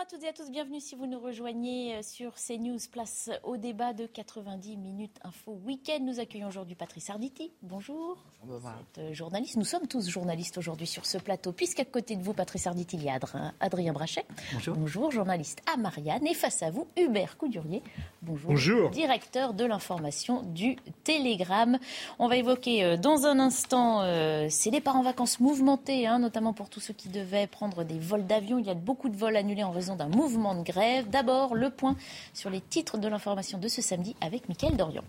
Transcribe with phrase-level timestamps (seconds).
[0.00, 3.28] Bonjour à toutes et à tous, bienvenue si vous nous rejoignez euh, sur CNews, place
[3.42, 5.98] au débat de 90 minutes info week-end.
[6.00, 7.52] Nous accueillons aujourd'hui Patrice Arditi.
[7.60, 8.16] Bonjour.
[8.42, 9.56] Vous êtes euh, journaliste.
[9.56, 13.04] Nous sommes tous journalistes aujourd'hui sur ce plateau, puisqu'à côté de vous, Patrice Arditi, il
[13.04, 14.24] y a Adrien, Adrien Brachet.
[14.54, 14.74] Bonjour.
[14.74, 16.26] Bonjour, journaliste à Marianne.
[16.26, 17.82] Et face à vous, Hubert Coudurier.
[18.22, 18.52] Bonjour.
[18.52, 18.88] Bonjour.
[18.90, 21.78] Directeur de l'information du Télégramme.
[22.18, 26.54] On va évoquer euh, dans un instant euh, ces départs en vacances mouvementés, hein, notamment
[26.54, 28.58] pour tous ceux qui devaient prendre des vols d'avion.
[28.58, 31.08] Il y a beaucoup de vols annulés en raison d'un mouvement de grève.
[31.08, 31.96] D'abord, le point
[32.34, 35.04] sur les titres de l'information de ce samedi avec Mickaël Dorian.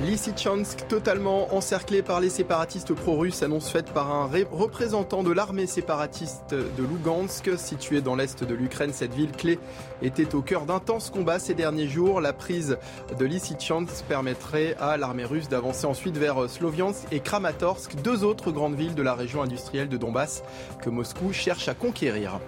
[0.00, 6.54] Lysychansk, totalement encerclé par les séparatistes pro-russes, annonce faite par un représentant de l'armée séparatiste
[6.54, 8.92] de Lugansk, située dans l'est de l'Ukraine.
[8.92, 9.58] Cette ville clé
[10.00, 12.20] était au cœur d'intenses combats ces derniers jours.
[12.20, 12.78] La prise
[13.18, 18.76] de Lysychansk permettrait à l'armée russe d'avancer ensuite vers Sloviansk et Kramatorsk, deux autres grandes
[18.76, 20.44] villes de la région industrielle de Donbass
[20.80, 22.38] que Moscou cherche à conquérir.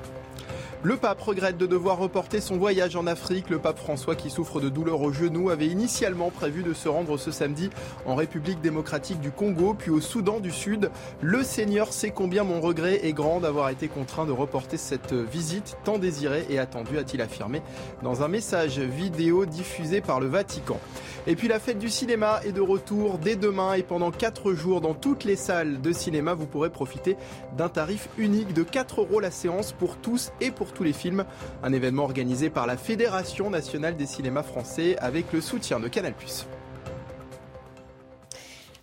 [0.83, 3.51] Le pape regrette de devoir reporter son voyage en Afrique.
[3.51, 7.19] Le pape François, qui souffre de douleurs au genou, avait initialement prévu de se rendre
[7.19, 7.69] ce samedi
[8.07, 10.91] en République démocratique du Congo, puis au Soudan du Sud.
[11.21, 15.77] Le Seigneur sait combien mon regret est grand d'avoir été contraint de reporter cette visite
[15.85, 17.61] tant désirée et attendue, a-t-il affirmé
[18.03, 20.81] dans un message vidéo diffusé par le Vatican.
[21.27, 24.81] Et puis la fête du cinéma est de retour dès demain et pendant 4 jours
[24.81, 27.19] dans toutes les salles de cinéma, vous pourrez profiter
[27.59, 31.25] d'un tarif unique de 4 euros la séance pour tous et pour tous les films.
[31.63, 36.15] Un événement organisé par la Fédération nationale des cinémas français avec le soutien de Canal+.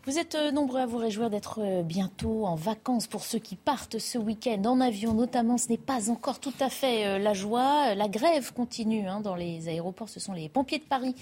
[0.07, 3.07] Vous êtes euh, nombreux à vous réjouir d'être euh, bientôt en vacances.
[3.07, 6.69] Pour ceux qui partent ce week-end en avion, notamment, ce n'est pas encore tout à
[6.69, 7.93] fait euh, la joie.
[7.93, 10.07] La grève continue hein, dans les aéroports.
[10.07, 11.13] Ce sont les pompiers de Paris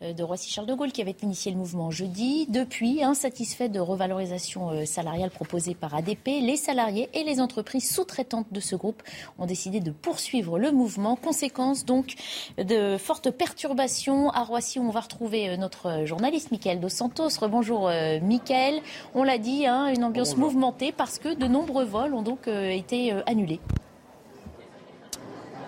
[0.00, 2.46] de Roissy-Charles de Gaulle qui avaient initié le mouvement jeudi.
[2.48, 8.58] Depuis, insatisfaits de revalorisation salariale proposée par ADP, les salariés et les entreprises sous-traitantes de
[8.58, 9.00] ce groupe
[9.38, 11.14] ont décidé de poursuivre le mouvement.
[11.14, 12.14] Conséquence donc
[12.58, 14.80] de fortes perturbations à Roissy.
[14.80, 17.28] On va retrouver notre journaliste Michael Dos Santos.
[17.40, 17.88] Rebonjour.
[18.32, 18.80] Michael.
[19.14, 22.70] On l'a dit, hein, une ambiance mouvementée parce que de nombreux vols ont donc euh,
[22.70, 23.60] été euh, annulés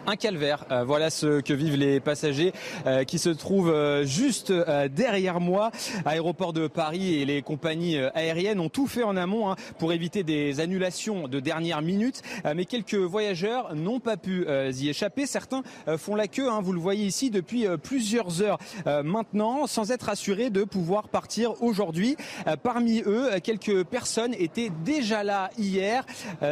[0.06, 0.64] un calvaire.
[0.70, 2.52] Euh, voilà ce que vivent les passagers
[2.86, 4.52] euh, qui se trouvent euh, juste
[4.90, 5.70] derrière moi.
[6.04, 10.22] Aéroport de Paris et les compagnies aériennes ont tout fait en amont hein, pour éviter
[10.22, 12.22] des annulations de dernière minute.
[12.54, 15.26] mais quelques voyageurs n'ont pas pu y échapper.
[15.26, 15.62] Certains
[15.96, 18.58] font la queue, hein, vous le voyez ici, depuis plusieurs heures
[19.04, 22.16] maintenant, sans être assurés de pouvoir partir aujourd'hui.
[22.62, 26.04] parmi eux, quelques personnes étaient déjà là hier,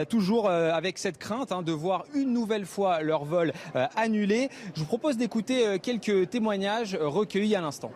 [0.08, 3.41] toujours avec cette crainte hein, de voir une nouvelle fois leur vol
[3.76, 4.48] euh, annulé.
[4.74, 7.90] Je vous propose d'écouter euh, quelques témoignages euh, recueillis à l'instant.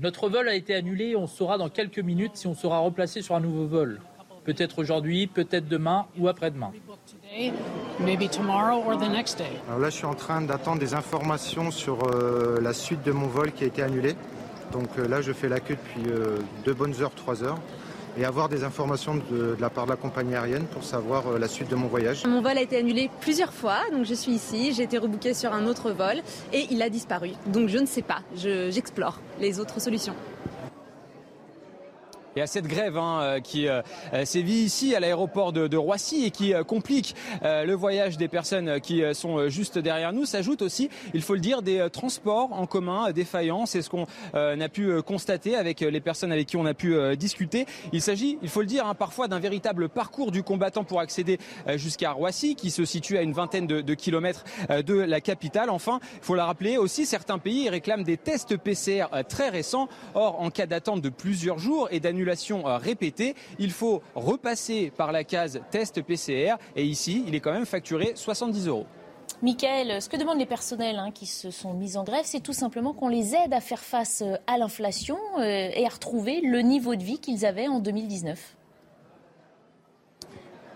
[0.00, 1.16] Notre vol a été annulé.
[1.16, 4.00] On saura dans quelques minutes si on sera replacé sur un nouveau vol.
[4.44, 6.72] Peut-être aujourd'hui, peut-être demain ou après-demain.
[9.68, 11.98] Alors là, je suis en train d'attendre des informations sur
[12.60, 14.14] la suite de mon vol qui a été annulé.
[14.72, 16.10] Donc là, je fais la queue depuis
[16.64, 17.58] deux bonnes heures, trois heures
[18.18, 21.48] et avoir des informations de, la part de la compagnie aérienne pour savoir euh, la
[21.48, 22.26] suite de mon voyage.
[22.26, 25.52] Mon vol a été annulé plusieurs fois, donc je suis ici, j'ai été rebooké sur
[25.52, 26.16] un autre vol
[26.52, 27.30] et il a disparu.
[27.46, 30.14] Donc je ne sais pas, j'explore les autres solutions
[32.36, 36.24] et à cette grève hein, euh, qui euh, euh, sévit ici à l'aéroport de, Roissy
[36.24, 41.22] et qui complique le voyage des personnes qui sont juste derrière nous, s'ajoute aussi, il
[41.22, 43.64] faut le dire, des transports en commun défaillants.
[43.64, 47.66] C'est ce qu'on a pu constater avec les personnes avec qui on a pu discuter.
[47.92, 51.38] Il s'agit, il faut le dire, hein, parfois d'un véritable parcours du combattant pour accéder
[51.76, 55.70] jusqu'à Roissy, qui se situe à une vingtaine de, de kilomètres de la capitale.
[55.70, 59.88] Enfin, il faut le rappeler aussi, certains pays réclament des tests PCR très récents.
[60.14, 65.12] Or, en cas d'attente de plusieurs jours et d'annulation euh, répétée, il faut repasser par
[65.12, 68.86] la case test PCR et ici, il est quand même facturé 70 euros.
[69.42, 72.52] Michael, ce que demandent les personnels hein, qui se sont mis en grève, c'est tout
[72.52, 76.60] simplement qu'on les aide à faire face euh, à l'inflation euh, et à retrouver le
[76.60, 78.57] niveau de vie qu'ils avaient en 2019.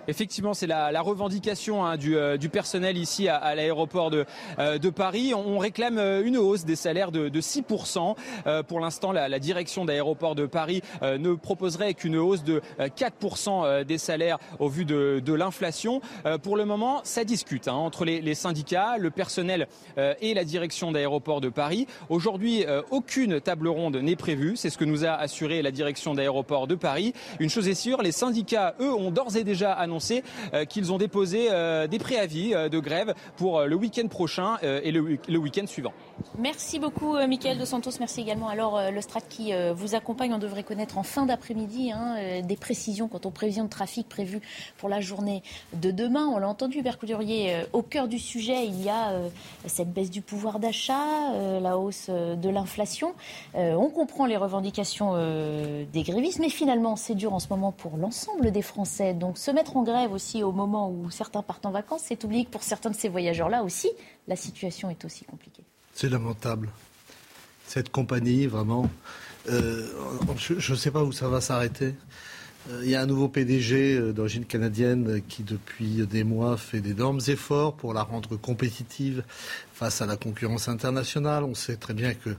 [0.08, 4.25] Effectivement, c'est la, revendication hein, euh, du, personnel ici à, l'aéroport de,
[4.58, 5.32] euh, de, Paris.
[5.34, 8.16] On, réclame euh, une hausse des salaires de, 6%.
[8.66, 14.38] pour l'instant, la, direction d'aéroport de Paris ne proposerait qu'une hausse de 4% des salaires
[14.58, 16.00] au vu de, l'inflation.
[16.43, 19.66] pour le moment, ça discute hein, entre les, syndicats, le personnel
[19.96, 21.87] et la direction d'aéroport de Paris.
[22.08, 24.56] Aujourd'hui, aucune table ronde n'est prévue.
[24.56, 27.14] C'est ce que nous a assuré la direction d'aéroport de Paris.
[27.40, 29.91] Une chose est sûre, les syndicats, eux, ont d'ores et déjà annoncé
[30.54, 34.90] euh, qu'ils ont déposé euh, des préavis euh, de grève pour le week-end prochain et
[34.90, 35.00] le,
[35.38, 35.92] week-end suivant.
[36.38, 37.92] Merci beaucoup, Michael De Santos.
[37.98, 38.48] Merci également.
[38.48, 43.08] Alors, le Strat qui vous accompagne, on devrait connaître en fin d'après-midi hein, des précisions
[43.08, 44.40] quant aux prévisions de trafic prévues
[44.78, 45.42] pour la journée
[45.74, 46.26] de demain.
[46.26, 49.12] On l'a entendu, Bercoudurier, au cœur du sujet, il y a
[49.66, 53.14] cette baisse du pouvoir d'achat, la hausse de l'inflation.
[53.54, 55.14] on comprend les revendications
[55.92, 59.14] des grévistes, mais finalement, c'est dur en ce moment pour l'ensemble des Français.
[59.14, 62.44] Donc, se mettre en grève aussi au moment où certains partent en vacances, c'est oublié
[62.44, 63.90] que pour certains de ces voyageurs-là aussi,
[64.29, 65.64] la situation est aussi compliquée.
[65.94, 66.70] C'est lamentable.
[67.67, 68.90] Cette compagnie, vraiment,
[69.49, 69.87] euh,
[70.37, 71.94] je ne sais pas où ça va s'arrêter.
[72.70, 76.81] Euh, il y a un nouveau PDG euh, d'origine canadienne qui, depuis des mois, fait
[76.81, 79.25] d'énormes efforts pour la rendre compétitive
[79.75, 81.43] face à la concurrence internationale.
[81.44, 82.31] On sait très bien que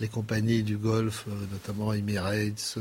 [0.00, 2.78] les compagnies du Golfe, notamment Emirates,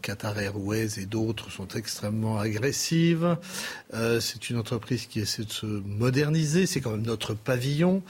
[0.00, 3.36] Qatar Airways et d'autres, sont extrêmement agressives.
[4.20, 6.66] c'est une entreprise qui essaie de se moderniser.
[6.66, 8.02] C'est quand même notre pavillon.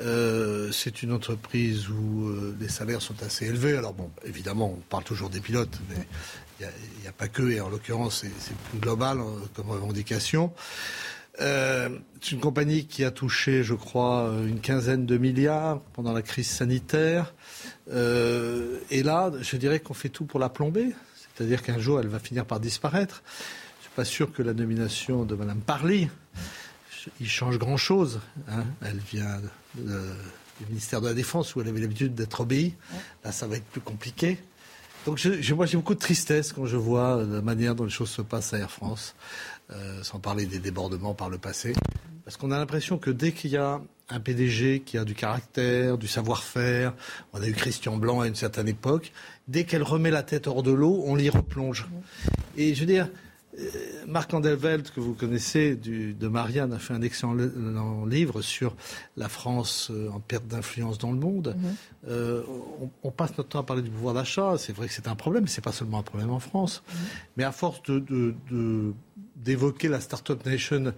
[0.00, 2.30] c'est une entreprise où
[2.60, 3.76] les salaires sont assez élevés.
[3.76, 6.06] Alors bon, évidemment, on parle toujours des pilotes, mais
[6.60, 10.52] il n'y a, pas que, et en l'occurrence, c'est plus global hein, comme revendication.
[11.40, 11.88] Euh,
[12.20, 16.48] c'est une compagnie qui a touché, je crois, une quinzaine de milliards pendant la crise
[16.48, 17.34] sanitaire.
[17.90, 20.94] Euh, et là, je dirais qu'on fait tout pour la plomber.
[21.34, 23.22] C'est-à-dire qu'un jour, elle va finir par disparaître.
[23.24, 26.08] Je ne suis pas sûr que la nomination de Mme Parly,
[27.20, 28.20] il change grand-chose.
[28.48, 28.64] Hein.
[28.82, 29.40] Elle vient
[29.74, 32.74] du ministère de la Défense où elle avait l'habitude d'être obéie.
[33.24, 34.38] Là, ça va être plus compliqué.
[35.04, 35.20] Donc
[35.56, 38.54] moi j'ai beaucoup de tristesse quand je vois la manière dont les choses se passent
[38.54, 39.16] à Air France,
[39.72, 41.74] euh, sans parler des débordements par le passé.
[42.24, 45.98] Parce qu'on a l'impression que dès qu'il y a un PDG qui a du caractère,
[45.98, 46.94] du savoir-faire,
[47.32, 49.12] on a eu Christian Blanc à une certaine époque,
[49.48, 51.86] dès qu'elle remet la tête hors de l'eau, on l'y replonge.
[52.56, 53.08] Et je veux dire,
[53.58, 53.64] euh,
[54.06, 57.34] Marc Andelveld, que vous connaissez, de Marianne, a fait un excellent
[58.06, 58.74] livre sur
[59.16, 61.54] la France euh, en perte d'influence dans le monde.
[61.56, 61.74] Mhm.
[62.08, 62.42] Euh,
[63.02, 64.54] on, passe notre temps à parler du pouvoir d'achat.
[64.56, 66.82] C'est vrai que c'est un problème, mais ce n'est pas seulement un problème en France.
[66.88, 66.98] Mhm.
[67.36, 68.34] Mais à force de
[69.44, 70.92] d'évoquer la Startup Nation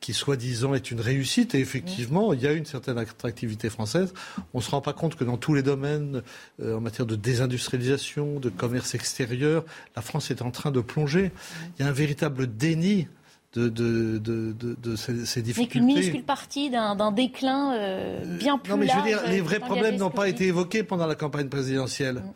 [0.00, 1.54] qui soi-disant est une réussite.
[1.54, 4.12] Et effectivement, il y a une certaine attractivité française.
[4.54, 6.22] On ne se rend pas compte que dans tous les domaines,
[6.62, 9.64] euh, en matière de désindustrialisation, de commerce extérieur,
[9.96, 11.32] la France est en train de plonger.
[11.78, 13.08] Il y a un véritable déni
[13.54, 15.62] de, de, de, de, ces, difficultés.
[15.62, 19.40] Mais qu'une minuscule partie d'un déclin euh, bien plus Non, mais je veux dire, les
[19.40, 22.16] vrais problèmes n'ont pas été évoqués pendant la campagne présidentielle.
[22.16, 22.32] Mm.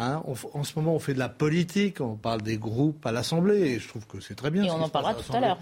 [0.00, 0.22] Hein,
[0.54, 3.78] en ce moment, on fait de la politique, on parle des groupes à l'Assemblée, et
[3.80, 4.62] je trouve que c'est très bien.
[4.62, 5.58] Et on en parlera tout à l'heure.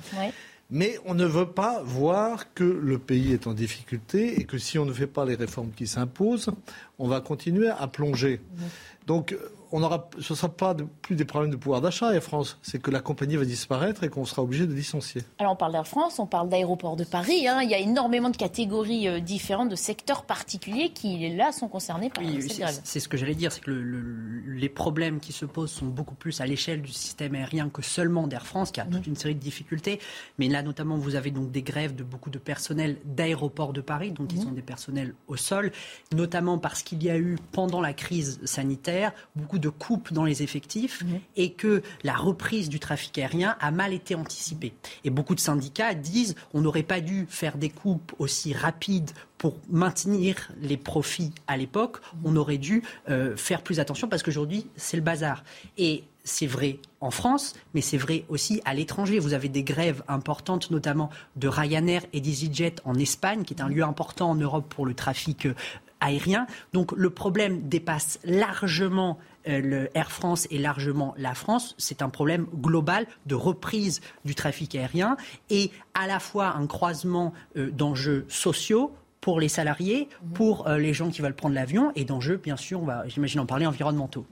[0.69, 4.81] Mais on ne veut pas voir que le pays est en difficulté et que si
[4.81, 6.50] on ne fait pas les réformes qui s'imposent,
[6.99, 8.41] on va continuer à plonger.
[8.41, 8.62] Mmh.
[9.06, 9.37] Donc
[9.72, 12.80] on aura, ce ne sera pas plus des problèmes de pouvoir d'achat Air France, c'est
[12.80, 15.22] que la compagnie va disparaître et qu'on sera obligé de licencier.
[15.38, 17.60] Alors on parle d'Air France, on parle d'aéroport de Paris, hein.
[17.62, 22.10] il y a énormément de catégories euh, différentes, de secteurs particuliers qui là sont concernés
[22.10, 22.80] par cette grève.
[22.84, 26.40] C'est ce que j'allais dire, c'est que les problèmes qui se posent sont beaucoup plus
[26.40, 29.40] à l'échelle du système aérien que seulement d'Air France, qui a toute une série de
[29.40, 30.00] difficultés.
[30.38, 34.12] Mais là notamment, vous avez donc des grèves de beaucoup de personnel d'aéroport de Paris,
[34.12, 34.42] donc qui mhm.
[34.42, 35.73] sont des personnels au sol,
[36.14, 40.42] notamment parce qu'il y a eu pendant la crise sanitaire beaucoup de coupes dans les
[40.42, 41.02] effectifs
[41.36, 44.75] et que la reprise du trafic aérien a mal été anticipée.
[45.04, 49.58] Et beaucoup de syndicats disent on n'aurait pas dû faire des coupes aussi rapides pour
[49.68, 54.96] maintenir les profits à l'époque, on aurait dû euh, faire plus attention parce qu'aujourd'hui, c'est
[54.96, 55.44] le bazar.
[55.76, 59.18] Et c'est vrai en France, mais c'est vrai aussi à l'étranger.
[59.18, 63.68] Vous avez des grèves importantes, notamment de Ryanair et d'EasyJet en Espagne, qui est un
[63.68, 65.54] lieu important en Europe pour le trafic euh,
[66.00, 66.47] aérien.
[66.73, 71.75] Donc le problème dépasse largement euh, le Air France et largement la France.
[71.79, 75.17] C'est un problème global de reprise du trafic aérien
[75.50, 80.33] et à la fois un croisement euh, d'enjeux sociaux pour les salariés, mhm.
[80.33, 83.41] pour euh, les gens qui veulent prendre l'avion et d'enjeux, bien sûr, on va, j'imagine,
[83.41, 84.25] en parler, environnementaux.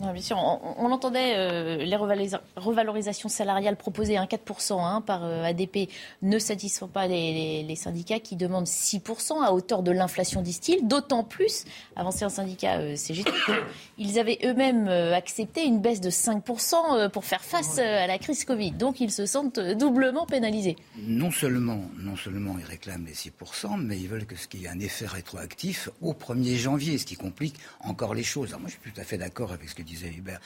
[0.00, 5.90] Bien sûr, on, entendait euh, les revalorisations salariales proposées à 4% hein, par euh, ADP
[6.22, 10.86] ne satisfont pas les, syndicats qui demandent 6% à hauteur de l'inflation, disent-ils.
[10.86, 11.64] D'autant plus,
[11.96, 13.32] avancé un syndicat euh, CGT,
[13.98, 18.72] ils avaient eux-mêmes accepté une baisse de 5% pour faire face à la crise Covid.
[18.72, 20.76] Donc ils se sentent doublement pénalisés.
[20.96, 24.66] Non seulement, non seulement ils réclament les 6%, mais ils veulent que ce qu'il y
[24.66, 28.52] ait un effet rétroactif au 1er janvier, ce qui complique encore les choses.
[28.52, 30.40] moi, je suis tout à fait d'accord avec ce que disait Hubert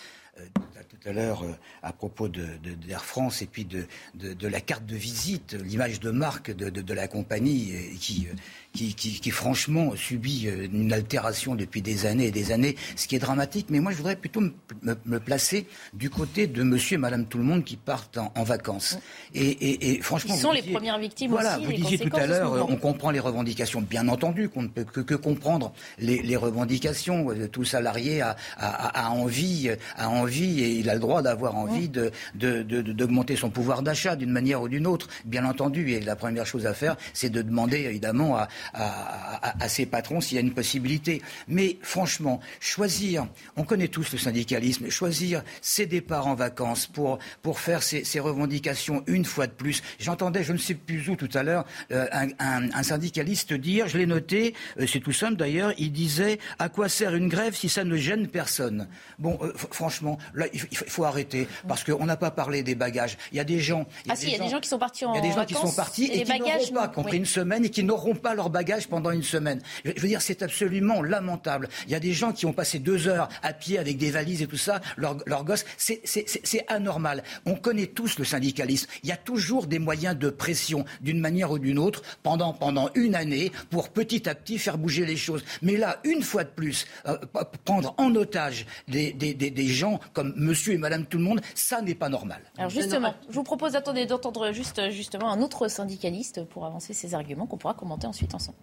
[1.02, 4.86] tout à l'heure euh, à propos d'Air de, France et puis de, de, la carte
[4.86, 8.28] de visite, l'image de marque de, la compagnie qui,
[8.72, 13.16] qui, qui, franchement subit euh, une altération depuis des années et des années, ce qui
[13.16, 13.66] est dramatique.
[13.70, 17.44] Mais moi, je voudrais plutôt me, placer du côté de monsieur et madame tout le
[17.44, 18.98] monde qui partent en, vacances.
[19.34, 20.34] Et, et, franchement.
[20.34, 21.66] Ils sont les premières victimes voilà, aussi.
[21.66, 23.82] Vous disiez tout à l'heure, on comprend les revendications.
[23.82, 27.28] Bien entendu qu'on ne peut que, que comprendre les, les, revendications.
[27.52, 31.88] Tout salarié a, a, a, envie, a envie et il a le droit d'avoir envie
[31.88, 35.08] de, d'augmenter de, son pouvoir d'achat d'une manière ou d'une autre.
[35.24, 35.92] Bien entendu.
[35.92, 40.36] Et la première chose à faire, c'est de demander évidemment à, à, ses patrons s'il
[40.36, 41.22] y a une possibilité.
[41.48, 43.26] Mais franchement, choisir,
[43.56, 49.02] on connaît tous le syndicalisme, choisir ses départs en vacances pour, pour faire ses, revendications
[49.06, 49.82] une fois de plus.
[49.98, 52.06] J'entendais, je ne sais plus où tout à l'heure, euh,
[52.38, 56.88] un, syndicaliste dire, je l'ai noté, euh, c'est tout simple d'ailleurs, il disait à quoi
[56.88, 58.88] sert une grève si ça ne gêne personne?
[59.18, 63.18] Bon, euh, franchement, là, il faut, arrêter parce qu'on n'a pas parlé des bagages.
[63.32, 63.86] Il y a des gens.
[64.08, 65.32] ah si, il y a des gens qui sont partis en Il y a des
[65.32, 68.34] gens qui sont partis et, qui n'auront pas, compris une semaine et qui n'auront pas
[68.34, 69.60] leurs bagages pendant une semaine.
[69.84, 71.68] Je veux dire, c'est absolument lamentable.
[71.86, 74.42] Il y a des gens qui ont passé deux heures à pied avec des valises
[74.42, 75.64] et tout ça, leurs leur gosses.
[75.76, 77.22] C'est anormal.
[77.46, 78.88] On connaît tous le syndicalisme.
[79.02, 82.90] Il y a toujours des moyens de pression, d'une manière ou d'une autre, pendant, pendant
[82.94, 85.44] une année, pour petit à petit faire bouger les choses.
[85.62, 87.16] Mais là, une fois de plus, euh,
[87.64, 91.82] prendre en otage des, des, des, gens comme monsieur et madame tout le monde, ça
[91.82, 92.40] n'est pas normal.
[92.58, 97.46] Alors justement, je vous propose d'entendre juste, justement un autre syndicaliste pour avancer ses arguments
[97.46, 98.58] qu'on pourra commenter ensuite ensemble.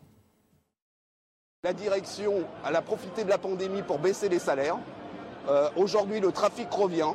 [1.63, 4.77] La direction, elle a profité de la pandémie pour baisser les salaires.
[5.50, 7.12] Euh, aujourd'hui, le trafic revient.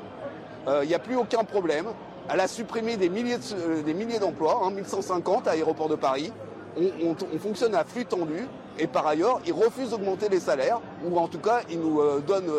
[0.69, 1.87] Euh, il n'y a plus aucun problème.
[2.28, 6.31] Elle a supprimé des milliers, euh, des milliers d'emplois, hein, 1150 à l'aéroport de Paris.
[6.76, 8.47] On, fonctionne à flux tendu.
[8.78, 12.50] Et par ailleurs, ils refusent d'augmenter les salaires, ou en tout cas, ils nous donnent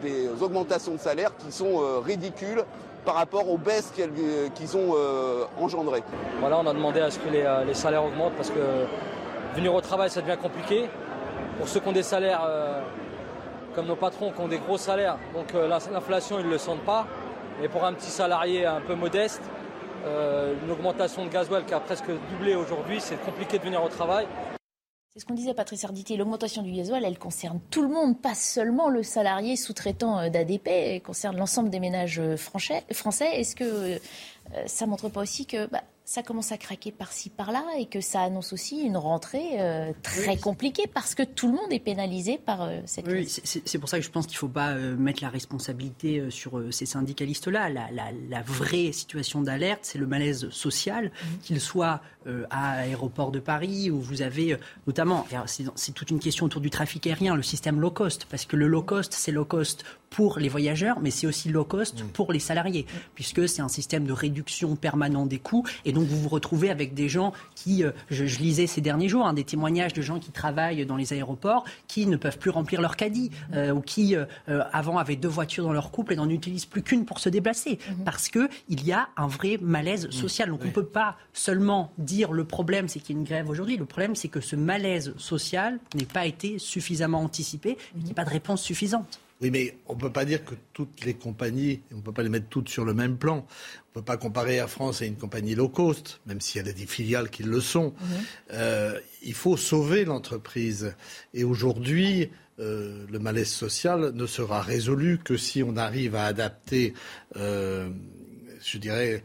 [0.00, 2.62] des augmentations de salaires qui sont ridicules
[3.04, 3.92] par rapport aux baisses
[4.54, 4.94] qu'ils ont
[5.58, 6.04] engendrées.
[6.38, 8.86] Voilà, on a demandé à ce que les, les salaires augmentent parce que
[9.54, 10.88] venir au travail, ça devient compliqué.
[11.58, 12.80] Pour ceux qui ont des salaires euh,
[13.74, 16.84] comme nos patrons qui ont des gros salaires, donc euh, l'inflation, ils ne le sentent
[16.84, 17.06] pas.
[17.62, 19.42] Et pour un petit salarié un peu modeste,
[20.04, 23.88] euh, une augmentation de gasoil qui a presque doublé aujourd'hui, c'est compliqué de venir au
[23.88, 24.26] travail.
[25.12, 26.16] C'est ce qu'on disait, Patrice Arditi.
[26.16, 31.02] L'augmentation du gasoil, elle concerne tout le monde, pas seulement le salarié sous-traitant d'ADP, elle
[31.02, 32.82] concerne l'ensemble des ménages français.
[32.88, 34.00] Est-ce que
[34.64, 38.22] ça montre pas aussi que bah, ça commence à craquer par-ci, par-là, et que ça
[38.22, 42.62] annonce aussi une rentrée euh, très compliquée parce que tout le monde est pénalisé par
[42.62, 43.40] euh, cette crise.
[43.44, 46.30] Oui, c'est pour ça que je pense qu'il ne faut pas euh, mettre la responsabilité
[46.30, 47.68] sur ces syndicalistes-là.
[47.70, 51.38] La, vraie situation d'alerte, c'est le malaise social, mhm.
[51.42, 52.00] qu'il soit
[52.50, 54.56] à l'aéroport de Paris, où vous avez
[54.86, 58.56] notamment, c'est toute une question autour du trafic aérien, le système low cost, parce que
[58.56, 62.32] le low cost, c'est low cost pour les voyageurs, mais c'est aussi low cost pour
[62.32, 65.64] les salariés, puisque c'est un système de réduction permanent des coûts.
[65.84, 69.26] Et donc, vous vous retrouvez avec des gens qui, euh, je, lisais ces derniers jours,
[69.26, 72.82] hein, des témoignages de gens qui travaillent dans les aéroports, qui ne peuvent plus remplir
[72.82, 74.26] leur caddie, euh, ou qui, euh,
[74.72, 77.78] avant, avaient deux voitures dans leur couple et n'en utilisent plus qu'une pour se déplacer.
[77.88, 78.04] Mhm.
[78.04, 80.50] Parce qu'il y a un vrai malaise social.
[80.50, 83.48] Donc, on ne peut pas seulement dire le problème, c'est qu'il y a une grève
[83.48, 83.78] aujourd'hui.
[83.78, 88.10] Le problème, c'est que ce malaise social n'ait pas été suffisamment anticipé et qu'il n'y
[88.10, 89.20] ait pas de réponse suffisante.
[89.42, 92.22] Oui, mais on ne peut pas dire que toutes les compagnies, on ne peut pas
[92.22, 93.38] les mettre toutes sur le même plan.
[93.38, 96.68] On ne peut pas comparer Air France à une compagnie low cost, même s'il y
[96.68, 97.92] a des filiales qui le sont.
[98.00, 98.06] Mhm.
[98.52, 100.94] Euh, il faut sauver l'entreprise.
[101.34, 102.30] Et aujourd'hui,
[102.60, 106.94] euh, le malaise social ne sera résolu que si on arrive à adapter,
[107.34, 107.90] euh,
[108.64, 109.24] je dirais,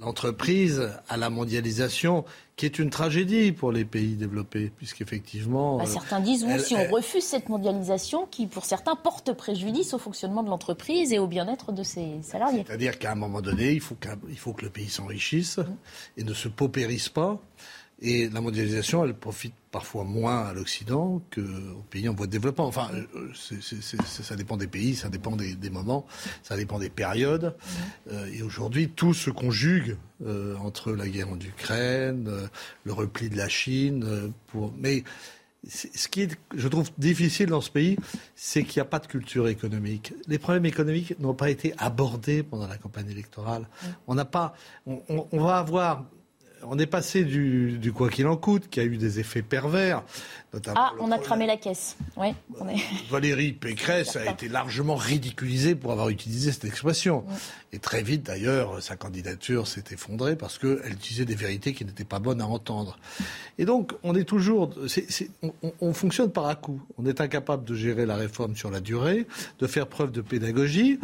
[0.00, 2.24] l'entreprise à la mondialisation
[2.56, 5.78] qui est une tragédie pour les pays développés, puisqu'effectivement...
[5.78, 9.98] Bah, certains disent, oui, si on refuse cette mondialisation, qui pour certains porte préjudice au
[9.98, 12.64] fonctionnement de l'entreprise et au bien-être de ses salariés.
[12.66, 13.96] C'est-à-dire qu'à un moment donné, il faut,
[14.36, 15.64] faut que le pays s'enrichisse mmh.
[16.18, 17.40] et ne se paupérise pas.
[18.00, 22.66] Et la mondialisation, elle profite parfois moins à l'Occident qu'aux pays en voie de développement.
[22.66, 26.06] Enfin, euh, ça dépend des pays, ça dépend des, moments,
[26.42, 27.56] ça dépend des périodes.
[28.10, 29.96] Euh, et aujourd'hui, tout se conjugue
[30.26, 32.30] euh, entre la guerre en Ukraine,
[32.84, 34.32] le repli de la Chine.
[34.48, 34.72] pour...
[34.78, 35.04] Mais
[35.68, 37.96] ce qui est, je trouve, difficile dans ce pays,
[38.34, 40.14] c'est qu'il n'y a pas de culture économique.
[40.26, 43.68] Les problèmes économiques n'ont pas été abordés pendant la campagne électorale.
[44.06, 44.54] On n'a pas,
[44.86, 46.04] on, va avoir
[46.66, 50.02] on est passé du, quoi qu'il en coûte, qui a eu des effets pervers.
[50.74, 51.96] ah, on a cramé la caisse.
[52.16, 52.34] Ouais,
[53.10, 57.24] Valérie Pécresse a été largement ridiculisée pour avoir utilisé cette expression.
[57.72, 62.04] Et très vite, d'ailleurs, sa candidature s'est effondrée parce qu'elle disait des vérités qui n'étaient
[62.04, 62.98] pas bonnes à entendre.
[63.58, 64.70] Et donc, on est toujours.
[65.80, 66.80] on, fonctionne par à coup.
[66.98, 69.26] On est incapable de gérer la réforme sur la durée,
[69.58, 70.98] de faire preuve de pédagogie.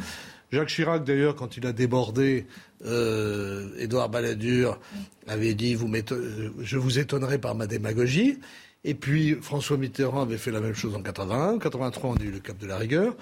[0.53, 2.47] Jacques Chirac, d'ailleurs, quand il a débordé,
[2.85, 4.81] euh, Édouard Balladur
[5.29, 8.39] avait dit euh, Je vous étonnerai par ma démagogie.
[8.83, 11.55] Et puis François Mitterrand avait fait la même chose en 81.
[11.55, 13.15] En 83, on a eu le cap de la rigueur.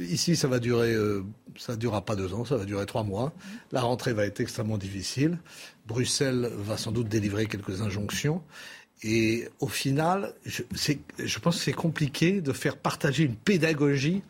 [0.00, 1.22] Ici, ça va durer, euh,
[1.78, 3.32] durera pas deux ans, ça va durer trois mois.
[3.70, 5.38] La rentrée va être extrêmement difficile.
[5.86, 8.42] Bruxelles va sans doute délivrer quelques injonctions.
[9.04, 14.22] Et au final, je pense que c'est compliqué de faire partager une pédagogie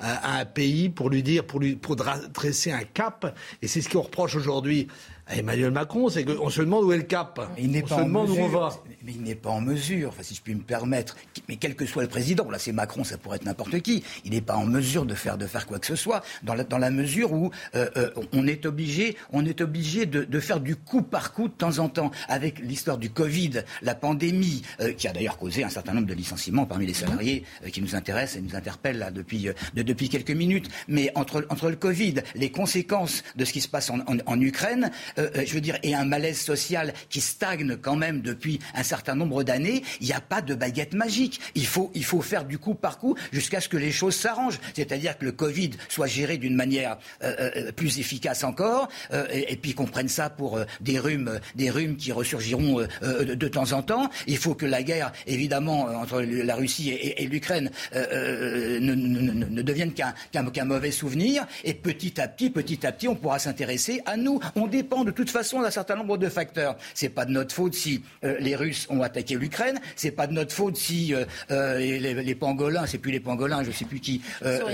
[0.00, 3.36] à, un pays pour lui dire, pour lui pour dresser un cap.
[3.62, 4.88] Et c'est ce qu'on reproche aujourd'hui
[5.32, 7.40] Emmanuel Macron, c'est qu'on se demande où est le cap.
[7.58, 8.70] Il n'est on se demande où on va.
[9.02, 11.16] Mais il n'est pas en mesure, enfin, si je puis me permettre,
[11.48, 14.32] mais quel que soit le président, là c'est Macron, ça pourrait être n'importe qui, il
[14.32, 16.76] n'est pas en mesure de faire, de faire quoi que ce soit, dans la, dans
[16.76, 20.76] la mesure où euh, euh, on est obligé, on est obligé de, de, faire du
[20.76, 25.08] coup par coup de temps en temps, avec l'histoire du Covid, la pandémie, euh, qui
[25.08, 28.42] a d'ailleurs causé un certain nombre de licenciements parmi les salariés qui nous intéressent et
[28.42, 30.68] nous interpellent là depuis, de, depuis quelques minutes.
[30.88, 34.40] Mais entre, entre le Covid, les conséquences de ce qui se passe en, en, en
[34.40, 38.60] Ukraine, euh, euh, je veux dire, et un malaise social qui stagne quand même depuis
[38.74, 41.40] un certain nombre d'années, il n'y a pas de baguette magique.
[41.54, 44.60] Il faut, il faut faire du coup par coup jusqu'à ce que les choses s'arrangent.
[44.74, 48.88] C'est-à-dire que le Covid soit géré d'une manière euh, plus efficace encore,
[49.32, 53.82] et, puis qu'on prenne ça pour des rhumes, des rhumes qui ressurgiront de, temps en
[53.82, 54.10] temps.
[54.26, 60.64] Il faut que la guerre, évidemment, entre la Russie et, l'Ukraine ne, ne, devienne qu'un
[60.64, 61.46] mauvais souvenir.
[61.64, 64.40] Et petit à petit, petit à petit, on pourra s'intéresser à nous.
[64.54, 66.76] On dépend toute façon d'un certain nombre de facteurs.
[66.94, 69.80] C'est pas de notre faute si euh, les Russes ont attaqué l'Ukraine.
[69.96, 73.70] C'est pas de notre faute si euh, euh, les, pangolins, c'est plus les pangolins, je
[73.70, 74.22] sais plus qui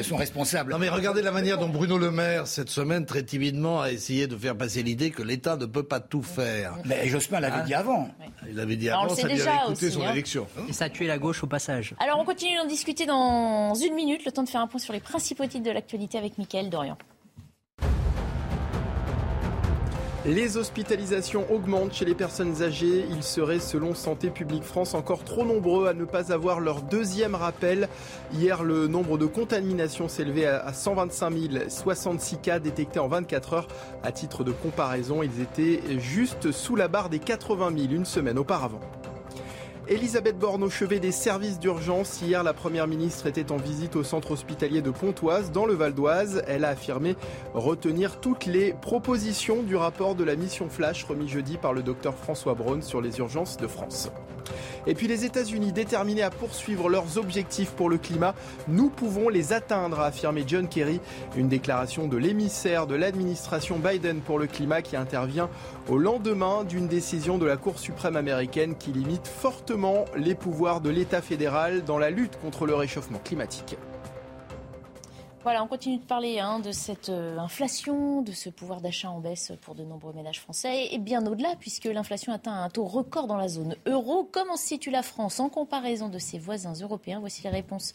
[0.02, 0.72] sont responsables.
[0.72, 4.26] Non mais regardez la manière dont Bruno Le Maire cette semaine très timidement a essayé
[4.26, 6.74] de faire passer l'idée que l'État ne peut pas tout faire.
[6.84, 8.08] Mais Jospin l'avait dit avant.
[8.48, 10.12] Il l'avait dit avant, ça lui avait écouté son hein.
[10.12, 10.46] élection.
[10.68, 11.94] Et ça a tué la gauche au passage.
[11.98, 14.92] Alors on continue d'en discuter dans une minute, le temps de faire un point sur
[14.92, 16.96] les principaux titres de l'actualité avec Mickaël Dorian.
[20.26, 23.04] Les hospitalisations augmentent chez les personnes âgées.
[23.10, 27.36] Ils seraient, selon Santé publique France, encore trop nombreux à ne pas avoir leur deuxième
[27.36, 27.88] rappel.
[28.32, 31.32] Hier, le nombre de contaminations s'élevait à 125
[31.68, 33.68] 066 cas détectés en 24 heures.
[34.02, 38.38] À titre de comparaison, ils étaient juste sous la barre des 80 000 une semaine
[38.38, 38.80] auparavant.
[39.88, 42.20] Elisabeth Borne au chevet des services d'urgence.
[42.20, 45.94] Hier, la Première ministre était en visite au centre hospitalier de Pontoise, dans le Val
[45.94, 46.42] d'Oise.
[46.48, 47.14] Elle a affirmé
[47.54, 52.16] retenir toutes les propositions du rapport de la mission Flash remis jeudi par le docteur
[52.16, 54.10] François Braun sur les urgences de France.
[54.86, 58.34] Et puis les États-Unis déterminés à poursuivre leurs objectifs pour le climat,
[58.68, 61.00] nous pouvons les atteindre, a affirmé John Kerry.
[61.36, 65.48] Une déclaration de l'émissaire de l'administration Biden pour le climat qui intervient
[65.88, 70.90] au lendemain d'une décision de la Cour suprême américaine qui limite fortement les pouvoirs de
[70.90, 73.76] l'État fédéral dans la lutte contre le réchauffement climatique.
[75.46, 79.20] Voilà, on continue de parler hein, de cette euh, inflation, de ce pouvoir d'achat en
[79.20, 83.28] baisse pour de nombreux ménages français, et bien au-delà, puisque l'inflation atteint un taux record
[83.28, 84.24] dans la zone euro.
[84.24, 87.20] Comment se situe la France en comparaison de ses voisins européens?
[87.20, 87.92] Voici les réponses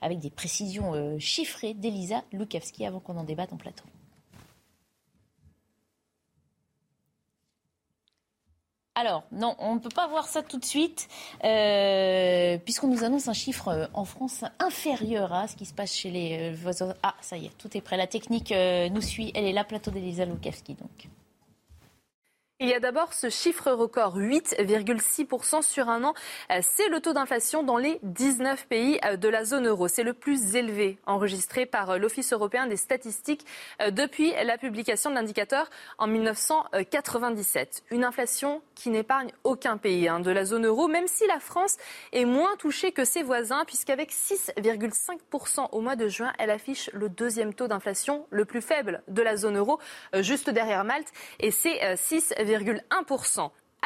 [0.00, 3.84] avec des précisions euh, chiffrées d'Elisa Lukavski avant qu'on en débatte en plateau.
[8.96, 11.08] Alors, non, on ne peut pas voir ça tout de suite,
[11.42, 15.92] euh, puisqu'on nous annonce un chiffre euh, en France inférieur à ce qui se passe
[15.92, 16.94] chez les euh, voisins.
[17.02, 17.96] Ah, ça y est, tout est prêt.
[17.96, 19.32] La technique nous suit.
[19.34, 21.08] Elle est là, plateau d'Elisa Lukavski, donc.
[22.60, 26.14] Il y a d'abord ce chiffre record, 8,6% sur un an.
[26.52, 29.88] Euh, c'est le taux d'inflation dans les 19 pays euh, de la zone euro.
[29.88, 33.44] C'est le plus élevé enregistré par euh, l'Office européen des statistiques
[33.90, 37.82] depuis la publication de l'indicateur en 1997.
[37.90, 41.76] Une inflation qui n'épargne aucun pays hein, de la zone euro, même si la France
[42.12, 47.08] est moins touchée que ses voisins, puisqu'avec 6,5% au mois de juin, elle affiche le
[47.08, 49.80] deuxième taux d'inflation le plus faible de la zone euro,
[50.20, 52.34] juste derrière Malte, et c'est 6,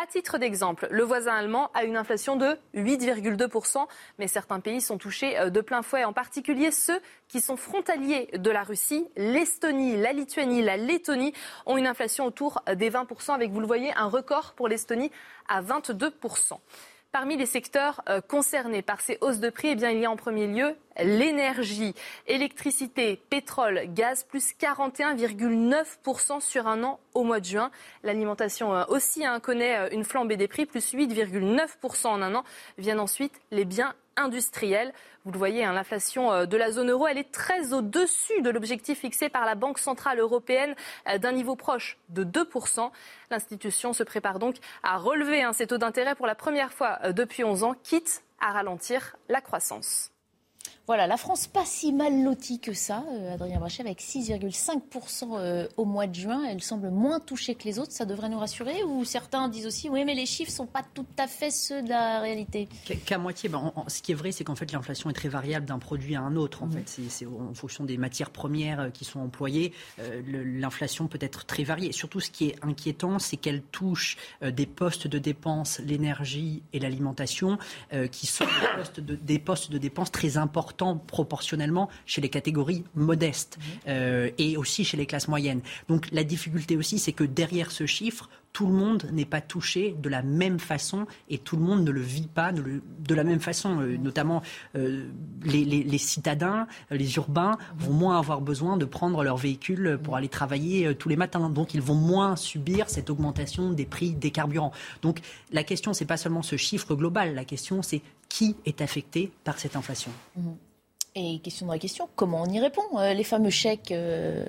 [0.01, 3.85] à titre d'exemple, le voisin allemand a une inflation de 8,2%,
[4.21, 8.29] mais certains pays sont touchés euh, de plein fouet, en particulier ceux qui sont frontaliers
[8.33, 9.09] de la Russie.
[9.17, 11.33] L'Estonie, la Lituanie, la Lettonie
[11.67, 15.11] ont une inflation autour des 20%, avec, vous le voyez, un record pour l'Estonie
[15.49, 16.59] à 22%.
[17.11, 20.17] Parmi les secteurs euh, concernés par ces hausses de prix, eh il y a en
[20.17, 21.95] premier lieu l'énergie,
[22.27, 27.71] électricité, pétrole, gaz, plus 41,9% sur un an au mois de juin.
[28.03, 32.45] L'alimentation euh, aussi hein, connaît euh, une flambée des prix, plus 8,9% en un an.
[32.77, 34.93] Viennent ensuite les biens industriels.
[35.25, 38.51] Vous le voyez, hein, l'inflation euh, de la zone euro, elle est très au-dessus de
[38.51, 40.75] l'objectif fixé par la Banque centrale européenne
[41.21, 42.91] d'un niveau proche de 2%.
[43.31, 47.45] L'institution se prépare donc à relever hein, ses taux d'intérêt pour la première fois depuis
[47.45, 50.11] 11 ans, quitte à ralentir la croissance.
[50.89, 55.69] Voilà, la France pas si mal lotie que ça, euh, Adrien Brachet, avec 6,5% euh,
[55.77, 56.43] au mois de juin.
[56.49, 57.93] Elle semble moins touchée que les autres.
[57.93, 60.83] Ça devrait nous rassurer Ou certains disent aussi, oui, mais les chiffres ne sont pas
[60.95, 62.71] tout à fait ceux de la réalité?
[63.05, 63.51] Qu'à moitié.
[63.51, 66.23] Ben, ce qui est vrai, c'est qu'en fait, l'inflation est très variable d'un produit à
[66.23, 66.63] un autre.
[66.63, 66.73] En mmh.
[66.73, 69.75] fait, c'est en fonction des matières premières euh, qui sont employées.
[70.27, 71.93] l'inflation peut être très variée.
[71.93, 77.59] Surtout, ce qui est inquiétant, c'est qu'elle touche des postes de dépenses, l'énergie et l'alimentation,
[78.11, 82.85] qui sont des postes, de, des postes de dépenses très importants proportionnellement chez les catégories
[82.95, 83.65] modestes mhm.
[83.89, 85.61] euh, et aussi chez les classes moyennes.
[85.89, 89.95] Donc la difficulté aussi, c'est que derrière ce chiffre, tout le monde n'est pas touché
[90.01, 93.41] de la même façon et tout le monde ne le vit pas de la même
[93.41, 93.81] façon.
[93.81, 94.43] Euh, notamment,
[94.75, 95.07] euh,
[95.45, 100.95] les, citadins, les urbains vont moins avoir besoin de prendre leur véhicule pour aller travailler
[100.95, 101.51] tous les matins.
[101.51, 104.73] Donc, ils vont moins subir cette augmentation des prix des carburants.
[105.03, 105.21] Donc,
[105.53, 107.35] la question, c'est pas seulement ce chiffre global.
[107.35, 110.11] La question, c'est qui est affecté par cette inflation.
[110.37, 110.57] Mhm.
[111.15, 114.45] Et question de la question, comment on y répond euh, Les fameux chèques euh,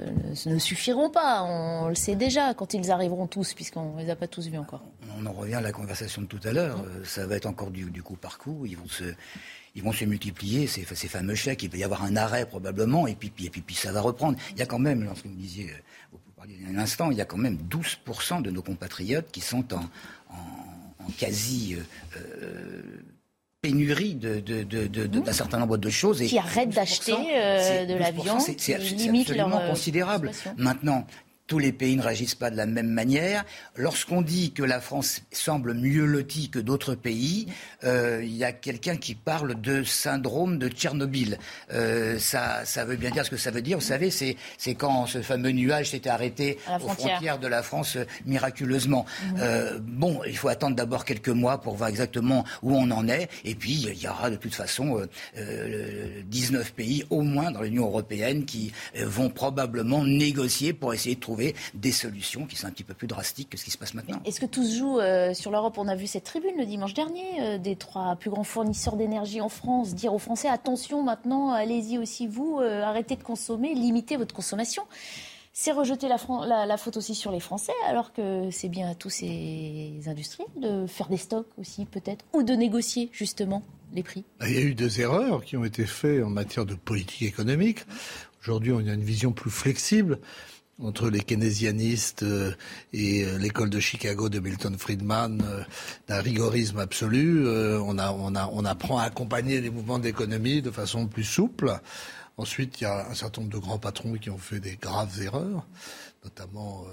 [0.45, 4.15] ne suffiront pas, on le sait déjà, quand ils arriveront tous, puisqu'on ne les a
[4.15, 4.83] pas tous vus encore.
[5.17, 7.71] On en revient à la conversation de tout à l'heure, euh, ça va être encore
[7.71, 9.05] du, coup par coup, ils vont se,
[9.73, 13.07] ils vont se multiplier, ces, ces, fameux chèques, il va y avoir un arrêt probablement,
[13.07, 14.37] et puis, et puis, puis ça va reprendre.
[14.51, 15.71] Il y a quand même, lorsque vous me disiez,
[16.11, 19.73] vous parliez un instant, il y a quand même 12% de nos compatriotes qui sont
[19.73, 19.85] en,
[20.29, 21.77] en, quasi
[23.61, 26.21] pénurie d'un de, de, de, certain nombre de choses.
[26.21, 30.31] Et qui arrêtent d'acheter euh, de la viande, c'est absolument euh, considérable.
[30.57, 31.05] Maintenant,
[31.49, 33.43] tous les pays ne réagissent pas de la même manière.
[33.75, 37.47] Lorsqu'on dit que la France semble mieux lotie que d'autres pays,
[37.83, 41.39] euh, il y a quelqu'un qui parle de syndrome de Tchernobyl.
[41.73, 43.79] Euh, ça, ça veut bien dire ce que ça veut dire.
[43.79, 47.95] Vous savez, c'est, c'est quand ce fameux nuage s'était arrêté aux frontières de la France
[47.95, 49.07] euh, miraculeusement.
[49.39, 53.27] Euh, bon, il faut attendre d'abord quelques mois pour voir exactement où on en est.
[53.43, 55.01] Et puis, il y aura de toute façon
[56.25, 61.38] 19 pays au moins dans l'Union européenne qui vont probablement négocier pour essayer de trouver
[61.73, 64.21] des solutions qui sont un petit peu plus drastiques que ce qui se passe maintenant.
[64.25, 65.77] Est-ce que tout se joue euh, sur l'Europe?
[65.77, 69.41] On a vu cette tribune le dimanche dernier euh, des trois plus grands fournisseurs d'énergie
[69.41, 74.17] en France dire aux Français attention maintenant, allez-y aussi vous, euh, arrêtez de consommer, limitez
[74.17, 74.83] votre consommation.
[75.51, 79.09] C'est rejeter la, la, faute aussi sur les Français, alors que c'est bien à tous
[79.09, 84.23] ces industriels de faire des stocks aussi, peut-être, ou de négocier justement les prix.
[84.41, 87.79] Il y a eu des erreurs qui ont été faites en matière de politique économique.
[88.41, 90.19] Aujourd'hui, on a une vision plus flexible
[90.81, 92.53] entre les keynésianistes euh,
[92.93, 95.63] et euh, l'école de Chicago de Milton Friedman euh,
[96.07, 97.47] d'un rigorisme absolu.
[97.47, 101.79] On, a, on, a, on apprend à accompagner les mouvements d'économie de façon plus souple.
[102.37, 105.21] Ensuite, il y a un certain nombre de grands patrons qui ont fait des graves
[105.21, 105.67] erreurs,
[106.23, 106.85] notamment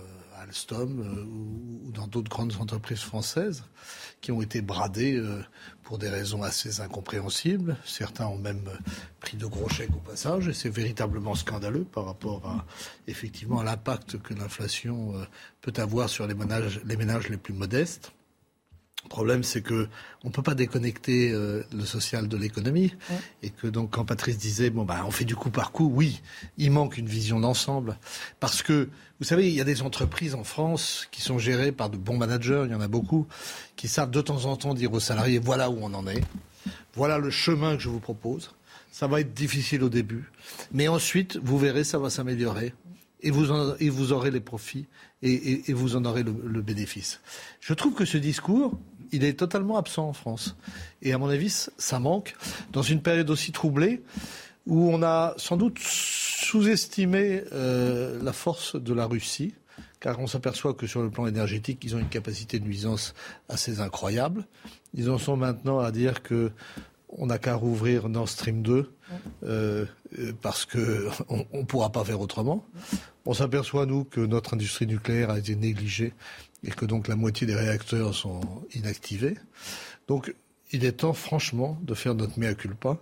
[0.42, 3.64] Alstom euh, ou, dans d'autres grandes entreprises françaises
[4.20, 5.42] qui ont été bradées euh,
[5.83, 7.77] pour des raisons assez incompréhensibles.
[7.85, 8.77] Certains ont même euh,
[9.20, 12.66] pris de gros chèques au passage et c'est véritablement scandaleux par rapport à
[13.07, 15.14] effectivement à l'impact que l'inflation
[15.61, 18.12] peut avoir sur les ménages, les ménages les plus modestes.
[19.07, 19.88] Le problème, c'est que
[20.25, 22.92] on peut pas déconnecter euh, le social de l'économie,
[23.40, 26.20] et que donc quand Patrice disait bon bah on fait du coup par coup, oui,
[26.59, 27.99] il manque une vision d'ensemble,
[28.40, 28.88] parce que
[29.19, 32.19] vous savez, il y a des entreprises en France qui sont gérées par de bons
[32.19, 33.27] managers, il y en a beaucoup,
[33.75, 36.23] qui savent de temps en temps dire aux salariés voilà où on en est,
[36.95, 38.51] voilà le chemin que je vous propose.
[38.93, 40.31] Ça va être difficile au début,
[40.73, 42.73] mais ensuite vous verrez, ça va s'améliorer
[43.21, 44.87] et vous, aurez les profits
[45.23, 47.21] et, vous en aurez le, bénéfice.
[47.61, 48.79] Je trouve que ce discours,
[49.13, 50.57] il est totalement absent en France.
[51.03, 52.37] Et à mon avis, ça manque
[52.73, 54.03] dans une période aussi troublée
[54.67, 59.55] où on a sans doute sous-estimé euh, la force de la Russie,
[60.01, 63.15] car on s'aperçoit que sur le plan énergétique, ils ont une capacité de nuisance
[63.49, 64.45] assez incroyable.
[64.95, 66.53] Ils en sont maintenant à dire que
[67.09, 68.93] on n'a qu'à rouvrir Nord Stream 2
[69.45, 69.87] euh,
[70.43, 70.79] parce qu'on
[71.53, 72.67] ne pourra pas faire autrement.
[73.25, 76.13] On s'aperçoit, nous, que notre industrie nucléaire a été négligée
[76.65, 78.41] et que donc la moitié des réacteurs sont
[78.75, 79.37] inactivés.
[80.09, 80.35] Donc
[80.77, 82.99] il est temps, franchement, de faire notre mea culpa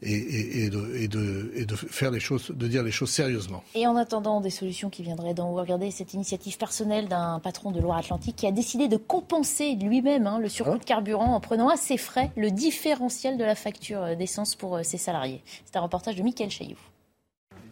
[0.00, 3.62] et, de, faire les choses, de dire les choses sérieusement.
[3.74, 7.72] Et en attendant des solutions qui viendraient d'en haut, regardez cette initiative personnelle d'un patron
[7.72, 11.40] de Loire-Atlantique qui a décidé de compenser lui-même hein, le surcoût hein de carburant en
[11.40, 15.42] prenant à ses frais le différentiel de la facture d'essence pour euh, ses salariés.
[15.64, 16.78] C'est un reportage de Mickaël Chailloux.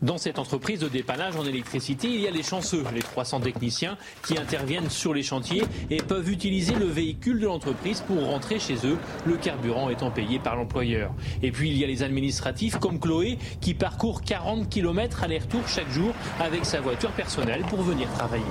[0.04, 3.96] Dans cette entreprise de dépannage en électricité, il y a les chanceux, les 300 techniciens
[4.26, 8.74] qui interviennent sur les chantiers et peuvent utiliser le véhicule de l'entreprise pour rentrer chez
[8.84, 11.10] eux, le carburant étant payé par l'employeur.
[11.42, 15.88] Et puis il y a les administratifs comme Chloé qui parcourt 40 km aller-retour chaque
[15.88, 18.44] jour avec sa voiture personnelle pour venir travailler.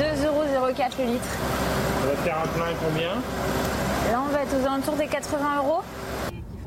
[0.00, 1.28] 2,04 euros le litre.
[2.00, 3.10] Ça va faire un plein combien?
[4.10, 5.82] Là on va être aux alentours des 80 euros.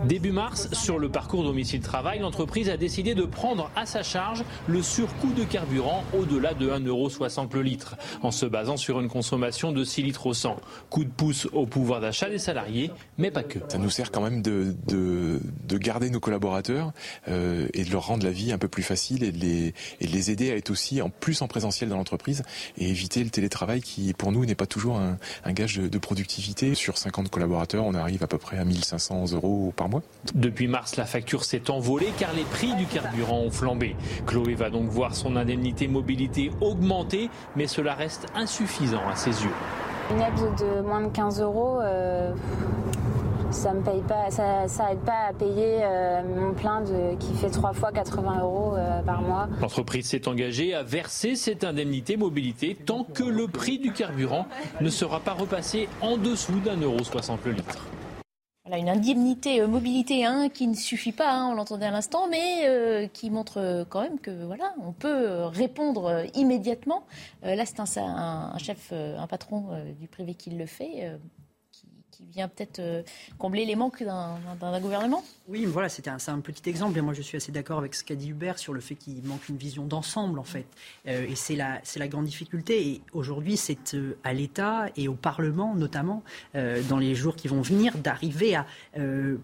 [0.06, 4.82] Début mars, sur le parcours domicile-travail, l'entreprise a décidé de prendre à sa charge le
[4.82, 9.84] surcoût de carburant au-delà de 1,60€ le litre, en se basant sur une consommation de
[9.84, 10.56] 6 litres au 100.
[10.90, 13.60] Coup de pouce au pouvoir d'achat des salariés, mais pas que.
[13.68, 16.94] Ça nous sert quand même de, de, garder nos collaborateurs
[17.28, 20.08] euh, et de leur rendre la vie un peu plus facile et de, les, de
[20.08, 22.44] les aider à être aussi en plus en présentiel dans l'entreprise
[22.78, 25.18] et éviter le télétravail qui, pour nous, n'est pas toujours un,
[25.52, 26.74] gage de, de productivité.
[26.74, 29.89] Sur 50 collaborateurs, on arrive à peu près à 1500 euros par
[30.34, 33.96] depuis mars, la facture s'est envolée car les prix du carburant ont flambé.
[34.26, 39.52] Chloé va donc voir son indemnité mobilité augmenter, mais cela reste insuffisant à ses yeux.
[40.12, 42.34] Une aide de moins de 15 euros, euh,
[43.52, 47.50] ça me paye pas, ça, aide pas à payer euh, mon plein de, qui fait
[47.50, 49.48] trois fois 80 euros euh, par mois.
[49.62, 54.48] L'entreprise s'est engagée à verser cette indemnité mobilité tant que le prix du carburant
[54.82, 57.86] ne sera pas repassé en dessous d'un euro 60 le litre
[58.78, 62.68] une indemnité euh, mobilité hein, qui ne suffit pas, hein, on l'entendait à l'instant, mais
[62.68, 67.04] euh, qui montre euh, quand même que voilà, on peut répondre immédiatement.
[67.42, 69.70] là, c'est un, chef, un patron
[70.00, 71.20] du privé qui le fait
[72.12, 72.82] qui vient peut-être
[73.38, 76.96] combler les manques d'un gouvernement Oui, voilà, c'était un, un, petit exemple.
[77.00, 79.24] Et moi, je suis assez d'accord avec ce qu'a dit Hubert sur le fait qu'il
[79.24, 80.68] manque une vision d'ensemble, en fait.
[81.08, 82.88] Euh, et c'est la, grande difficulté.
[82.88, 86.22] Et aujourd'hui, c'est euh, à l'État et au Parlement, notamment,
[86.54, 88.66] dans les jours qui vont venir, d'arriver à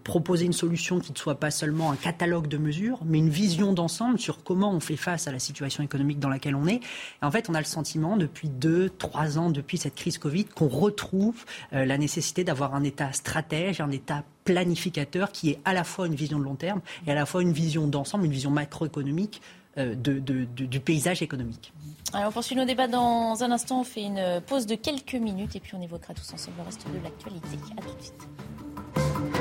[0.04, 3.72] proposer une solution qui ne soit pas seulement un catalogue de mesures, mais une vision
[3.72, 6.76] d'ensemble sur comment on fait face à la situation économique dans laquelle on est.
[6.76, 10.44] Et en fait, on a le sentiment, depuis deux, trois ans, depuis cette crise Covid,
[10.44, 15.84] qu'on retrouve la nécessité d'avoir un État stratège, un État planificateur qui est à la
[15.84, 18.50] fois une vision de long terme et à la fois une vision d'ensemble, une vision
[18.50, 19.42] macroéconomique
[19.76, 21.74] euh, du paysage économique.
[22.14, 25.54] Alors on poursuit nos débats dans un instant, on fait une pause de quelques minutes
[25.56, 27.58] et puis on évoquera tous ensemble le reste de l'actualité.
[27.76, 29.35] A tout de suite.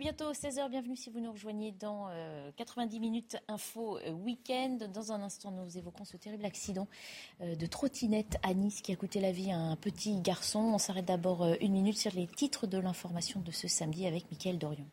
[0.00, 2.10] Bientôt 16h, bienvenue si vous nous rejoignez dans
[2.56, 4.76] 90 euh, minutes info euh, week-end.
[4.92, 6.86] Dans un instant, nous évoquons ce terrible accident
[7.40, 10.58] euh, de trottinette à Nice qui a coûté la vie à un petit garçon.
[10.58, 14.58] On s'arrête d'abord une minute sur les titres de l'information de ce samedi avec Mickaël
[14.58, 14.84] Dorion.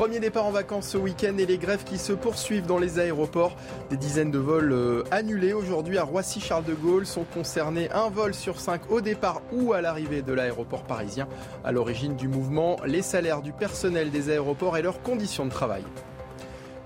[0.00, 3.54] Premier départ en vacances ce week-end et les grèves qui se poursuivent dans les aéroports.
[3.90, 8.32] Des dizaines de vols euh, annulés aujourd'hui à Roissy-Charles de Gaulle sont concernés un vol
[8.32, 11.28] sur cinq au départ ou à l'arrivée de l'aéroport parisien.
[11.64, 15.84] À l'origine du mouvement, les salaires du personnel des aéroports et leurs conditions de travail.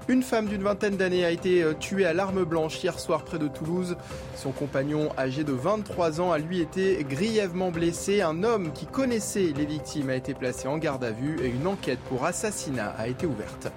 [0.07, 3.39] Une femme d'une vingtaine d'années a été euh, tuée à l'arme blanche hier soir près
[3.39, 3.97] de Toulouse.
[4.37, 8.21] Son compagnon, âgé de 23 ans, a lui été grièvement blessé.
[8.21, 11.67] Un homme qui connaissait les victimes a été placé en garde à vue et une
[11.67, 13.73] enquête pour assassinat a été ouverte.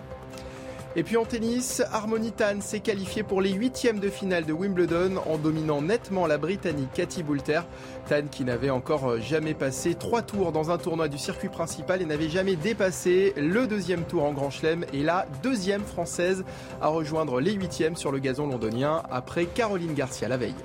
[1.00, 5.18] Et puis en tennis, Harmony Tan s'est qualifiée pour les huitièmes de finale de Wimbledon
[5.28, 7.62] en dominant nettement la Britannique Cathy Boulter.
[8.10, 12.06] Tan qui n'avait encore jamais passé trois tours dans un tournoi du circuit principal et
[12.06, 16.44] n'avait jamais dépassé le deuxième tour en Grand Chelem et la deuxième française
[16.82, 20.56] à rejoindre les huitièmes sur le gazon londonien après Caroline Garcia la veille.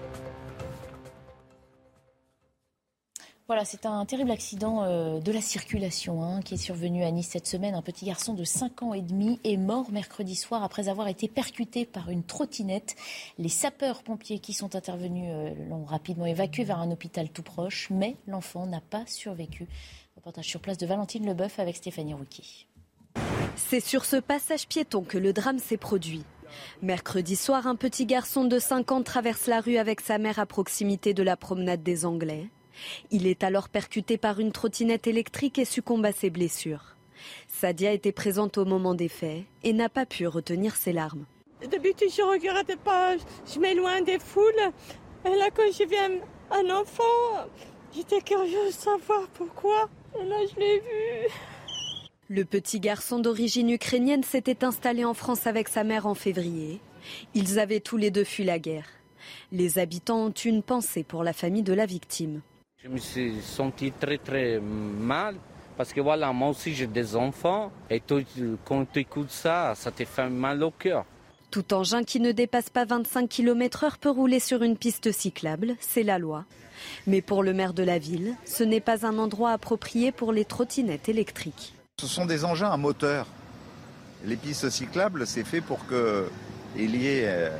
[3.48, 7.30] Voilà, c'est un terrible accident euh, de la circulation hein, qui est survenu à Nice
[7.32, 7.74] cette semaine.
[7.74, 11.26] Un petit garçon de 5 ans et demi est mort mercredi soir après avoir été
[11.26, 12.94] percuté par une trottinette.
[13.38, 18.16] Les sapeurs-pompiers qui sont intervenus euh, l'ont rapidement évacué vers un hôpital tout proche, mais
[18.28, 19.66] l'enfant n'a pas survécu.
[20.14, 22.68] Reportage sur place de Valentine Leboeuf avec Stéphanie Rouki.
[23.56, 26.24] C'est sur ce passage piéton que le drame s'est produit.
[26.80, 30.46] Mercredi soir, un petit garçon de 5 ans traverse la rue avec sa mère à
[30.46, 32.48] proximité de la promenade des Anglais.
[33.10, 36.96] Il est alors percuté par une trottinette électrique et succombe à ses blessures.
[37.48, 41.24] Sadia était présente au moment des faits et n'a pas pu retenir ses larmes.
[41.60, 43.16] D'habitude, je ne regrette pas,
[43.52, 44.72] je m'éloigne des foules.
[45.24, 46.10] Et là, quand je viens
[46.50, 47.48] un enfant,
[47.94, 49.88] j'étais curieuse de savoir pourquoi.
[50.20, 51.32] Et là, je l'ai vu.
[52.28, 56.80] Le petit garçon d'origine ukrainienne s'était installé en France avec sa mère en février.
[57.34, 58.88] Ils avaient tous les deux fui la guerre.
[59.52, 62.40] Les habitants ont une pensée pour la famille de la victime.
[62.84, 65.36] Je me suis senti très très mal
[65.76, 68.02] parce que voilà, moi aussi j'ai des enfants et
[68.64, 71.04] quand tu écoutes ça, ça te fait mal au cœur.
[71.52, 76.02] Tout engin qui ne dépasse pas 25 km/h peut rouler sur une piste cyclable, c'est
[76.02, 76.44] la loi.
[77.06, 80.44] Mais pour le maire de la ville, ce n'est pas un endroit approprié pour les
[80.44, 81.74] trottinettes électriques.
[82.00, 83.28] Ce sont des engins à moteur.
[84.24, 87.50] Les pistes cyclables, c'est fait pour qu'il y ait euh,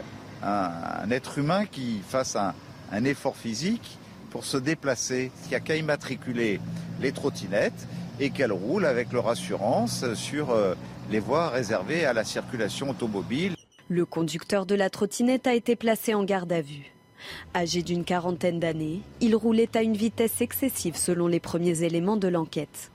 [0.43, 3.99] un, être humain qui fasse un, effort physique
[4.33, 5.31] pour se déplacer.
[5.45, 6.59] Il n'y a qu'à immatriculer
[7.01, 7.87] les trottinettes
[8.19, 10.75] et qu'elles roulent avec leur assurance sur euh,
[11.11, 13.55] les voies réservées à la circulation automobile.
[13.89, 16.93] Le conducteur de la trottinette a été placé en garde à vue.
[17.55, 22.29] Âgé d'une quarantaine d'années, il roulait à une vitesse excessive selon les premiers éléments de
[22.29, 22.92] l'enquête.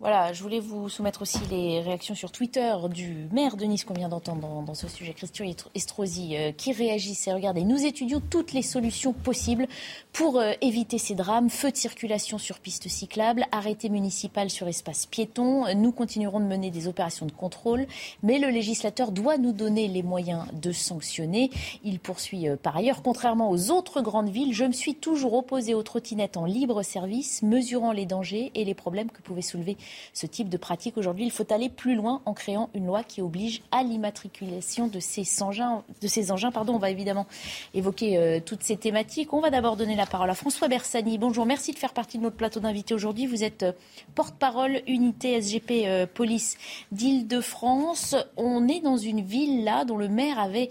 [0.00, 3.92] Voilà, je voulais vous soumettre aussi les réactions sur Twitter du maire de Nice qu'on
[3.92, 7.34] vient d'entendre dans, ce sujet, Christian Estrosi, euh, qui réagissait.
[7.34, 9.66] Regardez, nous étudions toutes les solutions possibles
[10.14, 11.50] pour euh, éviter ces drames.
[11.50, 15.66] Feu de circulation sur piste cyclable, arrêté municipal sur espace piéton.
[15.74, 17.86] Nous continuerons de mener des opérations de contrôle,
[18.22, 21.50] mais le législateur doit nous donner les moyens de sanctionner.
[21.84, 25.74] Il poursuit euh, par ailleurs, contrairement aux autres grandes villes, je me suis toujours opposé
[25.74, 29.76] aux trottinettes en libre service, mesurant les dangers et les problèmes que pouvaient soulever
[30.12, 30.96] ce type de pratique.
[30.96, 35.00] Aujourd'hui, il faut aller plus loin en créant une loi qui oblige à l'immatriculation de
[35.00, 35.82] ces engins.
[36.00, 36.74] De ces engins pardon.
[36.74, 37.26] On va évidemment
[37.74, 39.32] évoquer euh, toutes ces thématiques.
[39.32, 41.18] On va d'abord donner la parole à François Bersani.
[41.18, 43.26] Bonjour, merci de faire partie de notre plateau d'invités aujourd'hui.
[43.26, 43.72] Vous êtes euh,
[44.14, 46.56] porte-parole unité SGP euh, Police
[46.92, 48.16] d'Île-de-France.
[48.36, 50.70] On est dans une ville là dont le maire avait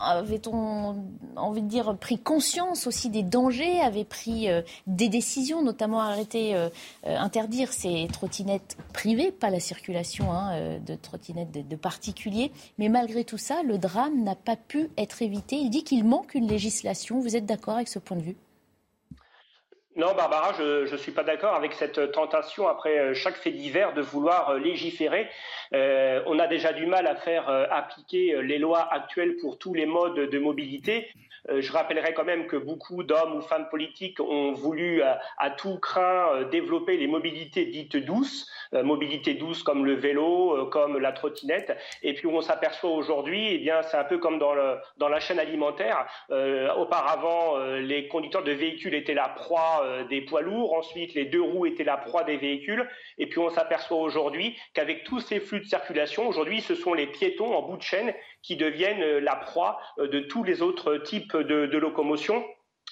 [0.00, 1.04] avait-on
[1.36, 6.54] envie de dire pris conscience aussi des dangers, avait pris euh, des décisions, notamment arrêter,
[6.54, 6.68] euh,
[7.06, 12.52] euh, interdire ces trottinettes privées, pas la circulation hein, de trottinettes de, particuliers.
[12.78, 15.56] Mais malgré tout ça, le drame n'a pas pu être évité.
[15.56, 17.20] Il dit qu'il manque une législation.
[17.20, 18.36] Vous êtes d'accord avec ce point de vue?
[19.96, 24.02] Non, Barbara, je ne suis pas d'accord avec cette tentation après chaque fait divers de
[24.02, 25.28] vouloir légiférer.
[25.72, 29.58] Euh, on a déjà du mal à faire euh, appliquer euh, les lois actuelles pour
[29.58, 31.08] tous les modes de mobilité.
[31.48, 36.42] je rappellerai quand même que beaucoup d'hommes ou femmes politiques ont voulu à, tout craint
[36.50, 38.50] développer les mobilités dites douces,
[38.82, 41.76] mobilités douces comme le vélo, comme la trottinette.
[42.02, 46.06] Et puis on s'aperçoit aujourd'hui, eh bien c'est un peu comme dans, la chaîne alimentaire.
[46.76, 50.74] auparavant, les conducteurs de véhicules étaient la proie des poids lourds.
[50.74, 52.88] Ensuite, les deux roues étaient la proie des véhicules.
[53.18, 56.28] Et puis on s'aperçoit aujourd'hui qu'avec tous ces flux de circulation.
[56.28, 58.12] Aujourd'hui, ce sont les piétons en bout de chaîne
[58.42, 62.44] qui deviennent euh, la proie euh, de tous les autres types de locomotion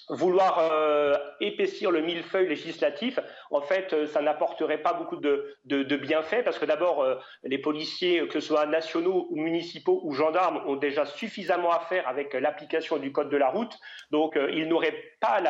[0.08, 3.18] vouloir euh, épaissir le millefeuille législatif,
[3.50, 7.58] en fait, euh, ça n'apporterait pas beaucoup de, de, bienfaits parce que d'abord, euh, les
[7.58, 12.34] policiers, que ce soit nationaux ou municipaux ou gendarmes, ont déjà suffisamment à faire avec
[12.34, 13.78] l'application du code de la route.
[14.10, 15.40] Donc, ils n'auraient pas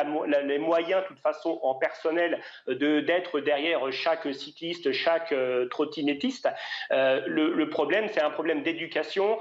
[0.43, 5.33] les moyens, de toute façon, en personnel, de d'être derrière chaque cycliste, chaque
[5.69, 6.47] trottinettiste.
[6.91, 9.37] Le, le, problème, c'est un problème d'éducation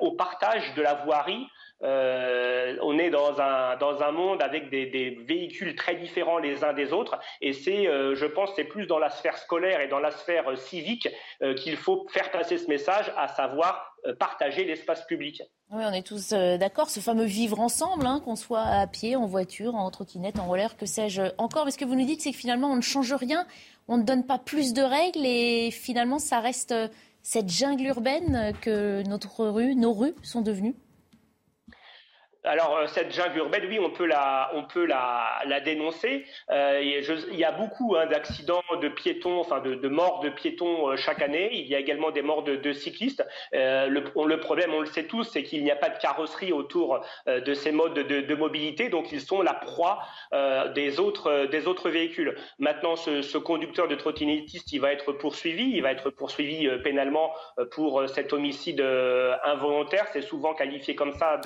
[0.00, 1.46] au partage de la voirie.
[1.82, 6.72] Euh, on est dans un, dans un monde avec des, véhicules très différents les uns
[6.72, 7.18] des autres.
[7.40, 10.50] Et c'est, euh, je pense, c'est plus dans la sphère scolaire et dans la sphère
[10.50, 11.08] euh, civique
[11.58, 15.42] qu'il faut faire passer ce message, à savoir partager l'espace public.
[15.70, 16.88] Oui, on est tous d'accord.
[16.88, 20.76] Ce fameux vivre ensemble, hein, qu'on soit à pied, en voiture, en trottinette, en roller,
[20.76, 21.64] que sais-je encore.
[21.64, 23.46] Mais ce que vous nous dites, c'est que finalement, on ne change rien,
[23.88, 26.74] on ne donne pas plus de règles et finalement, ça reste
[27.22, 30.76] cette jungle urbaine que notre rue, nos rues sont devenues
[32.46, 36.24] alors euh, cette jungle urbaine, oui, on peut la, dénoncer.
[36.50, 40.96] Euh, il y a beaucoup hein, d'accidents de piétons, enfin de, morts de piétons euh,
[40.96, 41.50] chaque année.
[41.52, 43.24] Il y a également des morts de, cyclistes.
[43.52, 47.54] Le, problème, on le sait tous, c'est qu'il n'y a pas de carrosserie autour de
[47.54, 50.00] ces modes de, mobilité, donc ils sont la proie
[50.74, 52.36] des autres, véhicules.
[52.58, 57.32] Maintenant, ce, conducteur de trottinettiste, il va être poursuivi, il va être poursuivi pénalement
[57.72, 58.80] pour cet homicide
[59.44, 60.06] involontaire.
[60.12, 61.40] C'est souvent qualifié comme ça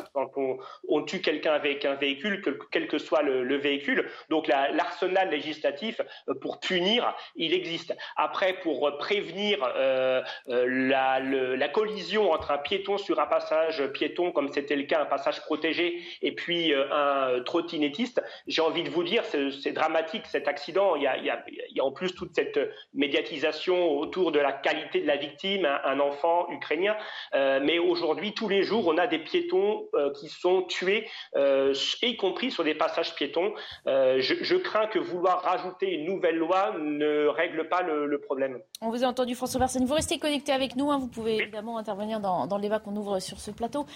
[0.91, 4.09] on tue quelqu'un avec un véhicule, quel que soit le, véhicule.
[4.29, 7.97] Donc l'arsenal législatif euh, pour punir, il existe.
[8.17, 14.49] Après, pour prévenir euh, euh, la, collision entre un piéton sur un passage piéton, comme
[14.49, 19.23] c'était le cas, un passage protégé, et puis un trottinettiste, j'ai envie de vous dire,
[19.25, 20.97] c'est dramatique cet accident.
[20.97, 21.45] Il y, a,
[21.81, 22.59] en plus toute cette
[22.93, 26.97] médiatisation autour de la qualité de la victime, un, enfant ukrainien.
[27.33, 32.51] mais aujourd'hui, tous les jours, on a des piétons qui sont tués ponctuées, y compris
[32.51, 33.53] sur des passages piétons.
[33.87, 38.61] Je, crains que vouloir rajouter une nouvelle loi ne règle pas le, problème.
[38.81, 39.87] On vous a entendu, François Bersani.
[39.87, 40.91] Vous restez connecté avec nous.
[40.91, 40.99] Hein.
[40.99, 43.87] Vous pouvez évidemment intervenir dans, le débat qu'on ouvre sur ce plateau.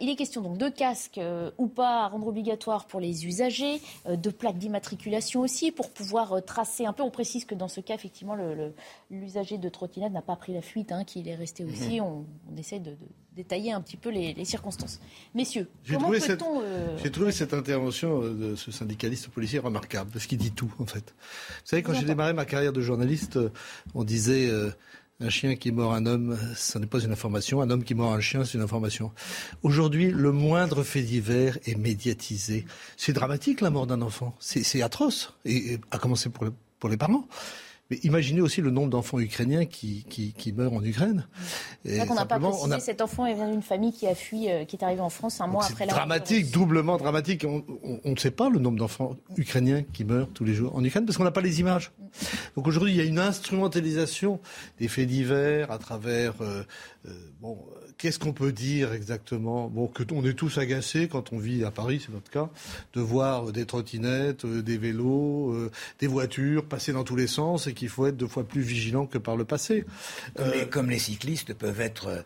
[0.00, 1.20] il est question donc de casques
[1.58, 6.86] ou pas à rendre obligatoire pour les usagers, de plaques d'immatriculation aussi pour pouvoir tracer
[6.86, 7.02] un peu.
[7.02, 8.36] On précise que dans ce cas, effectivement,
[9.10, 12.00] l'usager de trottinette n'a pas pris la fuite, hein, qu'il est resté aussi.
[12.00, 12.06] Mhm.
[12.06, 12.96] On, essaie de,
[13.34, 15.00] détailler un petit peu les, circonstances.
[15.34, 16.62] Messieurs, comment peut-on...
[16.62, 20.72] Euh, j'ai trouvé cette intervention euh, de ce syndicaliste policier remarquable, parce qu'il dit tout,
[20.78, 21.14] en fait.
[21.16, 23.50] Vous savez, quand j'ai démarré ma carrière de journaliste, euh,
[23.94, 24.50] on disait...
[25.20, 27.62] un chien qui mord un homme, ce n'est pas une information.
[27.62, 29.12] Un homme qui mord un chien, c'est une information.
[29.62, 32.66] Aujourd'hui, le moindre fait divers est médiatisé.
[32.96, 34.34] C'est dramatique, la mort d'un enfant.
[34.40, 35.32] C'est atroce.
[35.44, 37.26] Et, à commencer pour les parents.
[37.94, 41.28] Mais imaginez aussi le nombre d'enfants ukrainiens qui, qui, meurent en Ukraine.
[41.84, 44.74] Vrai qu'on n'a pas précisé, cet enfant vient d'une famille qui a fui, euh, qui
[44.74, 47.44] est arrivée en France un mois après la dramatique, doublement dramatique.
[47.44, 47.62] On,
[48.04, 51.16] ne sait pas le nombre d'enfants ukrainiens qui meurent tous les jours en Ukraine parce
[51.16, 51.92] qu'on n'a pas les images.
[52.56, 54.40] Donc aujourd'hui, il y a une instrumentalisation
[54.80, 56.34] des faits divers à travers...
[56.40, 56.64] Euh,
[57.06, 57.58] euh, bon,
[57.98, 59.68] qu'est-ce qu'on peut dire exactement?
[59.68, 62.50] Bon, que on est tous agacés quand on vit à Paris, c'est notre cas,
[62.94, 65.70] de voir des trottinettes, euh, des vélos, euh,
[66.00, 69.06] des voitures passer dans tous les sens et qu'il faut être deux fois plus vigilant
[69.06, 69.84] que par le passé.
[70.70, 72.24] Comme, les, cyclistes peuvent être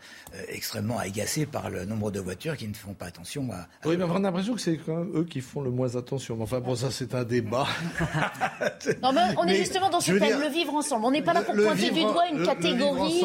[0.49, 3.67] extrêmement agacés par le nombre de voitures qui ne font pas attention à.
[3.85, 6.41] Oui, mais on a l'impression que c'est quand même eux qui font le moins attention.
[6.41, 7.67] Enfin, bon, ça c'est un débat.
[9.03, 11.05] non, mais on est justement dans ce thème, le vivre ensemble.
[11.07, 13.23] On n'est pas là pour pointer du doigt une catégorie.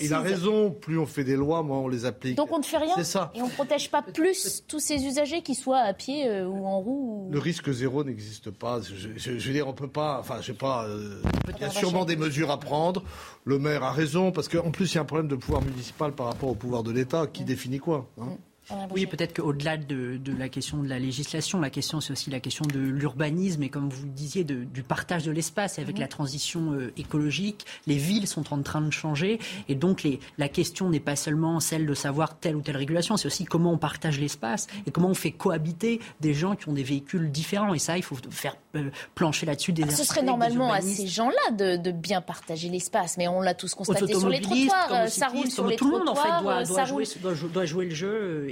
[0.00, 2.36] il a raison plus on fait des lois, moins on les applique.
[2.36, 2.94] Donc on ne fait rien.
[2.96, 3.30] C'est ça.
[3.34, 6.66] Et on ne protège pas plus tous ces usagers, qui soient à pied euh, ou
[6.66, 7.28] en roue.
[7.30, 8.80] Le risque zéro n'existe pas.
[8.80, 10.18] Je, veux dire, on peut pas.
[10.20, 10.84] Enfin, je sais pas.
[10.84, 11.22] Euh,
[11.56, 13.02] il y a sûrement des mesures à prendre.
[13.44, 16.12] Le maire a raison parce qu'en plus il y a un problème de pouvoir municipal
[16.12, 17.26] par rapport au pouvoir de l'État.
[17.26, 18.49] Qui définit quoi hein mm.
[18.90, 22.64] Oui, peut-être qu'au-delà de, la question de la législation, la question c'est aussi la question
[22.64, 25.78] de l'urbanisme et comme vous le disiez, du partage de l'espace.
[25.78, 26.00] Avec mhm.
[26.00, 30.06] la transition euh, écologique, les villes sont en train de changer et donc
[30.38, 33.72] la question n'est pas seulement celle de savoir telle ou telle régulation, c'est aussi comment
[33.72, 37.74] on partage l'espace et comment on fait cohabiter des gens qui ont des véhicules différents.
[37.74, 39.82] Et ça, il faut faire euh, plancher là-dessus des.
[39.82, 43.74] Ah, ce serait normalement à ces gens-là de, bien partager l'espace, mais on l'a tous
[43.74, 44.88] constaté sur les trottoirs.
[44.92, 46.42] Euh, ça roule sur les tout trottoirs.
[46.42, 47.04] Le monde en fait doit, jouer,
[47.52, 48.50] doit jouer le jeu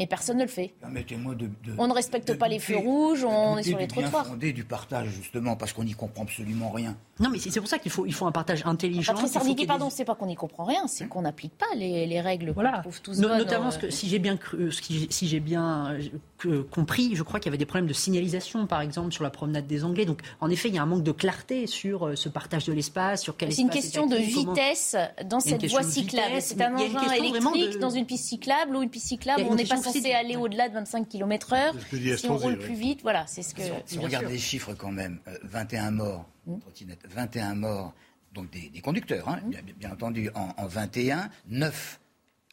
[0.00, 0.72] mais personne ne le fait.
[0.82, 4.26] De, on ne respecte pas les feux rouges, on est sur les trottoirs.
[4.26, 6.96] fondé du partage, justement, parce qu'on n'y comprend absolument rien.
[7.18, 9.12] Non, mais c'est pour ça qu'il faut, il faut un partage intelligent.
[9.12, 12.52] Patrice pardon, c'est pas qu'on n'y comprend rien, c'est qu'on n'applique pas les, les règles
[12.52, 12.82] voilà.
[13.02, 15.98] tous Notamment, euh, ce que, si j'ai bien, cru, si j'ai bien
[16.46, 19.30] euh, compris, je crois qu'il y avait des problèmes de signalisation, par exemple, sur la
[19.30, 20.04] promenade des Anglais.
[20.04, 22.72] Donc, en effet, il y a un manque de clarté sur euh, ce partage de
[22.72, 26.40] l'espace, sur quel C'est une question de vitesse dans cette voie cyclable.
[26.40, 29.64] C'est un engin électrique dans une piste cyclable ou une piste cyclable où on n'est
[29.64, 32.16] pas censé aller au-delà de 25 km/h.
[32.16, 33.62] Si on roule plus vite, voilà, c'est ce que.
[33.86, 36.26] Si on regarde les chiffres quand même, 21 morts
[37.08, 37.94] 21 morts,
[38.32, 39.40] donc des, conducteurs, hein,
[39.78, 41.99] bien, entendu, en, 21, 9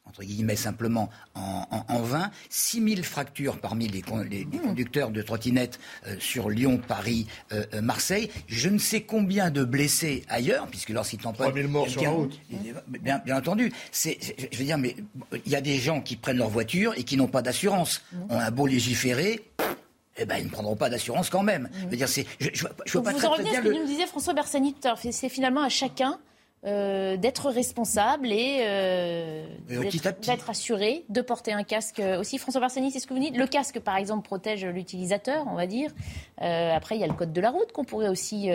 [0.07, 4.59] entre guillemets simplement en, 20, 6000 fractures parmi les, mmh.
[4.59, 8.29] conducteurs de trottinettes euh, sur Lyon, Paris, euh, euh, Marseille.
[8.47, 11.49] Je ne sais combien de blessés ailleurs, puisque lorsqu'ils tamponnent...
[11.49, 12.39] 3000 morts sur la route.
[12.87, 13.71] Bien, bien entendu.
[13.93, 14.95] Je veux dire, mais
[15.45, 18.01] il y a des gens qui prennent leur voiture et qui n'ont pas d'assurance.
[18.11, 18.17] Mmh.
[18.29, 19.41] On a beau légiférer,
[20.17, 21.69] eh ben, ils ne prendront pas d'assurance quand même.
[21.79, 23.85] Je veux dire, c'est, je, je, je pas vous en revenez à ce que nous
[23.85, 24.99] disait François Bersani tout à l'heure.
[25.11, 26.19] C'est finalement à chacun
[26.65, 32.37] euh, d'être responsable et, euh, d'être assuré, de porter un casque aussi.
[32.37, 35.67] François Bersani, c'est ce que vous dites Le casque, par exemple, protège l'utilisateur, on va
[35.67, 35.91] dire.
[36.41, 38.49] Euh, après, il y a le code de la route qu'on pourrait aussi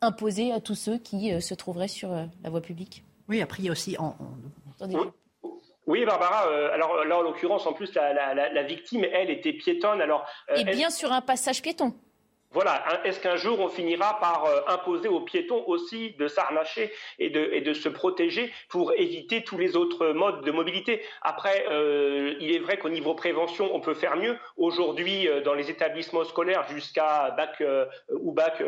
[0.00, 3.04] imposer à tous ceux qui se trouveraient sur la voie publique.
[3.28, 3.96] Oui, après, il y a aussi...
[3.98, 4.16] En,
[5.86, 6.46] oui, Barbara.
[6.46, 10.00] Euh, alors là, en l'occurrence, en plus, la, victime, elle, était piétonne.
[10.00, 11.94] Alors, euh, et bien sur un passage piéton.
[12.52, 12.84] Voilà.
[13.04, 17.50] Est-ce qu'un jour on finira par euh, imposer aux piétons aussi de s'arnacher et de,
[17.52, 21.02] et de se protéger pour éviter tous les autres modes de mobilité?
[21.22, 21.64] Après,
[22.40, 24.36] il est vrai qu'au niveau prévention, on peut faire mieux.
[24.56, 27.62] Aujourd'hui, dans les établissements scolaires jusqu'à bac
[28.10, 28.62] ou bac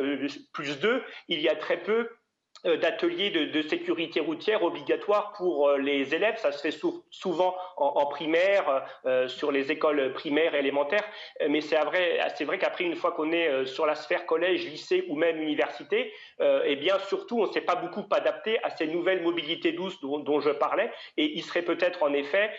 [0.52, 2.23] plus 2, il y a très peu euh,
[2.64, 6.36] d'ateliers de, sécurité routière obligatoires pour euh, les élèves.
[6.38, 6.76] Ça se fait
[7.10, 11.04] souvent en, primaire, euh, sur les écoles primaires élémentaires.
[11.48, 15.16] Mais c'est vrai, vrai qu'après, une fois qu'on est sur la sphère collège, lycée ou
[15.16, 19.72] même université, eh bien, surtout, on ne s'est pas beaucoup adapté à ces nouvelles mobilités
[19.72, 20.90] douces dont, je parlais.
[21.16, 22.50] Et il serait peut-être en effet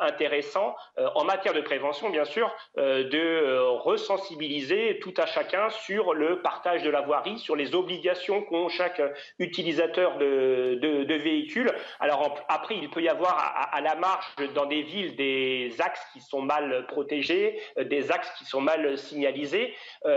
[0.00, 0.74] intéressant,
[1.14, 6.90] en matière de prévention, bien sûr, de resensibiliser tout à chacun sur le partage de
[6.90, 9.00] la voirie, sur les obligations qu'ont chaque
[9.38, 11.72] utilisateurs de, véhicules.
[12.00, 16.20] Alors après, il peut y avoir à, la marge dans des villes des axes qui
[16.20, 19.74] sont mal protégés, des axes qui sont mal signalisés,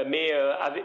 [0.08, 0.34] mais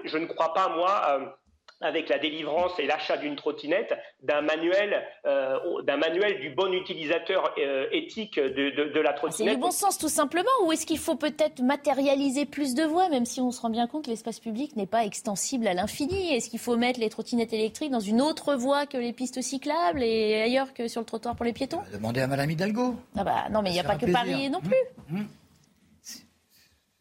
[0.04, 1.36] je ne crois pas, moi,
[1.82, 7.54] avec la délivrance et l'achat d'une trottinette, d'un manuel, euh, d'un manuel du bon utilisateur
[7.58, 9.50] euh, éthique de, la trottinette.
[9.50, 13.08] C'est du bon sens tout simplement, ou est-ce qu'il faut peut-être matérialiser plus de voies,
[13.08, 16.34] même si on se rend bien compte que l'espace public n'est pas extensible à l'infini?
[16.34, 20.02] Est-ce qu'il faut mettre les trottinettes électriques dans une autre voie que les pistes cyclables
[20.02, 21.80] et ailleurs que sur le trottoir pour les piétons?
[21.92, 22.94] Demandez à Madame Hidalgo.
[23.16, 24.76] Ah bah non, mais il n'y a pas que Paris non plus.
[25.08, 25.18] Mmh.
[25.18, 25.26] Mmh.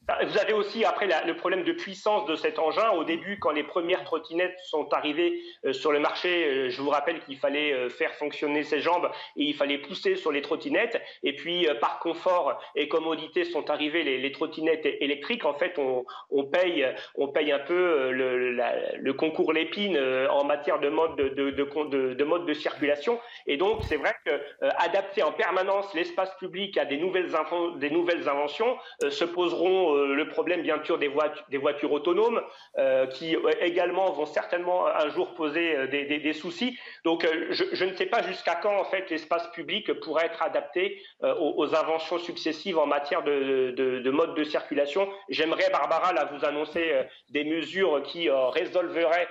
[0.07, 2.89] Vous avez aussi après le problème de puissance de cet engin.
[2.91, 6.89] Au début, quand les premières trottinettes sont arrivées euh, sur le marché, euh, je vous
[6.89, 10.99] rappelle qu'il fallait euh, faire fonctionner ses jambes et il fallait pousser sur les trottinettes.
[11.21, 15.45] Et puis, par confort et commodité, sont arrivées les, trottinettes électriques.
[15.45, 19.97] En fait, on, paye, on paye un peu le, concours l'épine
[20.29, 23.19] en matière de mode de, circulation.
[23.45, 24.31] Et donc, c'est vrai que
[24.77, 27.31] adapter en permanence l'espace public à des nouvelles,
[27.77, 28.77] des nouvelles inventions
[29.09, 32.41] se poseront euh, le problème, bien sûr, des, voitures, autonomes,
[32.77, 36.77] euh, qui euh, également vont certainement un jour poser des, soucis.
[37.03, 41.75] Donc, je, ne sais pas jusqu'à quand, en fait, l'espace public pourrait être adapté aux,
[41.75, 45.09] inventions successives en matière de, de, mode de circulation.
[45.29, 46.93] J'aimerais, Barbara, vous annoncer
[47.29, 49.27] des mesures qui résolveraient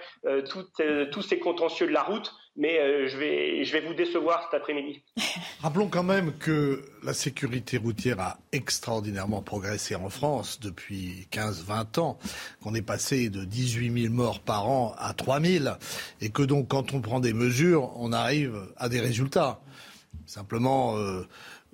[0.50, 5.02] tous ces contentieux de la route mais euh, je, vais, vous décevoir cet après-midi.
[5.62, 12.18] Rappelons quand même que la sécurité routière a extraordinairement progressé en France depuis 15-20 ans,
[12.62, 15.64] qu'on est passé de 18 000 morts par an à 3 000,
[16.20, 19.60] et que donc quand on prend des mesures, on arrive à des résultats.
[20.26, 21.26] Simplement, euh,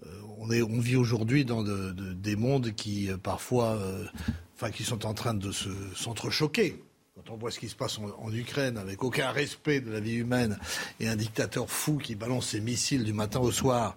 [0.06, 0.08] euh,
[0.38, 3.76] on, vit aujourd'hui dans des mondes qui parfois,
[4.84, 6.80] sont en train de se s'entrechoquer
[7.30, 10.58] on voit ce qui se passe en, Ukraine, avec aucun respect de la vie humaine,
[11.00, 13.96] et un dictateur fou qui balance ses missiles du matin au soir,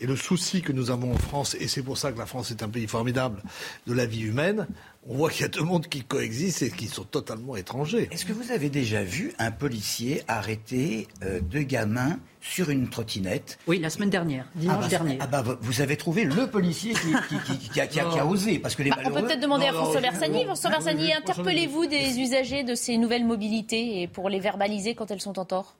[0.00, 2.50] et le souci que nous avons en France, et c'est pour ça que la France
[2.50, 3.42] est un pays formidable,
[3.86, 4.66] de la vie humaine,
[5.08, 8.08] on voit qu'il y a deux mondes qui coexistent et qui sont totalement étrangers.
[8.10, 13.58] Est-ce que vous avez déjà vu un policier arrêter euh, deux gamins sur une trottinette?
[13.66, 15.18] Oui, la semaine dernière, dimanche ah bah, dernier.
[15.20, 19.10] Ah bah, vous avez trouvé le policier qui, a, osé, parce que les bah, On
[19.10, 20.44] peut peut-être demander à François Bersani.
[20.44, 25.22] François Bersani, interpellez-vous des usagers de ces nouvelles mobilités et pour les verbaliser quand elles
[25.22, 25.76] sont en tort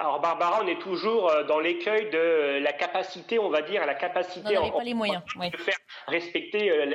[0.00, 3.94] alors Barbara, on est toujours euh, dans l'écueil de la capacité, on va dire, la
[3.94, 6.86] capacité en, pas les moyens, de faire respecter euh,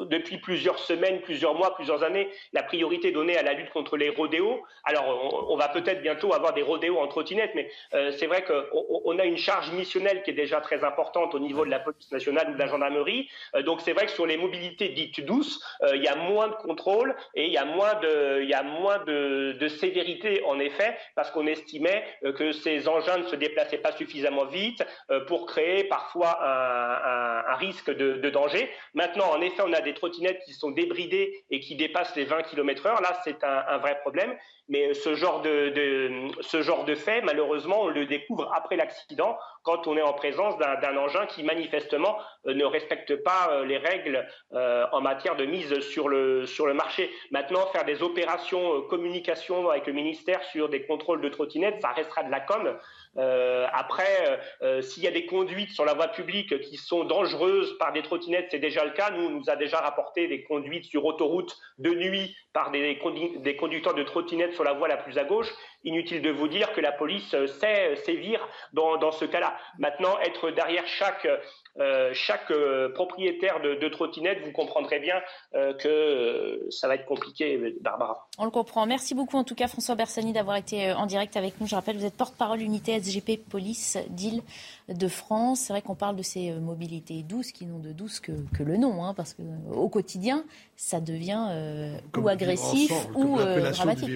[0.00, 3.96] euh, depuis plusieurs semaines, plusieurs mois, plusieurs années la priorité donnée à la lutte contre
[3.96, 4.60] les rodéos.
[4.82, 8.64] Alors on, va peut-être bientôt avoir des rodéos en trottinette, mais c'est vrai qu'on
[9.04, 12.10] on a une charge missionnelle qui est déjà très importante au niveau de la police
[12.10, 13.28] nationale ou de la gendarmerie.
[13.64, 15.62] donc c'est vrai que sur les mobilités dites douces,
[15.94, 18.62] il y a moins de contrôle et il y a moins de, il y a
[18.62, 22.04] moins de, de sévérité en effet, parce qu'on estimait
[22.36, 27.90] que ces engins ne se déplaçaient pas suffisamment vite euh, pour créer parfois un, risque
[27.90, 28.70] de, danger.
[28.94, 32.42] Maintenant, en effet, on a des trottinettes qui sont débridées et qui dépassent les 20
[32.42, 33.02] km/h.
[33.02, 34.34] Là, c'est un, vrai problème.
[34.68, 35.72] Mais ce genre de,
[36.40, 39.38] ce genre de fait, malheureusement, on le découvre après l'accident,
[39.68, 42.16] quand on est en présence d'un engin qui manifestement
[42.46, 47.10] euh, ne respecte pas euh, les règles en matière de mise sur le, marché.
[47.30, 52.22] Maintenant, faire des opérations communication avec le ministère sur des contrôles de trottinettes, ça restera
[52.22, 52.78] de la com.
[53.18, 57.04] Euh, après, euh, euh, s'il y a des conduites sur la voie publique qui sont
[57.04, 59.10] dangereuses par des trottinettes, c'est déjà le cas.
[59.10, 63.00] Nous, on nous a déjà rapporté des conduites sur autoroute de nuit par des,
[63.38, 65.52] des conducteurs de trottinettes sur la voie la plus à gauche.
[65.84, 69.56] Inutile de vous dire que la police sait sévir dans, dans ce cas-là.
[69.78, 71.26] Maintenant, être derrière chaque
[71.80, 75.14] euh, chaque euh, propriétaire de, de, trottinette, vous comprendrez bien
[75.54, 78.26] euh, que ça va être compliqué, Barbara.
[78.38, 78.84] On le comprend.
[78.84, 81.68] Merci beaucoup en tout cas François Bersani d'avoir été en direct avec nous.
[81.68, 85.60] Je rappelle, vous êtes porte-parole unité SGP Police d'Île-de-France.
[85.60, 88.76] C'est vrai qu'on parle de ces mobilités douces qui n'ont de douce que, que le
[88.76, 94.10] nom, hein, parce qu'au quotidien, ça devient ou agressif ou dramatique.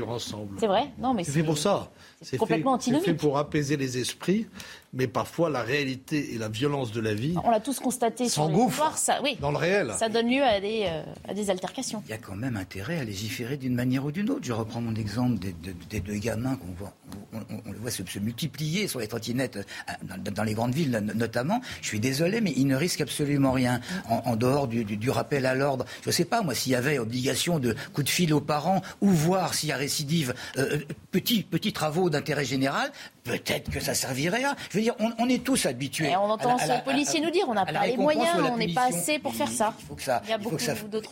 [0.58, 1.90] C'est vrai, non mais c'est pour ça.
[2.22, 3.04] C'est complètement antinomique.
[3.04, 4.46] C'est fait pour apaiser les esprits
[4.92, 7.34] mais parfois la réalité et la violence de la vie.
[7.44, 8.56] On l'a tous constaté sur les
[8.96, 9.92] ça, oui, dans le réel.
[9.98, 12.02] Ça donne lieu à des, euh, à des altercations.
[12.06, 14.42] Il y a quand même intérêt à légiférer d'une manière ou d'une autre.
[14.42, 15.54] Je reprends mon exemple des,
[15.88, 16.92] des deux gamins qu'on voit,
[17.32, 21.60] on, on, voit se, multiplier sur les trottinettes euh, dans, les grandes villes notamment.
[21.80, 25.54] Je suis désolé, mais ils ne risquent absolument rien en, dehors du, du, rappel à
[25.54, 25.86] l'ordre.
[26.02, 28.82] Je ne sais pas moi s'il y avait obligation de coup de fil aux parents
[29.00, 30.78] ou voir s'il y a récidive, euh,
[31.10, 32.92] petits petits travaux d'intérêt général.
[33.24, 34.56] Peut-être que ça servirait à.
[34.70, 36.10] Je veux dire, on, est tous habitués.
[36.10, 38.88] Et on entend ce policier nous dire, on n'a pas les moyens, on n'est pas
[38.88, 39.74] assez pour faire ça.
[39.78, 40.22] Il faut que ça,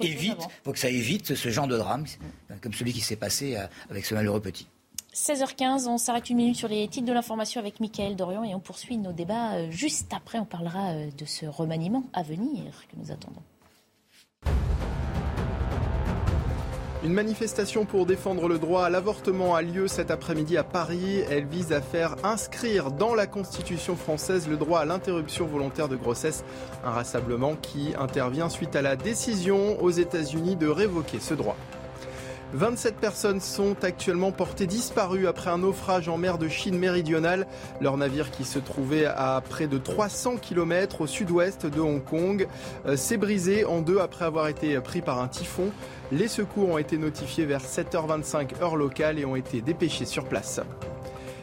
[0.01, 2.05] il évite, faut que ça évite ce genre de drame,
[2.61, 4.67] comme celui qui s'est passé euh, avec ce malheureux petit.
[5.15, 8.61] 16h15, on s'arrête une minute sur les titres de l'information avec Mickaël Dorian et on
[8.61, 10.39] poursuit nos débats euh, juste après.
[10.39, 13.43] On parlera euh, de ce remaniement à venir que nous attendons.
[17.03, 21.23] Une manifestation pour défendre le droit à l'avortement a lieu cet après-midi à Paris.
[21.31, 25.97] Elle vise à faire inscrire dans la Constitution française le droit à l'interruption volontaire de
[25.97, 26.45] grossesse.
[26.85, 31.57] Un rassemblement qui intervient suite à la décision aux États-Unis de révoquer ce droit.
[32.53, 37.47] 27 personnes sont actuellement portées disparues après un naufrage en mer de Chine méridionale.
[37.81, 42.49] Leur navire qui se trouvait à près de 300 km au sud-ouest de Hong Kong
[42.87, 45.71] euh, s'est brisé en deux après avoir été pris par un typhon.
[46.11, 50.61] Les secours ont été notifiés vers 7h25 heure locale et ont été dépêchés sur place.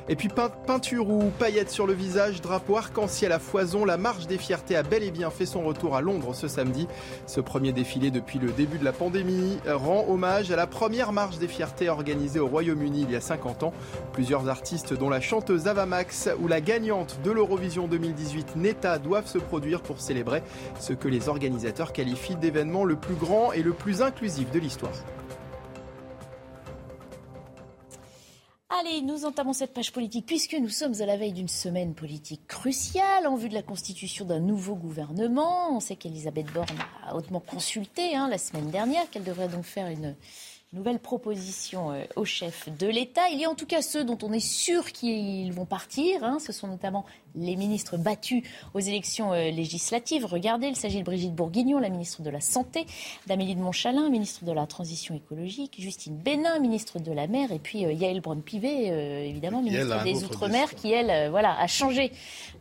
[0.10, 0.30] Et puis
[0.66, 4.84] peinture ou paillettes sur le visage, drapeau arc-en-ciel à foison, la marche des fiertés a
[4.84, 6.88] bel et bien fait son retour à Londres ce samedi.
[7.26, 11.40] Ce premier défilé depuis le début de la pandémie rend hommage à la première marche
[11.40, 13.74] des fiertés organisée au Royaume-Uni il y a 50 ans.
[14.14, 19.28] Plusieurs artistes dont la chanteuse Ava Max ou la gagnante de l'Eurovision 2018 Neta doivent
[19.28, 20.42] se produire pour célébrer
[20.80, 24.94] ce que les organisateurs qualifient d'événement le plus grand et le plus inclusif de l'histoire.
[28.70, 32.46] Allez, nous entamons cette page politique puisque nous sommes à la veille d'une semaine politique
[32.48, 35.74] cruciale en vue de la constitution d'un nouveau gouvernement.
[35.74, 39.88] On sait qu'Elisabeth Borne a hautement consulté hein, la semaine dernière qu'elle devrait donc faire
[39.88, 40.18] une
[40.74, 43.30] nouvelle proposition euh, au chef de l'État.
[43.30, 46.26] Il y a en tout cas ceux dont on est sûr qu'ils vont partir.
[46.26, 46.40] Hein.
[46.40, 47.06] Ce sont notamment
[47.38, 50.26] les ministres battus aux élections euh, législatives.
[50.26, 52.86] Regardez, il s'agit de Brigitte Bourguignon, la ministre de la Santé,
[53.28, 57.60] d'Amélie de Montchalin, ministre de la Transition écologique, Justine Bénin, ministre de la Mer, et
[57.60, 62.12] puis euh, Yael Braun-Pivet, euh, évidemment, ministre des Outre-mer, qui, elle, voilà, a changé,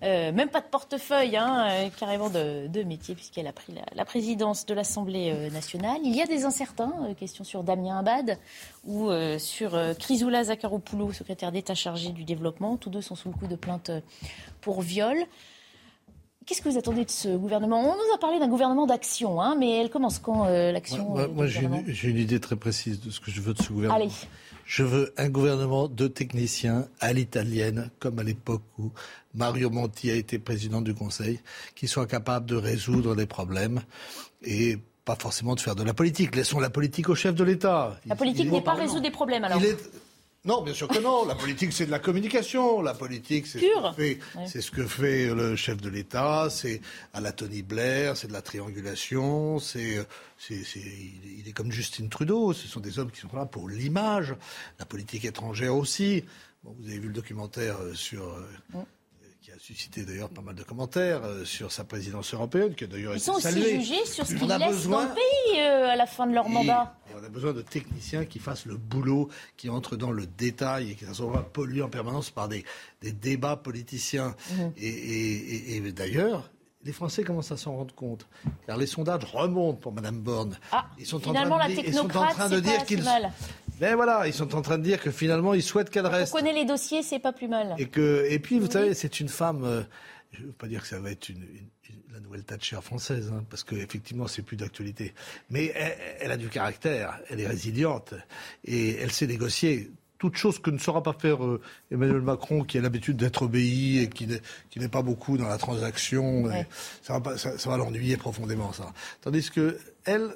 [0.03, 5.51] même pas de portefeuille, hein, carrément de, métier, puisqu'elle a pris la, présidence de l'Assemblée
[5.51, 5.99] nationale.
[6.05, 8.39] Il y a des incertains, question sur Damien Abad
[8.85, 12.77] ou sur Chrysoula Zakharopoulou, secrétaire d'État chargé du développement.
[12.77, 13.91] Tous deux sont sous le coup de plainte
[14.67, 15.17] pour viol.
[16.45, 17.81] Qu'est-ce que vous attendez de ce gouvernement?
[17.83, 21.47] On nous a parlé d'un gouvernement d'action, hein, mais elle commence quand euh, l'action Moi,
[21.47, 23.95] j'ai une, idée très précise de ce que je veux de ce gouvernement.
[23.95, 24.11] Allez.
[24.65, 28.91] Je veux un gouvernement de techniciens à l'italienne, comme à l'époque où
[29.35, 31.39] Mario Monti a été président du Conseil,
[31.77, 33.83] qui soit capable de résoudre des problèmes
[34.43, 36.35] et pas forcément de faire de la politique.
[36.35, 38.01] Laissons la politique au chef de l'État.
[38.07, 39.61] La politique n'est pas résoudre des problèmes alors.
[40.47, 41.27] Non, bien sûr que non.
[41.27, 42.81] La politique, c'est de la communication.
[42.81, 46.49] La politique, c'est ce, ce que fait le chef de l'État.
[46.51, 46.81] C'est
[47.13, 49.59] à la Tony Blair, c'est de la triangulation.
[49.59, 50.07] C'est,
[50.49, 52.53] il est comme Justine Trudeau.
[52.53, 54.37] Ce sont des hommes qui sont là pour l'image.
[54.79, 56.25] La politique étrangère aussi.
[56.63, 58.85] Bon, vous avez vu le documentaire euh,
[59.47, 62.87] sur euh, suscité d'ailleurs pas mal de commentaires euh, sur sa présidence européenne, qui a
[62.87, 63.39] d'ailleurs été saluée.
[63.39, 66.27] Ils sont aussi jugés sur ce qu'ils laissent dans le pays euh, à la fin
[66.27, 66.97] de leur mandat.
[67.15, 70.95] on a besoin de techniciens qui fassent le boulot, qui entrent dans le détail et
[70.95, 72.65] qui ne sont pas pollués en permanence par des,
[73.03, 74.35] des débats politiciens.
[74.53, 74.73] Mhm.
[74.79, 76.51] Et, et, d'ailleurs,
[76.85, 78.27] les Français commencent à s'en rendre compte,
[78.67, 80.59] car les sondages remontent pour Mme Borne.
[80.73, 82.85] Ah, ils sont finalement, en train de, la technocrate, ils sont en train de dire
[82.85, 83.05] qu'ils
[83.81, 86.35] mais voilà, ils sont en train de dire que finalement, ils souhaitent qu'elle reste.
[86.35, 87.75] On connaît les dossiers, c'est pas plus mal.
[87.79, 89.65] Et, que, et puis, vous savez, c'est une femme.
[89.65, 89.83] Euh,
[90.33, 91.47] je ne veux pas dire que ça va être une,
[92.13, 95.15] la nouvelle Thatcher française, hein, parce qu'effectivement, c'est plus d'actualité.
[95.51, 95.73] Mais
[96.21, 98.15] elle, a du caractère, elle est résiliente,
[98.65, 101.61] et elle sait négocier toute chose que ne saura pas faire euh,
[101.91, 106.51] Emmanuel Macron, qui a l'habitude d'être obéi et qui n'est pas beaucoup dans la transaction.
[107.03, 108.95] Ça va, ça, ça va l'ennuyer profondément, ça.
[109.21, 110.31] Tandis que elle,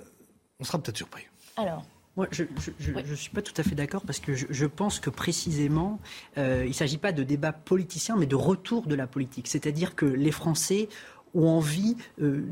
[0.58, 1.24] on sera peut-être surpris.
[1.56, 1.86] Alors
[2.20, 2.44] moi, je
[2.92, 5.98] ne suis pas tout à fait d'accord parce que je, pense que précisément,
[6.36, 9.48] euh, il ne s'agit pas de débat politicien, mais de retour de la politique.
[9.48, 10.90] C'est-à-dire que les Français
[11.34, 12.44] ont envie, euh,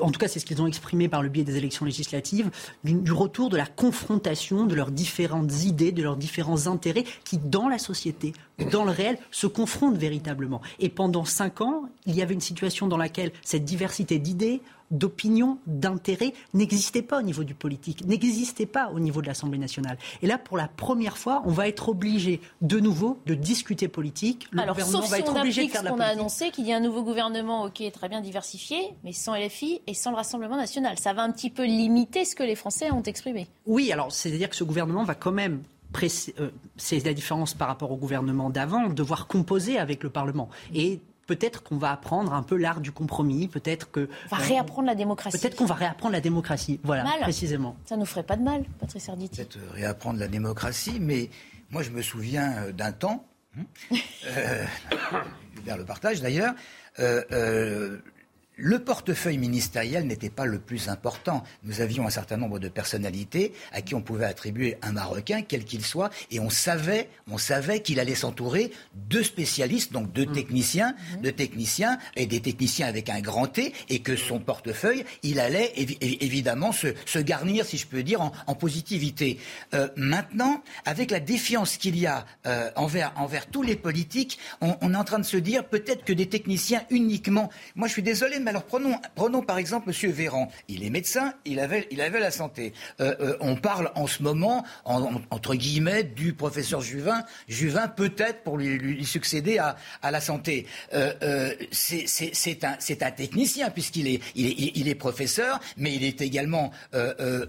[0.00, 2.50] en tout cas c'est ce qu'ils ont exprimé par le biais des élections législatives,
[2.84, 7.68] du, retour de la confrontation de leurs différentes idées, de leurs différents intérêts qui, dans
[7.68, 8.34] la société,
[8.70, 10.60] dans le réel, se confrontent véritablement.
[10.78, 14.60] Et pendant cinq ans, il y avait une situation dans laquelle cette diversité d'idées,
[14.90, 19.98] d'opinion, d'intérêt n'existait pas au niveau du politique, n'existait pas au niveau de l'Assemblée nationale.
[20.22, 24.48] Et là, pour la première fois, on va être obligé de nouveau de discuter politique.
[24.52, 26.50] Le Alors, gouvernement sauf va si être on obligé de faire ce qu'on a annoncé,
[26.50, 30.10] qu'il y a un nouveau gouvernement, ok, très bien diversifié, mais sans LFI et sans
[30.10, 30.98] le Rassemblement national.
[30.98, 33.46] Ça va un petit peu limiter ce que les Français ont exprimé.
[33.66, 35.62] Oui, alors c'est-à-dire que ce gouvernement va quand même
[36.02, 40.48] euh, c'est la différence par rapport au gouvernement d'avant, devoir composer avec le Parlement.
[40.74, 44.08] Et peut-être qu'on va apprendre un peu l'art du compromis, peut-être que...
[44.30, 45.38] On va réapprendre la démocratie.
[45.38, 47.76] Peut-être qu'on va réapprendre la démocratie, voilà, précisément.
[47.84, 49.36] Ça nous ferait pas de mal, Patrice Arditi.
[49.36, 51.30] Peut-être euh, réapprendre la démocratie, mais
[51.70, 53.26] moi je me souviens euh, d'un temps,
[53.58, 53.64] hein,
[54.26, 54.64] euh,
[55.64, 56.54] vers le partage d'ailleurs,
[58.56, 61.44] le portefeuille ministériel n'était pas le plus important.
[61.62, 65.64] Nous avions un certain nombre de personnalités à qui on pouvait attribuer un Marocain, quel
[65.64, 70.32] qu'il soit, et on savait, on savait qu'il allait s'entourer de spécialistes, donc de mmh.
[70.32, 71.20] techniciens, mmh.
[71.20, 75.72] de techniciens et des techniciens avec un grand T, et que son portefeuille, il allait
[75.76, 79.38] évidemment se, garnir, si je peux dire, en, positivité.
[79.74, 84.76] Euh, maintenant, avec la défiance qu'il y a euh, envers, envers tous les politiques, on,
[84.80, 87.50] on est en train de se dire peut-être que des techniciens uniquement.
[87.74, 90.10] Moi, je suis désolé, alors prenons, prenons par exemple M.
[90.10, 90.48] Véran.
[90.68, 92.72] Il est médecin, il avait, il avait la santé.
[93.00, 97.22] Euh, euh, on parle en ce moment, entre guillemets, du professeur Juvin.
[97.48, 100.66] Juvin peut-être pour lui, succéder à, à, la santé.
[100.94, 106.20] Euh, c'est un, un, technicien puisqu'il est, il est, il est, professeur, mais il est
[106.20, 106.70] également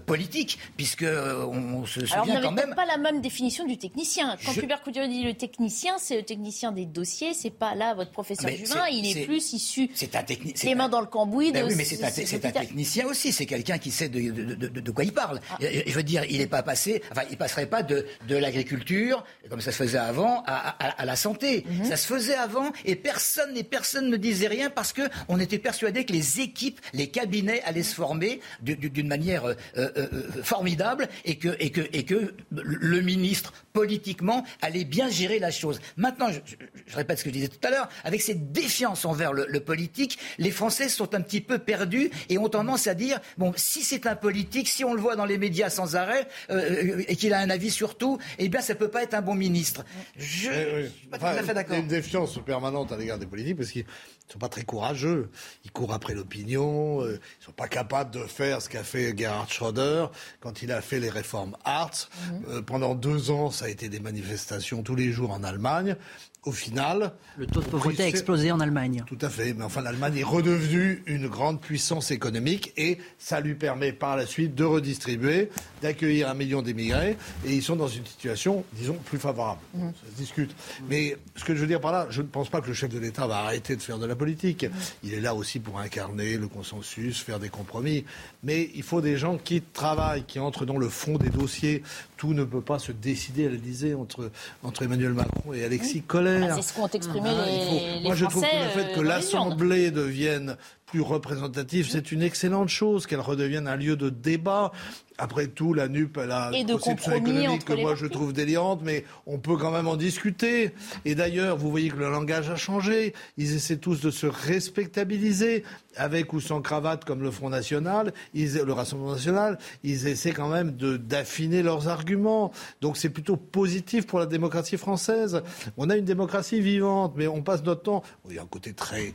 [0.06, 2.74] politique puisque on, se souvient alors, quand même.
[2.74, 4.36] pas la même définition du technicien.
[4.44, 7.34] Quand Hubert Couturier dit le technicien, c'est le technicien des dossiers.
[7.34, 8.86] C'est pas là votre professeur Juvin.
[8.90, 9.90] Il est, plus issu.
[9.94, 11.52] C'est un technicien dans le cambouis.
[11.52, 13.32] Ben oui, mais c'est un, technicien aussi.
[13.32, 15.40] C'est quelqu'un qui sait de, quoi il parle.
[15.50, 15.56] Ah.
[15.60, 17.02] Je veux dire, il n'est pas passé.
[17.10, 21.64] Enfin, il passerait pas de, l'agriculture, comme ça se faisait avant, à, la santé.
[21.68, 21.84] Mhm.
[21.84, 25.58] Ça se faisait avant, et personne et personne ne disait rien parce que on était
[25.58, 31.08] persuadé que les équipes, les cabinets allaient se former d'une manière euh, euh, euh, formidable
[31.24, 35.80] et que, et que, et que le ministre politiquement allait bien gérer la chose.
[35.96, 39.46] Maintenant, je, répète ce que je disais tout à l'heure, avec cette défiance envers le,
[39.48, 43.52] le politique, les Français sont un petit peu perdus et ont tendance à dire bon,
[43.54, 47.14] si c'est un politique, si on le voit dans les médias sans arrêt euh, et
[47.14, 49.84] qu'il a un avis sur tout, eh bien, ça peut pas être un bon ministre.
[50.16, 51.76] Je ne suis pas tout à fait d'accord.
[51.76, 53.84] Il y a une défiance permanente à l'égard des politiques parce qu'ils
[54.28, 55.30] ne sont pas très courageux.
[55.64, 57.02] Ils courent après l'opinion.
[57.02, 60.06] Euh, ils ne sont pas capables de faire ce qu'a fait Gerhard Schröder
[60.40, 62.08] quand il a fait les réformes Hartz.
[62.30, 62.42] Mhm.
[62.48, 65.96] Euh, pendant deux ans, ça a été des manifestations tous les jours en Allemagne
[66.44, 67.12] au final.
[67.36, 69.04] Le taux de pauvreté a explosé en Allemagne.
[69.06, 69.52] Tout à fait.
[69.54, 74.26] Mais enfin, l'Allemagne est redevenue une grande puissance économique et ça lui permet par la
[74.26, 75.50] suite de redistribuer,
[75.82, 79.60] d'accueillir un million d'émigrés et ils sont dans une situation, disons, plus favorable.
[79.74, 79.88] Mmh.
[79.88, 80.54] Ça se discute.
[80.88, 82.90] Mais ce que je veux dire par là, je ne pense pas que le chef
[82.90, 84.64] de l'État va arrêter de faire de la politique.
[84.64, 84.72] Mmh.
[85.04, 88.04] Il est là aussi pour incarner le consensus, faire des compromis.
[88.42, 91.82] Mais il faut des gens qui travaillent, qui entrent dans le fond des dossiers.
[92.16, 94.30] Tout ne peut pas se décider à l'Élysée entre,
[94.62, 96.02] entre Emmanuel Macron et Alexis
[96.36, 96.48] mmh.
[96.50, 99.00] Ah, c'est ce qu'ont exprimé ah, les, Moi, je trouve que le fait euh, que
[99.00, 100.56] l'Assemblée devienne
[100.90, 104.72] plus représentative, c'est une excellente chose, qu'elle redevienne un lieu de débat.
[105.20, 109.04] Après tout, la NUP, elle a une conception économique que moi je trouve délirante, mais
[109.26, 110.72] on peut quand même en discuter.
[111.04, 113.14] Et d'ailleurs, vous voyez que le langage a changé.
[113.36, 115.64] Ils essaient tous de se respectabiliser,
[115.96, 119.58] avec ou sans cravate, comme le Front National, le Rassemblement National.
[119.82, 122.52] Ils essaient quand même d'affiner leurs arguments.
[122.80, 125.42] Donc c'est plutôt positif pour la démocratie française.
[125.76, 128.02] On a une démocratie vivante, mais on passe notre temps.
[128.28, 129.12] Il y a un côté très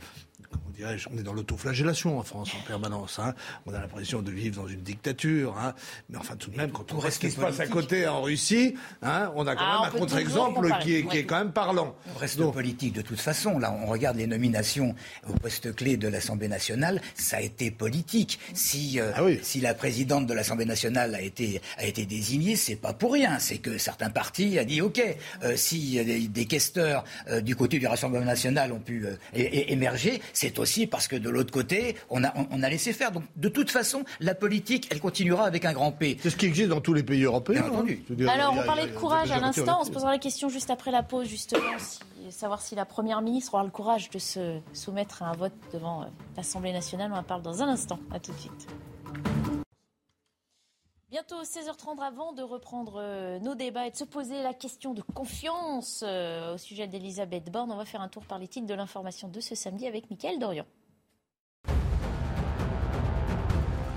[1.10, 3.18] on est dans l'autoflagellation en France en permanence.
[3.18, 3.34] Hein.
[3.66, 5.56] On a l'impression de vivre dans une dictature.
[5.58, 5.74] Hein.
[6.08, 8.22] Mais enfin, tout de même, quand on voit ce qui se passe à côté en
[8.22, 11.94] Russie, hein, on a quand ah, même un contre-exemple qui, est, quand même parlant.
[12.14, 13.58] On reste politique de toute façon.
[13.58, 14.94] Là, on regarde les nominations
[15.28, 17.00] au poste clé de l'Assemblée nationale.
[17.14, 18.38] Ça a été politique.
[18.54, 22.76] Si, euh, ah si la présidente de l'Assemblée nationale a été, a été désignée, c'est
[22.76, 23.38] pas pour rien.
[23.38, 25.02] C'est que certains partis ont dit OK.
[25.42, 27.04] Euh, si euh, des, des questeurs
[27.42, 31.96] du côté du Rassemblement national ont pu émerger, c'est aussi parce que de l'autre côté,
[32.10, 33.12] on a, on a laissé faire.
[33.12, 36.18] Donc, de toute façon, la politique, elle continuera avec un grand P.
[36.20, 37.62] C'est ce qui existe dans tous les pays européens.
[37.62, 38.04] Bien entendu.
[38.28, 39.78] Alors, on parlait de courage à l'instant.
[39.80, 41.62] On se posera la question juste après la pause, justement,
[42.30, 46.02] savoir si la Première ministre aura le courage de se soumettre à un vote devant
[46.02, 47.10] euh, l'Assemblée nationale.
[47.12, 47.98] On en parle dans un instant.
[48.12, 49.53] À tout de suite.
[51.14, 55.02] Bientôt 16h30 avant de reprendre euh, nos débats et de se poser la question de
[55.14, 57.70] confiance euh, au sujet d'Elisabeth Borne.
[57.70, 60.40] On va faire un tour par les titres de l'information de ce samedi avec Mickaël
[60.40, 60.64] Dorian.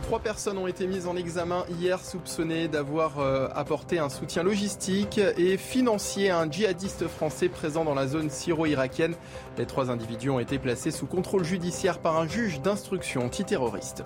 [0.03, 5.17] Trois personnes ont été mises en examen hier soupçonnées d'avoir euh, apporté un soutien logistique
[5.17, 9.15] et financier à un djihadiste français présent dans la zone syro-irakienne.
[9.57, 14.03] Les trois individus ont été placés sous contrôle judiciaire par un juge d'instruction antiterroriste.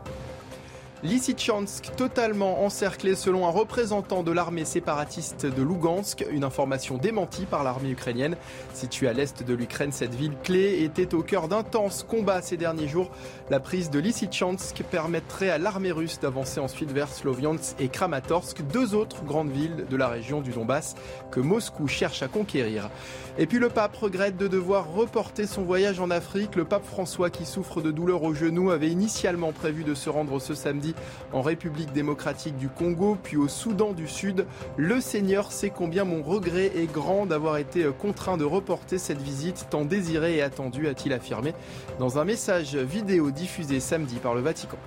[1.04, 7.64] Lysychansk totalement encerclé selon un représentant de l'armée séparatiste de Lugansk, une information démentie par
[7.64, 8.38] l'armée ukrainienne.
[8.76, 12.88] Située à l'est de l'Ukraine, cette ville clé était au cœur d'intenses combats ces derniers
[12.88, 13.10] jours.
[13.50, 18.94] La prise de Lysychansk permettrait à l'armée russe d'avancer ensuite vers Sloviansk et Kramatorsk, deux
[18.94, 20.94] autres grandes villes de la région du Donbass
[21.32, 22.92] que Moscou cherche à conquérir.
[23.40, 26.56] Et puis le pape regrette de devoir reporter son voyage en Afrique.
[26.56, 30.40] Le pape François, qui souffre de douleurs au genou, avait initialement prévu de se rendre
[30.40, 30.91] ce samedi
[31.34, 34.46] en République démocratique du Congo, puis au Soudan du Sud.
[34.78, 39.68] Le Seigneur sait combien mon regret est grand d'avoir été contraint de reporter cette visite
[39.70, 41.54] tant désirée et attendue, a-t-il affirmé
[42.00, 44.78] dans un message vidéo diffusé samedi par le Vatican.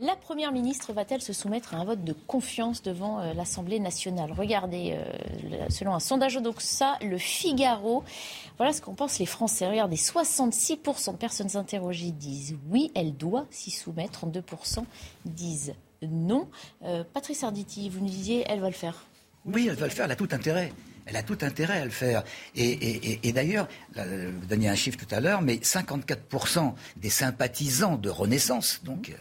[0.00, 4.30] La Première ministre va-t-elle se soumettre à un vote de confiance devant euh, l'Assemblée nationale?
[4.30, 8.04] Regardez, euh, selon un sondage Odoxa, le Figaro,
[8.58, 9.68] voilà ce qu'en pensent les Français.
[9.68, 14.84] Regardez, 66% de personnes interrogées disent oui, elle doit s'y soumettre, 32%
[15.24, 16.48] disent non.
[16.84, 19.04] Euh, Patrice Arditi, vous nous disiez, elle va le faire.
[19.46, 20.72] Oui, elle va le faire, elle a tout intérêt.
[21.06, 22.22] Elle a tout intérêt à le faire.
[22.54, 28.82] Et, d'ailleurs, vous donniez un chiffre tout à l'heure, mais 54% des sympathisants de Renaissance,
[28.84, 29.14] donc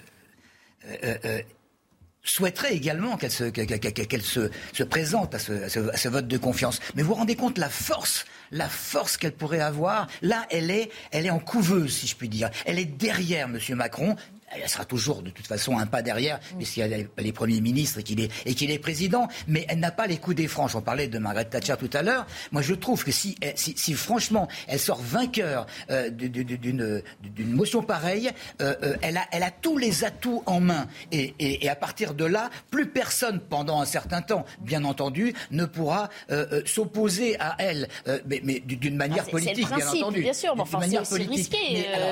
[2.24, 6.80] souhaiterait également qu'elle se, présente à ce, à, ce, vote de confiance.
[6.96, 10.08] Mais vous vous rendez compte la force, la force qu'elle pourrait avoir?
[10.22, 12.50] Là, elle est, elle est en couveuse, si je puis dire.
[12.66, 13.60] Elle est derrière M.
[13.76, 14.16] Macron
[14.50, 18.00] elle sera toujours de toute façon un pas derrière, puisqu'il y a les premiers ministres
[18.00, 20.76] et qu'il est, et qu'il est président, mais elle n'a pas les coups des franches.
[20.76, 22.26] On parlait de Margaret Thatcher tout à l'heure.
[22.52, 27.84] Moi, je trouve que si, si, si franchement elle sort vainqueur euh, d'une, d'une motion
[27.84, 28.32] pareille,
[28.62, 30.88] euh, euh, elle, a, elle a tous les atouts en main.
[31.12, 35.34] Et, et, et, à partir de là, plus personne, pendant un certain temps, bien entendu,
[35.52, 37.88] ne pourra euh, s'opposer à elle,
[38.26, 40.22] mais, mais, d'une manière ah, politique, bien entendu.
[40.22, 41.58] Bien sûr, mais enfin, c'est, risqué,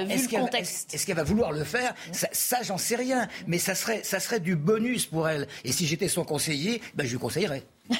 [0.07, 0.93] vu le contexte.
[0.93, 1.93] Est-ce qu'elle va vouloir le faire?
[2.31, 3.27] Ça, j'en sais rien.
[3.47, 5.47] Mais ça serait, ça serait du bonus pour elle.
[5.63, 7.63] Et si j'étais son conseiller, ben, je lui conseillerais.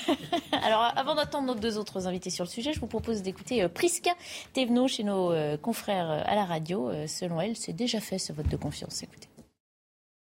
[0.63, 3.69] Alors, avant d'attendre nos deux autres invités sur le sujet, je vous propose d'écouter euh,
[3.69, 4.11] Priska
[4.53, 6.91] Thévenot chez nos euh, confrères euh, à la radio.
[7.07, 9.03] selon elle, c'est déjà fait ce vote de confiance.
[9.03, 9.27] Écoutez.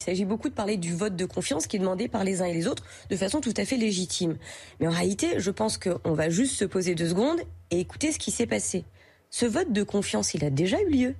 [0.01, 2.45] Il s'agit beaucoup de parler du vote de confiance qui est demandé par les uns
[2.45, 4.37] et les autres de façon tout à fait légitime.
[4.79, 7.41] Mais en réalité, je pense qu'on va juste se poser deux secondes
[7.71, 8.85] et écouter ce qui s'est passé.
[9.31, 11.15] Ce vote de confiance, il a déjà eu lieu.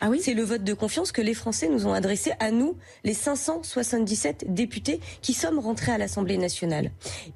[0.00, 2.76] Ah oui C'est le vote de confiance que les Français nous ont adressé à nous,
[3.04, 6.92] les 577 députés qui sommes rentrés à l'Assemblée nationale.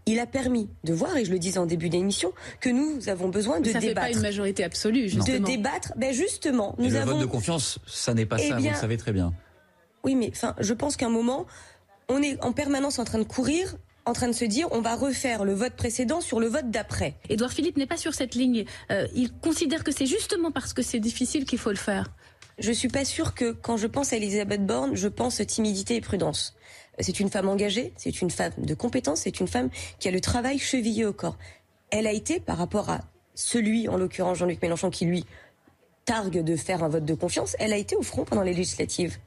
[0.07, 3.29] Il a permis de voir, et je le disais en début d'émission, que nous avons
[3.29, 4.01] besoin de ça débattre.
[4.01, 5.41] Ça fait pas une majorité absolue, justement.
[5.41, 6.75] De débattre, ben justement.
[6.79, 7.13] Nous le avons...
[7.13, 9.33] vote de confiance, ça n'est pas eh ça, vous le savez très bien.
[10.05, 11.47] Oui, mais enfin, je pense qu'à un moment,
[12.09, 14.97] on est en permanence en train de courir en train de se dire on va
[14.97, 17.15] refaire le vote précédent sur le vote d'après.
[17.29, 18.65] Édouard Philippe n'est pas sur cette ligne.
[18.91, 22.11] Euh, il considère que c'est justement parce que c'est difficile qu'il faut le faire
[22.59, 26.01] je suis pas sûre que quand je pense à Elisabeth Borne, je pense timidité et
[26.01, 26.57] prudence.
[27.01, 30.21] C'est une femme engagée, c'est une femme de compétence, c'est une femme qui a le
[30.21, 31.39] travail chevillé au corps.
[31.91, 33.01] Elle a été, par rapport à
[33.35, 35.25] celui, en l'occurrence Jean-Luc Mélenchon, qui lui
[36.05, 39.19] targue de faire un vote de confiance, elle a été au front pendant les législatives.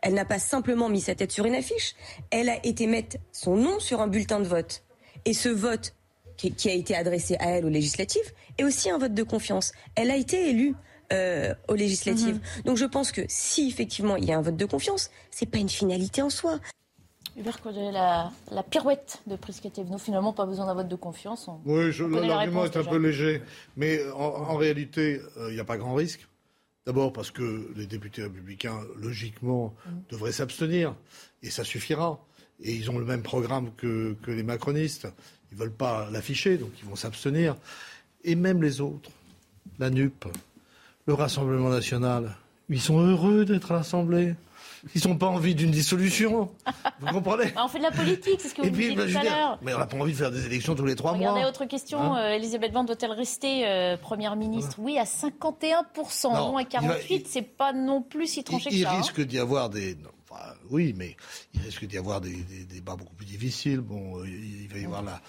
[0.00, 1.96] Elle n'a pas simplement mis sa tête sur une affiche,
[2.30, 4.84] elle a été mettre son nom sur un bulletin de vote.
[5.24, 5.94] Et ce vote
[6.36, 9.72] qui a été adressé à elle aux législatives est aussi un vote de confiance.
[9.96, 10.74] Elle a été élue
[11.12, 12.36] euh, aux législatives.
[12.36, 12.62] Mhm.
[12.64, 15.58] Donc je pense que si effectivement il y a un vote de confiance, c'est pas
[15.58, 16.58] une finalité en soi.
[17.38, 19.38] Hubert la, la pirouette de
[19.88, 21.48] Nous finalement pas besoin d'un vote de confiance.
[21.64, 21.92] oui,
[22.26, 23.42] l'argument est un peu léger,
[23.76, 26.26] mais en, réalité, euh, il n'y a pas grand risque.
[26.84, 30.02] D'abord parce que les députés républicains, logiquement, mhm.
[30.10, 30.96] devraient s'abstenir,
[31.42, 32.18] et ça suffira.
[32.60, 35.06] Et ils ont le même programme que, que les macronistes.
[35.50, 37.56] Ils ne veulent pas l'afficher, donc ils vont s'abstenir.
[38.24, 39.10] Et même les autres,
[39.78, 40.24] la NUP,
[41.08, 42.36] le Rassemblement national,
[42.68, 44.34] ils sont heureux d'être à l'Assemblée.
[44.94, 46.50] Ils n'ont pas envie d'une dissolution.
[47.00, 49.24] Vous comprenez bah, On fait de la politique, c'est ce que vous puis, tout à
[49.24, 49.58] l'heure.
[49.62, 51.30] Mais on n'a pas envie de faire des élections tous les trois mois.
[51.30, 51.98] Regardez, autre question.
[51.98, 57.22] Hein euh, Elisabeth Borne doit-elle rester euh, Première ministre Oui, à 51%, non, à 48%.
[57.26, 58.92] C'est pas non plus si tranché il, que ça.
[58.92, 59.00] Il hein.
[59.00, 59.96] risque d'y avoir des...
[60.70, 61.16] oui, mais
[61.54, 62.36] il risque d'y avoir des,
[62.68, 63.80] débats beaucoup plus difficiles.
[63.80, 65.22] Bon, euh, il va y avoir la,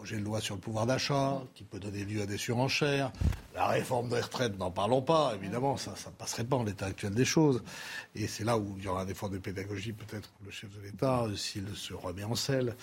[0.00, 3.12] projet de loi sur le pouvoir d'achat qui peut donner lieu à des surenchères.
[3.54, 7.12] La réforme des retraites, n'en parlons pas, évidemment, ça ne passerait pas en l'état actuel
[7.12, 7.62] des choses.
[8.14, 10.80] Et c'est là où il y aura un effort de pédagogie peut-être le chef de
[10.80, 12.76] l'État, s'il se remet en selle.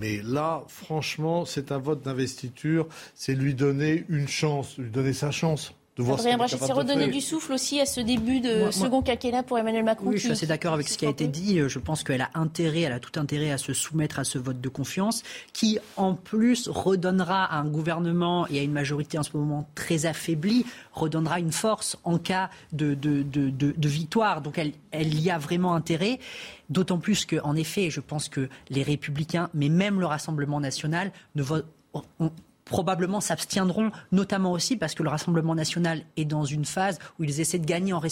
[0.00, 5.30] Mais là, franchement, c'est un vote d'investiture, c'est lui donner une chance, lui donner sa
[5.30, 6.34] chance de voir c'est
[6.72, 10.08] redonner du souffle aussi à ce début de second quinquennat pour Emmanuel Macron.
[10.08, 11.60] Oui, je suis assez d'accord avec ce qui a été dit.
[11.66, 14.60] Je pense qu'elle a intérêt, elle a tout intérêt à se soumettre à ce vote
[14.60, 15.22] de confiance,
[15.54, 20.04] qui en plus redonnera à un gouvernement et à une majorité en ce moment très
[20.04, 24.42] affaiblie, redonnera une force en cas de, de, de, de victoire.
[24.42, 26.18] Donc elle, elle y a vraiment intérêt.
[26.68, 31.42] D'autant plus qu'en effet, je pense que les Républicains, mais même le Rassemblement national, ne
[31.42, 31.66] votent
[32.66, 37.40] probablement s'abstiendront, notamment aussi parce que le Rassemblement national est dans une phase où ils
[37.40, 38.02] essaient de gagner en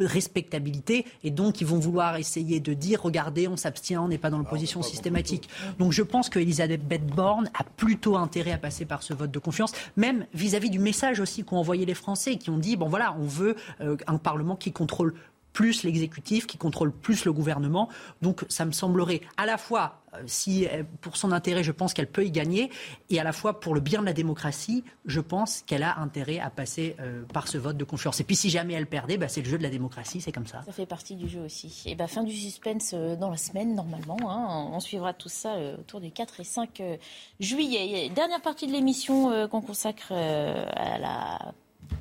[0.00, 4.30] respectabilité et donc ils vont vouloir essayer de dire regardez on s'abstient on n'est pas
[4.30, 5.48] dans l'opposition systématique.
[5.78, 9.38] donc je pense que Elisabeth Borne a plutôt intérêt à passer par ce vote de
[9.40, 13.16] confiance même vis-à-vis du message aussi qu'ont envoyé les Français qui ont dit bon voilà
[13.18, 15.14] on veut euh, un parlement qui contrôle
[15.58, 17.88] plus l'exécutif, qui contrôle plus le gouvernement.
[18.22, 21.94] Donc ça me semblerait à la fois euh, si euh, pour son intérêt, je pense
[21.94, 22.70] qu'elle peut y gagner,
[23.10, 26.38] et à la fois pour le bien de la démocratie, je pense qu'elle a intérêt
[26.38, 28.20] à passer euh, par ce vote de confiance.
[28.20, 30.46] Et puis si jamais elle perdait, bah, c'est le jeu de la démocratie, c'est comme
[30.46, 30.62] ça.
[30.64, 31.82] Ça fait partie du jeu aussi.
[31.86, 34.30] Et bah, fin du suspense dans la semaine, normalement.
[34.30, 34.70] Hein.
[34.72, 36.82] On suivra tout ça autour du 4 et 5
[37.40, 38.10] juillet.
[38.10, 41.52] Dernière partie de l'émission qu'on consacre à la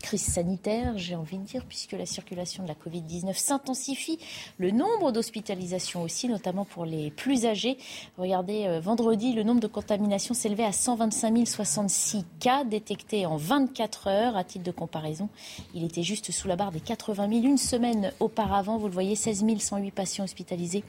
[0.02, 4.20] crise sanitaire, j'ai envie de dire, puisque la circulation de la Covid-19 s'intensifie.
[4.58, 7.78] Le nombre d'hospitalisations aussi, notamment pour les plus âgés.
[8.18, 14.08] Regardez, euh, vendredi, le nombre de contaminations s'élevait à 125 066 cas détectés en 24
[14.08, 14.38] heures.
[14.38, 15.30] À titre de comparaison,
[15.74, 18.78] il était juste sous la barre des 80 000 une semaine auparavant.
[18.78, 20.84] Vous le voyez, 16 108 patients hospitalisés,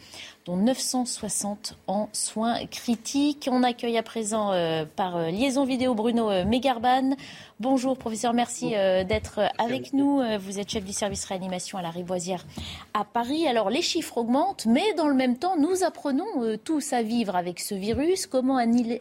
[0.44, 3.48] dont 960 en soins critiques.
[3.50, 7.16] On accueille à présent euh, par euh, liaison vidéo Bruno Mégarban.
[7.60, 10.20] Bonjour professeur, merci euh, d'être avec nous.
[10.20, 12.46] Euh, vous êtes chef du service réanimation à la Rivoisière
[12.94, 13.48] à Paris.
[13.48, 17.34] Alors les chiffres augmentent, mais dans le même temps, nous apprenons euh, tous à vivre
[17.34, 18.28] avec ce virus.
[18.28, 18.58] Comment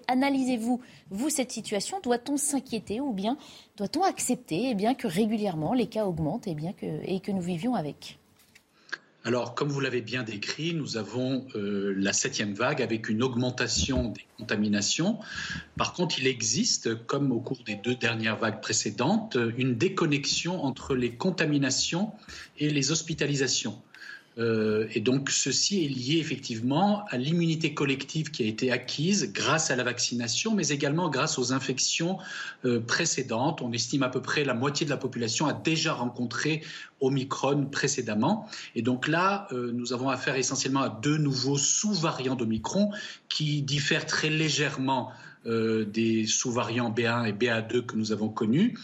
[0.08, 0.82] analysez-vous,
[1.12, 2.00] vous, cette situation?
[2.02, 3.38] Doit-on s'inquiéter ou bien
[3.78, 7.42] doit-on accepter eh bien, que régulièrement les cas augmentent et, bien que, et que nous
[7.42, 8.17] vivions avec?
[9.24, 14.10] Alors, comme vous l'avez bien décrit, nous avons euh, la septième vague avec une augmentation
[14.12, 15.20] des contaminations.
[15.76, 20.96] Par contre, il existe, comme au cours des deux dernières vagues précédentes, une déconnexion entre
[20.96, 22.14] les contaminations
[22.58, 23.82] et les hospitalisations.
[24.38, 29.72] Euh, et donc ceci est lié effectivement à l'immunité collective qui a été acquise grâce
[29.72, 32.18] à la vaccination, mais également grâce aux infections
[32.66, 33.62] euh, précédentes.
[33.62, 36.62] On estime à peu près la moitié de la population a déjà rencontré
[37.02, 38.48] Omicron précédemment.
[38.76, 42.92] Et donc là, euh, nous avons affaire essentiellement à deux nouveaux sous-variants d'Omicron
[43.30, 45.12] qui diffèrent très légèrement
[45.48, 48.78] euh, des sous-variants B1 et BA2 que nous avons connus,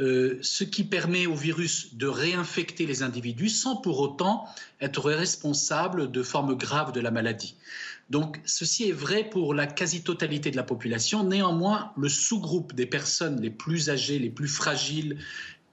[0.00, 4.44] euh, ce qui permet au virus de réinfecter les individus sans pour autant
[4.80, 7.54] être responsable de formes graves de la maladie.
[8.10, 11.24] Donc ceci est vrai pour la quasi-totalité de la population.
[11.24, 15.18] Néanmoins, le sous-groupe des personnes les plus âgées, les plus fragiles,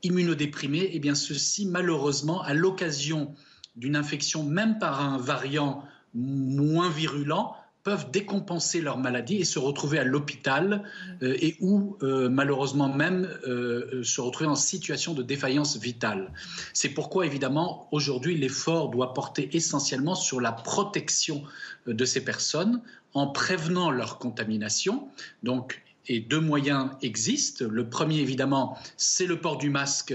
[0.03, 3.33] immunodéprimées, eh bien ceci malheureusement à l'occasion
[3.75, 5.83] d'une infection même par un variant
[6.13, 7.55] moins virulent
[7.85, 10.83] peuvent décompenser leur maladie et se retrouver à l'hôpital
[11.21, 16.33] euh, et ou euh, malheureusement même euh, se retrouver en situation de défaillance vitale.
[16.73, 21.43] C'est pourquoi évidemment aujourd'hui l'effort doit porter essentiellement sur la protection
[21.85, 22.81] de ces personnes
[23.13, 25.07] en prévenant leur contamination.
[25.43, 27.65] Donc et deux moyens existent.
[27.67, 30.13] Le premier, évidemment, c'est le port du masque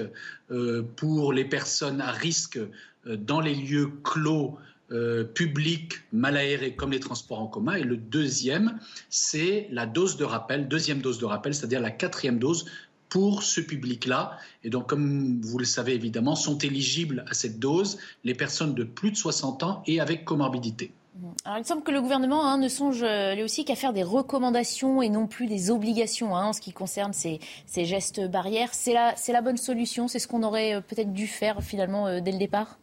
[0.95, 2.61] pour les personnes à risque
[3.07, 4.57] dans les lieux clos
[4.93, 7.75] euh, public mal aérés comme les transports en commun.
[7.75, 12.41] Et le deuxième, c'est la dose de rappel, deuxième dose de rappel, c'est-à-dire la quatrième
[12.41, 12.67] dose
[13.09, 14.37] pour ce public-là.
[14.65, 18.83] Et donc, comme vous le savez évidemment, sont éligibles à cette dose les personnes de
[18.83, 20.93] plus de 60 ans et avec comorbidité.
[21.45, 24.03] Alors, il semble que le gouvernement hein, ne songe euh, lui aussi qu'à faire des
[24.03, 27.41] recommandations et non plus des obligations hein, en ce qui concerne ces,
[27.77, 28.71] gestes barrières.
[28.73, 32.39] C'est la, bonne solution C'est ce qu'on aurait euh, peut-être dû faire finalement dès le
[32.39, 32.79] départ?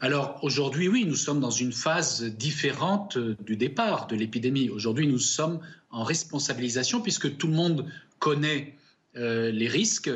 [0.00, 4.68] Alors aujourd'hui, oui, nous sommes dans une phase différente du départ de l'épidémie.
[4.70, 5.58] Aujourd'hui, nous sommes
[5.90, 7.86] en responsabilisation puisque tout le monde
[8.20, 8.74] connaît
[9.16, 10.10] euh, les risques,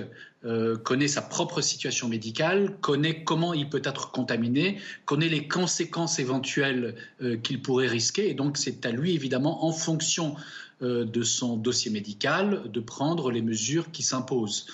[0.45, 6.21] euh, connaît sa propre situation médicale, connaît comment il peut être contaminé, connaît les conséquences
[6.21, 8.31] éventuelles euh, qu'il pourrait risquer.
[8.31, 10.37] Et donc c'est à lui, évidemment, en fonction
[10.81, 14.67] de son dossier médical, de prendre les mesures qui s'imposent.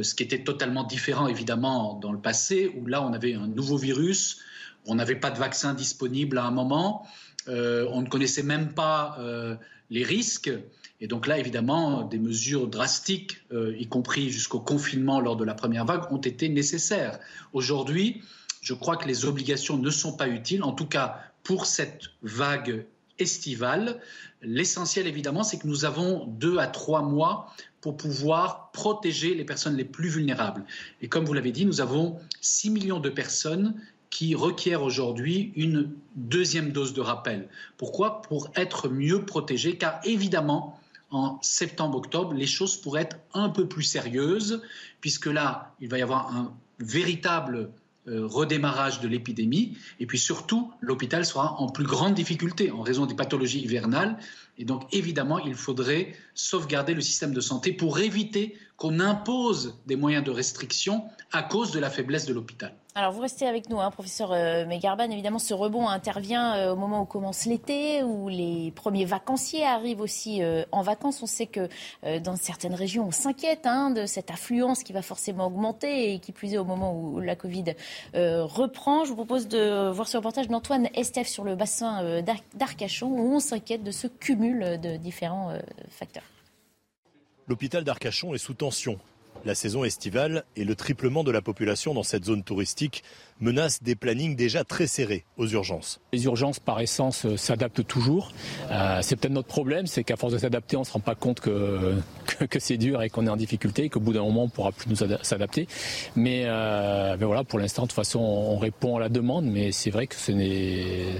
[0.00, 3.76] ce qui était totalement différent, évidemment, dans le passé, où là, on avait un nouveau
[3.76, 4.38] virus,
[4.86, 7.06] on n'avait pas de vaccin disponible à un moment.
[7.48, 9.56] Euh, on ne connaissait même pas euh,
[9.90, 10.50] les risques.
[11.00, 15.54] Et donc là, évidemment, des mesures drastiques, euh, y compris jusqu'au confinement lors de la
[15.54, 17.18] première vague, ont été nécessaires.
[17.52, 18.22] Aujourd'hui,
[18.60, 22.84] je crois que les obligations ne sont pas utiles, en tout cas pour cette vague
[23.18, 24.00] estivale.
[24.42, 29.76] L'essentiel, évidemment, c'est que nous avons deux à trois mois pour pouvoir protéger les personnes
[29.76, 30.64] les plus vulnérables.
[31.00, 33.74] Et comme vous l'avez dit, nous avons 6 millions de personnes
[34.10, 37.48] qui requiert aujourd'hui une deuxième dose de rappel.
[37.76, 38.22] Pourquoi?
[38.22, 40.78] Pour être mieux protégé, car évidemment,
[41.10, 44.62] en septembre-octobre, les choses pourraient être un peu plus sérieuses,
[45.00, 47.70] puisque là, il va y avoir un véritable
[48.08, 53.06] euh, redémarrage de l'épidémie, et puis surtout, l'hôpital sera en plus grande difficulté en raison
[53.06, 54.18] des pathologies hivernales,
[54.58, 59.96] et donc évidemment, il faudrait sauvegarder le système de santé pour éviter qu'on impose des
[59.96, 62.74] moyens de restriction à cause de la faiblesse de l'hôpital.
[62.96, 65.10] Alors vous restez avec nous, hein, professeur euh, Megarban.
[65.10, 70.00] Évidemment, ce rebond intervient euh, au moment où commence l'été, où les premiers vacanciers arrivent
[70.00, 71.22] aussi euh, en vacances.
[71.22, 71.68] On sait que
[72.18, 76.32] dans certaines régions, on s'inquiète hein, de cette affluence qui va forcément augmenter et qui
[76.32, 77.76] plus est au moment où la Covid
[78.14, 79.04] reprend.
[79.04, 82.22] Je vous propose de voir ce reportage d'Antoine Estef sur le bassin
[82.54, 85.52] d'Arcachon, où on s'inquiète de ce cumul de différents
[85.90, 86.24] facteurs.
[87.46, 88.98] L'hôpital d'Arcachon est sous tension.
[89.44, 93.02] La saison estivale et le triplement de la population dans cette zone touristique
[93.40, 96.00] menacent des plannings déjà très serrés aux urgences.
[96.12, 98.32] Les urgences, par essence, euh, s'adaptent toujours.
[98.70, 101.14] Euh, c'est peut-être notre problème, c'est qu'à force de s'adapter, on ne se rend pas
[101.14, 101.96] compte que,
[102.50, 104.50] que, c'est dur et qu'on est en difficulté et qu'au bout d'un moment, on ne
[104.50, 105.66] pourra plus nous s'adapter.
[106.16, 109.72] Mais, euh, mais, voilà, pour l'instant, de toute façon, on répond à la demande, mais
[109.72, 110.30] c'est vrai que ce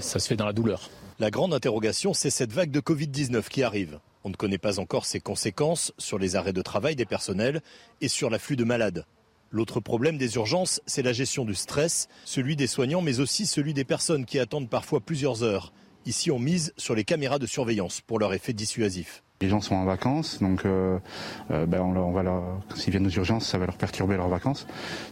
[0.01, 0.91] ça se fait dans la douleur.
[1.19, 3.99] La grande interrogation, c'est cette vague de Covid-19 qui arrive.
[4.25, 7.63] On ne connaît pas encore ses conséquences sur les arrêts de travail des personnels
[8.01, 9.07] et sur l'afflux de malades.
[9.51, 13.75] L'autre problème des urgences, c'est la gestion du stress, celui des soignants, mais aussi celui
[13.75, 15.73] des personnes qui attendent parfois plusieurs heures.
[16.07, 19.23] Ici, on mise sur les caméras de surveillance pour leur effet dissuasif.
[19.41, 20.99] Les gens sont en vacances, donc euh,
[21.51, 21.83] euh, ben
[22.77, 24.67] s'ils viennent aux urgences, ça va leur perturber leurs vacances.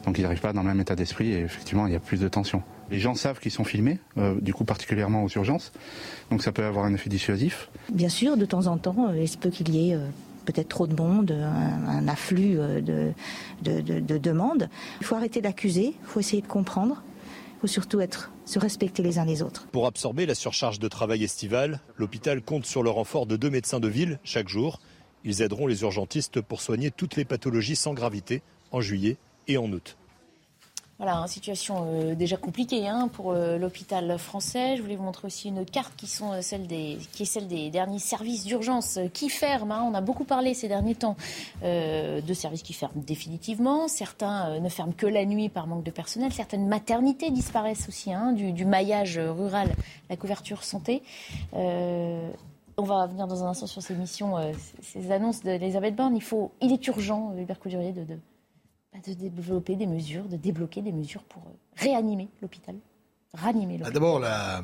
[0.04, 2.20] Donc ils n'arrivent pas dans le même état d'esprit et effectivement, il y a plus
[2.20, 2.62] de tension.
[2.90, 5.72] Les gens savent qu'ils sont filmés, euh, du coup particulièrement aux urgences,
[6.30, 7.68] donc ça peut avoir un effet dissuasif.
[7.92, 9.98] Bien sûr, de temps en temps, il se peut qu'il y ait
[10.44, 13.12] peut-être trop de monde, un, afflux de,
[13.62, 14.70] de demandes.
[15.00, 17.02] Il faut arrêter d'accuser, il faut essayer de comprendre,
[17.58, 19.66] il faut surtout être se respecter les uns les autres.
[19.72, 23.78] Pour absorber la surcharge de travail estivale, l'hôpital compte sur le renfort de deux médecins
[23.80, 24.80] de ville chaque jour.
[25.24, 29.16] Ils aideront les urgentistes pour soigner toutes les pathologies sans gravité en juillet
[29.48, 29.96] et en août.
[31.00, 34.76] Voilà, une situation euh, déjà compliquée hein, pour euh, l'hôpital français.
[34.76, 37.70] Je voulais vous montrer aussi une carte qui, sont, euh, celle des, est celle des
[37.70, 39.70] derniers services d'urgence qui ferment.
[39.70, 39.88] Hein.
[39.88, 41.16] On a beaucoup parlé ces derniers temps
[41.62, 43.86] de services qui ferment définitivement.
[43.86, 46.32] Certains ne ferment que la nuit par manque de personnel.
[46.32, 49.70] Certaines maternités disparaissent aussi hein, du, maillage rural,
[50.10, 51.02] la couverture santé.
[51.52, 54.34] on va venir dans un instant sur ces missions,
[54.82, 56.16] ces annonces d'Elisabeth Borne.
[56.16, 58.18] Il, faut, il est urgent, Hubert Coudurier, de,
[59.06, 62.76] de développer des mesures, de débloquer des mesures pour euh, réanimer l'hôpital.
[63.34, 63.92] Ranimer l'hôpital.
[63.92, 64.62] D'abord, la,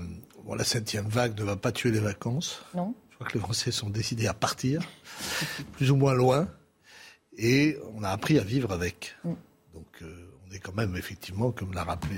[0.56, 2.62] la septième vague ne va pas tuer les vacances.
[2.74, 2.94] Non.
[3.10, 4.82] Je crois que les Français sont décidés à partir,
[5.72, 6.48] plus ou moins loin,
[7.36, 9.14] et on a appris à vivre avec.
[9.24, 9.32] Mm.
[9.74, 12.16] Donc, euh, on est quand même, effectivement, comme l'a rappelé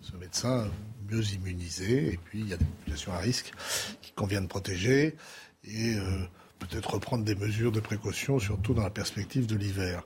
[0.00, 0.68] ce médecin,
[1.10, 3.52] mieux immunisé, et puis il y a des populations à risque
[4.00, 5.16] qu'il convient de protéger.
[5.64, 5.94] Et.
[5.96, 6.26] Euh,
[6.66, 10.02] peut-être reprendre des mesures de précaution, surtout dans la perspective de l'hiver.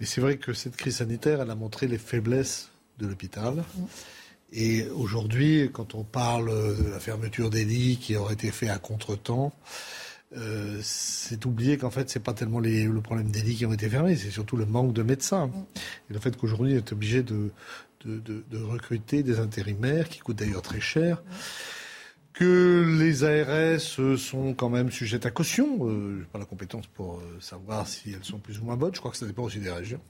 [0.00, 3.64] Mais c'est vrai que cette crise sanitaire, elle a montré les faiblesses de l'hôpital.
[4.52, 8.78] Et aujourd'hui, quand on parle de la fermeture des lits qui aurait été fait à
[8.78, 9.52] contretemps,
[10.36, 13.88] euh, c'est oublier qu'en fait, c'est pas tellement le problème des lits qui ont été
[13.88, 15.50] fermés, c'est surtout le manque de médecins.
[16.10, 17.50] Et le fait qu'aujourd'hui, on est obligé de,
[18.52, 21.22] recruter des intérimaires qui coûtent d'ailleurs très cher
[22.32, 25.86] que les ARS sont quand même sujettes à caution.
[25.86, 28.76] Euh, je n'ai pas la compétence pour euh, savoir si elles sont plus ou moins
[28.76, 28.94] bonnes.
[28.94, 30.00] Je crois que ça dépend aussi des régions.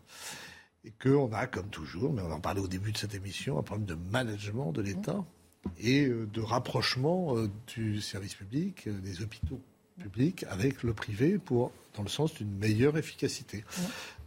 [0.84, 3.62] Et qu'on a, comme toujours, mais on en parlait au début de cette émission, un
[3.62, 5.24] problème de management de l'État
[5.78, 7.36] et euh, de rapprochement
[7.68, 9.60] du service public, des hôpitaux
[10.00, 13.64] publics avec le privé pour, dans le sens d'une meilleure efficacité.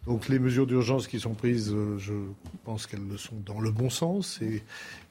[0.06, 2.14] Donc les mesures d'urgence qui sont prises, je
[2.64, 4.64] pense qu'elles le sont dans le bon sens et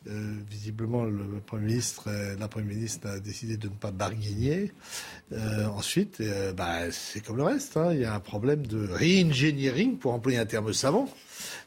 [0.06, 4.72] euh, visiblement, le Premier ministre, euh, la Première ministre a décidé de ne pas barguigner.
[5.32, 6.22] Euh, ensuite,
[6.56, 7.76] bah, c'est comme le reste.
[7.76, 7.92] Hein.
[7.92, 11.08] il y a un problème de re-engineering, pour employer un terme savant,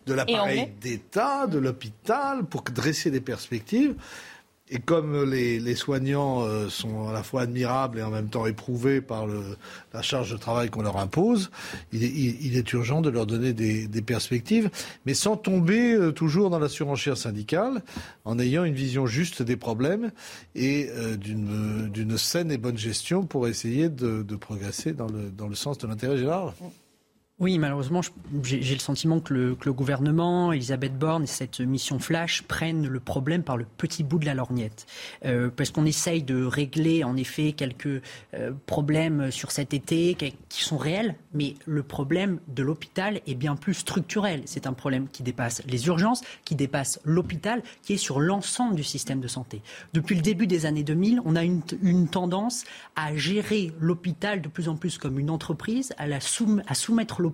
[0.05, 3.95] de l'appareil d'État, de l'hôpital, pour dresser des perspectives.
[4.69, 8.99] Et comme les, soignants euh, sont à la fois admirables et en même temps éprouvés
[8.99, 11.51] par la charge de travail qu'on leur impose,
[11.93, 14.69] il est, urgent de leur donner des, perspectives,
[15.05, 17.81] mais sans tomber euh, toujours dans la surenchère syndicale,
[18.25, 20.11] en ayant une vision juste des problèmes
[20.53, 25.55] et euh, d'une saine et bonne gestion pour essayer de, progresser dans le, dans le
[25.55, 26.51] sens de l'intérêt général.
[27.39, 28.01] Oui, malheureusement,
[28.41, 33.43] j'ai le sentiment que le, gouvernement, Elisabeth Borne et cette mission flash prennent le problème
[33.43, 34.87] par le petit bout de la lorgnette.
[35.23, 38.01] Euh, parce qu'on essaye de régler, en effet, quelques
[38.33, 40.15] euh, problèmes sur cet été
[40.49, 44.41] qui sont réels, mais le problème de l'hôpital est bien plus structurel.
[44.45, 48.83] C'est un problème qui dépasse les urgences, qui dépasse l'hôpital, qui est sur l'ensemble du
[48.83, 49.61] système de santé.
[49.93, 51.61] Depuis le début des années 2000, on a une,
[52.07, 52.63] tendance
[52.95, 57.26] à gérer l'hôpital de plus en plus comme une entreprise, à, à soumettre l'hôpital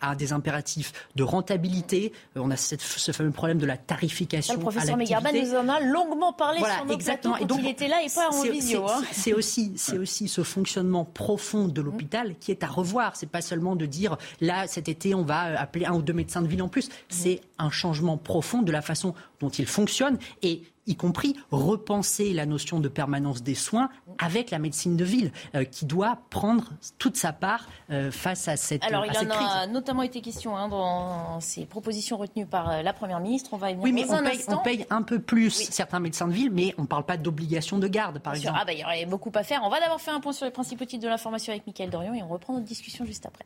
[0.00, 2.12] a des impératifs de rentabilité.
[2.36, 4.54] Euh, on a ce fameux problème de la tarification.
[4.54, 7.36] Le professeur Megarban nous en a longuement parlé voilà, sur nos exactement.
[7.36, 8.86] et donc, il était là et pas en visio.
[8.88, 9.02] Hein.
[9.12, 13.16] C'est aussi, c'est aussi ce fonctionnement profond de l'hôpital qui est à revoir.
[13.16, 16.42] C'est pas seulement de dire là cet été on va appeler un ou deux médecins
[16.42, 16.88] de ville en plus.
[17.08, 22.46] C'est un changement profond de la façon dont il fonctionne et y compris repenser la
[22.46, 26.64] notion de permanence des soins avec la médecine de ville, euh, qui doit prendre
[26.98, 30.68] toute sa part euh, face à cette, Alors, il en a notamment été question hein,
[30.68, 33.50] dans ces propositions retenues par euh, la Première ministre.
[33.52, 36.32] On va y Oui, mais on, paye, on, paye, un peu plus certains médecins de
[36.32, 38.58] ville, mais on ne parle pas d'obligation de garde, par exemple.
[38.60, 39.62] Ah, bah, il y aurait beaucoup à faire.
[39.64, 42.14] On va d'abord faire un point sur les principaux titres de l'information avec Mickaël Dorion
[42.14, 43.44] et on reprend notre discussion juste après.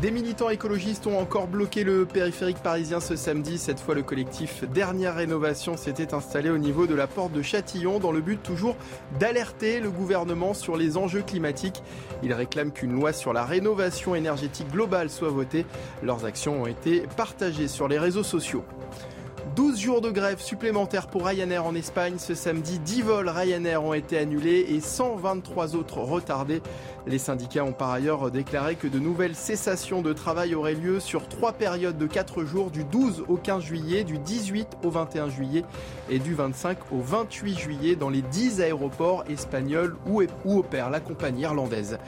[0.00, 3.58] Des militants écologistes ont encore bloqué le périphérique parisien ce samedi.
[3.58, 7.98] Cette fois, le collectif Dernière Rénovation s'était installé au niveau de la porte de Châtillon
[7.98, 8.76] dans le but toujours
[9.18, 11.82] d'alerter le gouvernement sur les enjeux climatiques.
[12.22, 15.66] Ils réclament qu'une loi sur la rénovation énergétique globale soit votée.
[16.04, 18.62] Leurs actions ont été partagées sur les réseaux sociaux.
[19.54, 22.14] 12 jours de grève supplémentaires pour Ryanair en Espagne.
[22.18, 26.60] Ce samedi, 10 vols Ryanair ont été annulés et 123 autres retardés.
[27.06, 31.28] Les syndicats ont par ailleurs déclaré que de nouvelles cessations de travail auraient lieu sur
[31.28, 35.64] trois périodes de 4 jours, du 12 au 15 juillet, du 18 au 21 juillet
[36.10, 40.22] et du 25 au 28 juillet dans les 10 aéroports espagnols où,
[40.58, 41.98] opère la compagnie irlandaise.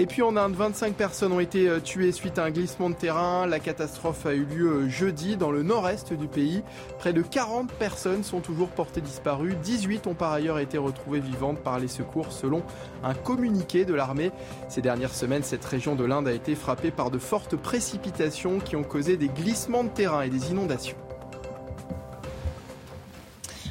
[0.00, 2.94] Et puis en Inde, 25 personnes ont été euh, tuées suite à un glissement de
[2.94, 3.48] terrain.
[3.48, 6.62] La catastrophe a eu lieu euh, jeudi dans le nord-est du pays.
[7.00, 9.56] Près de 40 personnes sont toujours portées disparues.
[9.56, 12.62] 18 ont par ailleurs été retrouvées vivantes par les secours selon
[13.02, 14.30] un communiqué de l'armée.
[14.68, 18.76] Ces dernières semaines, cette région de l'Inde a été frappée par de fortes précipitations qui
[18.76, 21.07] ont causé des glissements de terrain et des inondations.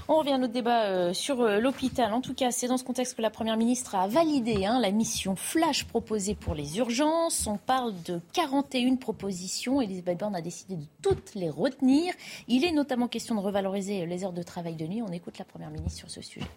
[0.09, 2.13] On revient à notre débat euh, sur euh, l'hôpital.
[2.13, 4.91] En tout cas, c'est dans ce contexte que la Première ministre a validé hein, la
[4.91, 7.45] mission flash proposée pour les urgences.
[7.45, 9.81] On parle de 41 propositions.
[9.81, 12.13] Elisabeth Borne a décidé de toutes les retenir.
[12.47, 15.01] Il est notamment question de revaloriser les heures de travail de nuit.
[15.01, 16.47] On écoute la Première ministre sur ce sujet.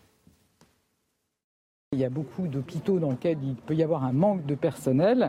[1.93, 5.29] Il y a beaucoup d'hôpitaux dans lesquels il peut y avoir un manque de personnel.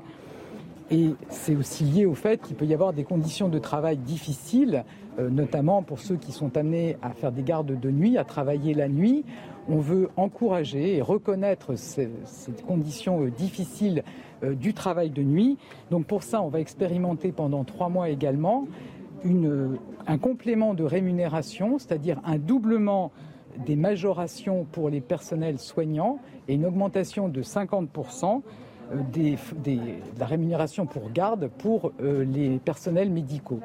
[0.92, 4.84] Et c'est aussi lié au fait qu'il peut y avoir des conditions de travail difficiles,
[5.20, 8.74] euh, notamment pour ceux qui sont amenés à faire des gardes de nuit, à travailler
[8.74, 9.24] la nuit.
[9.70, 12.10] On veut encourager et reconnaître ces,
[12.68, 14.04] conditions euh, difficiles
[14.44, 15.58] euh, du travail de nuit.
[15.92, 18.68] Donc pour ça, on va expérimenter pendant trois mois également
[20.08, 23.12] un complément de rémunération, c'est-à-dire un doublement
[23.68, 28.42] des majorations pour les personnels soignants et une augmentation de 50%
[28.92, 33.60] euh, des, de la rémunération pour garde pour euh, les personnels médicaux.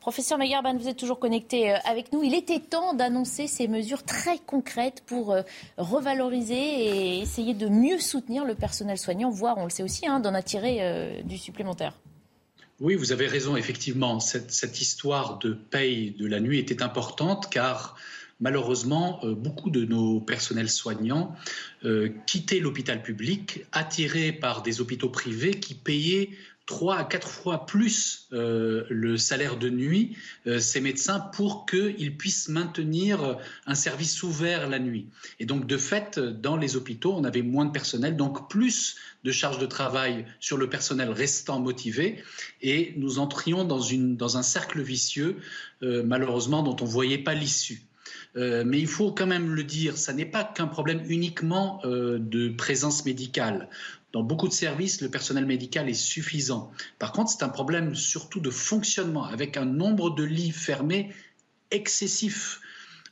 [0.00, 2.22] Professeur Magarban, vous êtes toujours connecté euh, avec nous.
[2.22, 5.36] Il était temps d'annoncer ces mesures très concrètes pour
[5.76, 10.20] revaloriser et essayer de mieux soutenir le personnel soignant, voire, on le sait aussi, hein,
[10.20, 11.94] d'en attirer du supplémentaire.
[12.80, 14.20] Oui, vous avez raison, effectivement.
[14.20, 17.96] Cette, cette, histoire de paye de la nuit était importante car
[18.40, 21.34] malheureusement, euh, beaucoup de nos personnels soignants
[21.84, 26.30] euh, quittaient l'hôpital public, attirés par des hôpitaux privés qui payaient
[26.66, 30.18] trois à quatre fois plus euh, le salaire de nuit
[30.58, 35.06] ces médecins pour qu'ils puissent maintenir un service ouvert la nuit.
[35.40, 39.32] Et donc, de fait, dans les hôpitaux, on avait moins de personnel, donc plus de
[39.32, 42.22] charges de travail sur le personnel restant motivé.
[42.60, 45.36] Et nous entrions dans, un cercle vicieux,
[45.80, 47.87] malheureusement, dont on ne voyait pas l'issue.
[48.36, 52.18] Euh, mais il faut quand même le dire, ça n'est pas qu'un problème uniquement euh,
[52.18, 53.68] de présence médicale.
[54.12, 56.70] Dans beaucoup de services, le personnel médical est suffisant.
[56.98, 61.12] Par contre, c'est un problème surtout de fonctionnement, avec un nombre de lits fermés
[61.70, 62.60] excessif.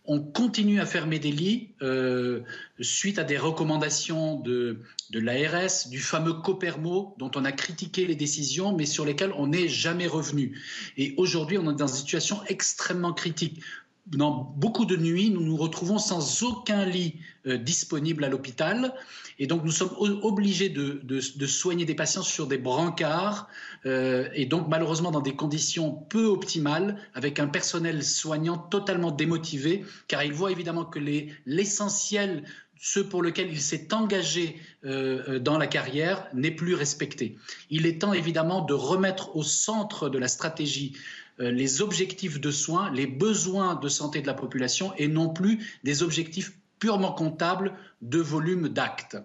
[0.08, 2.42] On continue à fermer des lits euh,
[2.80, 4.80] suite à des recommandations de,
[5.10, 9.48] de l'ARS, du fameux Copermo, dont on a critiqué les décisions, mais sur lesquelles on
[9.48, 10.58] n'est jamais revenu.
[10.96, 13.60] Et aujourd'hui, on est dans une situation extrêmement critique
[14.06, 17.16] dans beaucoup de nuits, nous nous retrouvons sans aucun lit
[17.46, 18.94] euh, disponible à l'hôpital.
[19.38, 23.48] Et donc, nous sommes obligés de, soigner des patients sur des brancards,
[23.84, 29.84] euh, et donc malheureusement dans des conditions peu optimales, avec un personnel soignant totalement démotivé,
[30.08, 31.00] car il voit évidemment que
[31.44, 32.44] l'essentiel
[32.78, 37.36] ce pour lequel il s'est engagé euh, dans la carrière n'est plus respecté.
[37.70, 40.92] Il est temps évidemment de remettre au centre de la stratégie
[41.38, 46.02] les objectifs de soins, les besoins de santé de la population et non plus des
[46.02, 49.16] objectifs purement comptables de volume d'actes.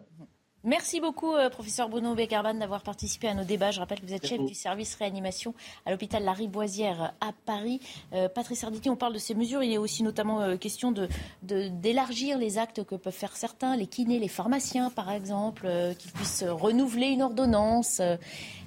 [0.63, 3.71] Merci beaucoup, euh, professeur Bruno Beckerban, d'avoir participé à nos débats.
[3.71, 5.55] Je rappelle que vous êtes chef du service réanimation
[5.87, 7.79] à l'hôpital La Riboisière à Paris.
[8.13, 9.63] Euh, Patrice Arditi, on parle de ces mesures.
[9.63, 10.93] Il est aussi notamment question
[11.41, 15.67] d'élargir les actes que peuvent faire certains, les kinés, les pharmaciens, par exemple,
[15.97, 17.99] qui puissent renouveler une ordonnance.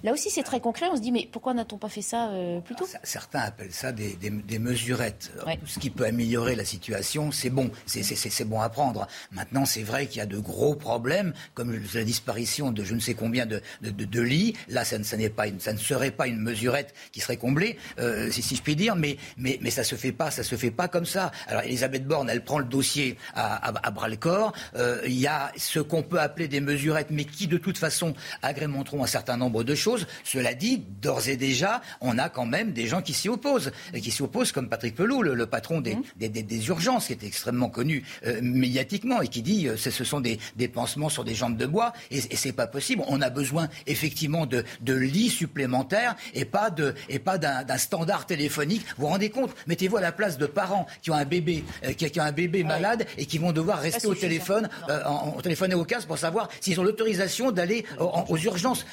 [0.04, 0.86] Là aussi, c'est très concret.
[0.92, 2.86] On se dit, mais pourquoi n'a-t-on pas fait ça euh, plus tôt?
[3.02, 4.18] Certains appellent ça des,
[4.58, 5.32] mesurettes.
[5.38, 7.70] Tout ce qui peut améliorer la situation, c'est bon.
[7.86, 9.08] C'est bon à prendre.
[9.32, 13.00] Maintenant, c'est vrai qu'il y a de gros problèmes, comme la disparition de je ne
[13.00, 14.54] sais combien de, de, lits.
[14.68, 18.30] Là, ça, ça, pas une, ça ne serait pas une mesurette qui serait comblée, euh,
[18.30, 20.86] si, je puis dire, mais, mais, mais ça se fait pas, ça se fait pas
[20.86, 21.32] comme ça.
[21.46, 24.52] Alors, Elisabeth Borne, elle prend le dossier à, à, bras le corps.
[24.76, 28.12] Euh, il y a ce qu'on peut appeler des mesurettes, mais qui, de toute façon,
[28.42, 29.93] agrémenteront un certain nombre de choses.
[30.24, 34.00] Cela dit, d'ores et déjà, on a quand même des gens qui s'y opposent, et
[34.00, 36.02] qui s'y opposent, comme Patrick Pelou, le, patron des, mmh.
[36.16, 40.20] des, des, urgences, qui est extrêmement connu euh, médiatiquement, et qui dit euh, ce sont
[40.20, 40.38] des,
[40.68, 43.02] pansements sur des jambes de bois, et, et c'est pas possible.
[43.06, 48.26] On a besoin effectivement de, de lits supplémentaires et pas de et pas d'un standard
[48.26, 48.84] téléphonique.
[48.96, 49.50] Vous vous rendez compte?
[49.66, 53.06] Mettez-vous à la place de parents qui ont un bébé, euh, qui, un bébé malade
[53.18, 56.78] et qui vont devoir rester au téléphone, en, téléphone et au casque pour savoir s'ils
[56.80, 58.86] ont l'autorisation d'aller aux urgences.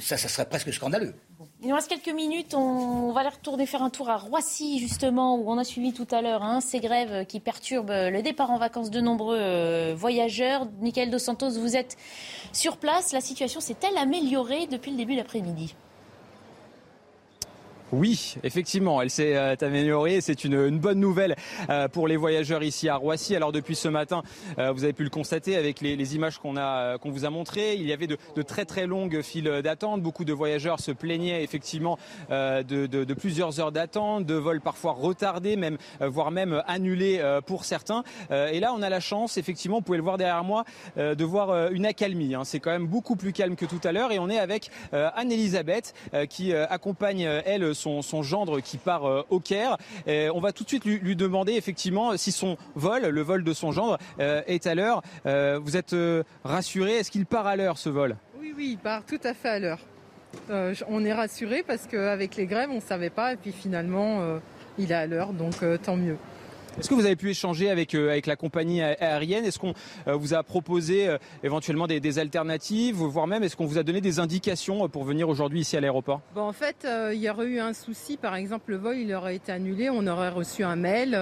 [0.00, 1.14] ça, ça serait presque scandaleux.
[1.62, 2.54] Il nous reste quelques minutes.
[2.54, 6.06] On va aller retourner faire un tour à Roissy, justement, où on a suivi tout
[6.10, 10.66] à l'heure hein, ces grèves qui perturbent le départ en vacances de nombreux euh, voyageurs.
[10.80, 11.96] Michael Dos Santos, vous êtes
[12.52, 13.12] sur place.
[13.12, 15.74] La situation s'est-elle améliorée depuis le début de l'après-midi?
[17.92, 20.20] Oui, effectivement, elle s'est euh, améliorée.
[20.20, 21.36] C'est une, bonne nouvelle
[21.68, 23.36] euh, pour les voyageurs ici à Roissy.
[23.36, 24.22] Alors depuis ce matin,
[24.58, 27.74] euh, vous avez pu le constater avec les, images qu'on a qu'on vous a montrées.
[27.74, 30.02] Il y avait de, très très longues files d'attente.
[30.02, 31.98] Beaucoup de voyageurs se plaignaient effectivement
[32.30, 38.04] de, plusieurs heures d'attente, de vols parfois retardés, même voire même annulés pour certains.
[38.30, 40.64] Et là, on a la chance, effectivement, vous pouvez le voir derrière moi,
[40.96, 42.34] de voir une accalmie.
[42.34, 42.44] Hein.
[42.44, 44.12] C'est quand même beaucoup plus calme que tout à l'heure.
[44.12, 45.94] Et on est avec Anne-Elisabeth
[46.28, 49.76] qui accompagne elle son, gendre qui part euh, au Caire.
[50.06, 53.72] on va tout de suite lui, demander effectivement si son vol, le vol de son
[53.72, 55.02] gendre, euh, est à l'heure.
[55.26, 55.94] Euh, vous êtes
[56.44, 56.94] rassuré?
[56.94, 58.16] Est-ce qu'il part à l'heure ce vol?
[58.38, 59.80] Oui, oui, il part tout à fait à l'heure.
[60.88, 64.38] on est rassuré parce qu'avec les grèves, on ne savait pas et puis finalement,
[64.78, 66.16] il est à l'heure, donc tant mieux.
[66.78, 69.44] Est-ce que vous avez pu échanger avec, euh, avec la compagnie aérienne?
[69.44, 69.74] Est-ce qu'on
[70.08, 74.00] euh, vous a proposé euh, éventuellement des, alternatives, voire même est-ce qu'on vous a donné
[74.00, 76.20] des indications pour venir aujourd'hui ici à l'aéroport?
[76.34, 78.16] Bon, En fait, il y aurait eu un souci.
[78.16, 79.90] Par exemple, le vol il aurait été annulé.
[79.90, 81.18] On aurait reçu un mail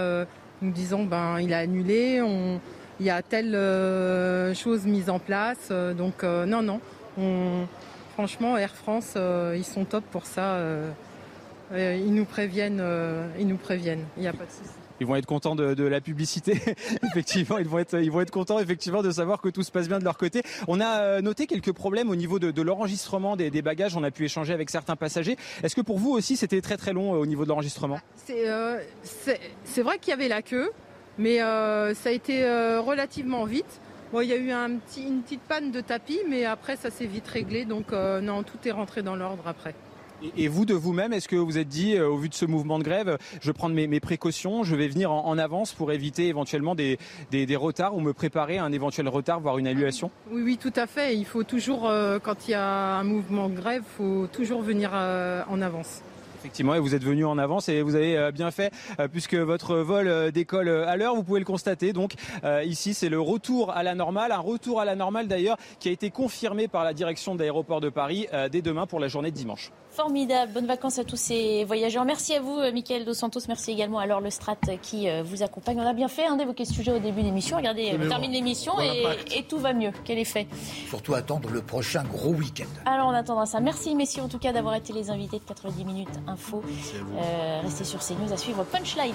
[0.61, 2.21] nous disant ben il a annulé.
[3.01, 3.53] Il y a telle
[4.55, 5.71] chose mise en place.
[5.71, 6.81] donc non, non.
[8.15, 10.59] franchement, Air France, ils sont top pour ça.
[11.75, 12.83] ils nous préviennent.
[13.39, 14.05] ils nous préviennent.
[14.17, 16.61] Il n'y a pas de souci ils vont être contents de, la publicité.
[17.03, 19.89] effectivement, ils vont être, ils vont être contents effectivement de savoir que tout se passe
[19.89, 20.43] bien de leur côté.
[20.69, 23.97] On a euh, noté quelques problèmes au niveau de, l'enregistrement des, bagages.
[23.97, 25.37] On a pu échanger avec certains passagers.
[25.63, 27.99] Est-ce que pour vous aussi, c'était très très long euh, au niveau de l'enregistrement?
[28.31, 28.81] Euh,
[29.65, 30.71] C'est vrai qu'il y avait la queue,
[31.19, 32.47] mais ça a été
[32.79, 33.81] relativement vite.
[34.13, 37.27] Bon, il y a eu une petite panne de tapis, mais après, ça s'est vite
[37.27, 37.65] réglé.
[37.65, 39.75] Donc, non, tout est rentré dans l'ordre après.
[40.37, 42.79] Et vous, de vous-même, est-ce que vous êtes dit, euh, au vu de ce mouvement
[42.79, 46.75] de grève, je vais prendre mes, précautions, je vais venir en, avance pour éviter éventuellement
[46.75, 46.99] des,
[47.57, 50.11] retards ou me préparer à un éventuel retard, voire une annulation?
[50.31, 51.17] Oui, oui, tout à fait.
[51.17, 54.63] Il faut toujours, euh, quand il y a un mouvement de grève, il faut toujours
[54.63, 56.03] venir euh, en avance.
[56.39, 58.73] Effectivement, et vous êtes venu en avance et vous avez bien fait
[59.13, 61.15] puisque votre vol décolle à l'heure.
[61.15, 61.93] Vous pouvez le constater.
[61.93, 62.15] Donc
[62.65, 65.93] ici, c'est le retour à la normale, un retour à la normale d'ailleurs qui a
[65.93, 69.71] été confirmé par la direction d'aéroport de Paris dès demain pour la journée de dimanche.
[69.93, 70.53] Formidable.
[70.53, 72.05] Bonnes vacances à tous ces voyageurs.
[72.05, 73.41] Merci à vous, Michael Dos Santos.
[73.49, 75.79] Merci également à Laure Strat qui vous accompagne.
[75.81, 77.57] On a bien fait hein, d'évoquer ce sujet au début de l'émission.
[77.59, 79.91] Regardez, on termine l'émission et, tout va mieux.
[80.05, 80.47] Quel effet
[80.89, 82.65] Surtout attendre le prochain gros week-end.
[82.87, 83.61] Alors on attendra ça.
[83.61, 86.63] Merci, messieurs, en tout cas, d'avoir été les invités de 90 minutes info.
[87.17, 89.15] Euh, restez sur CNews à suivre Punchline.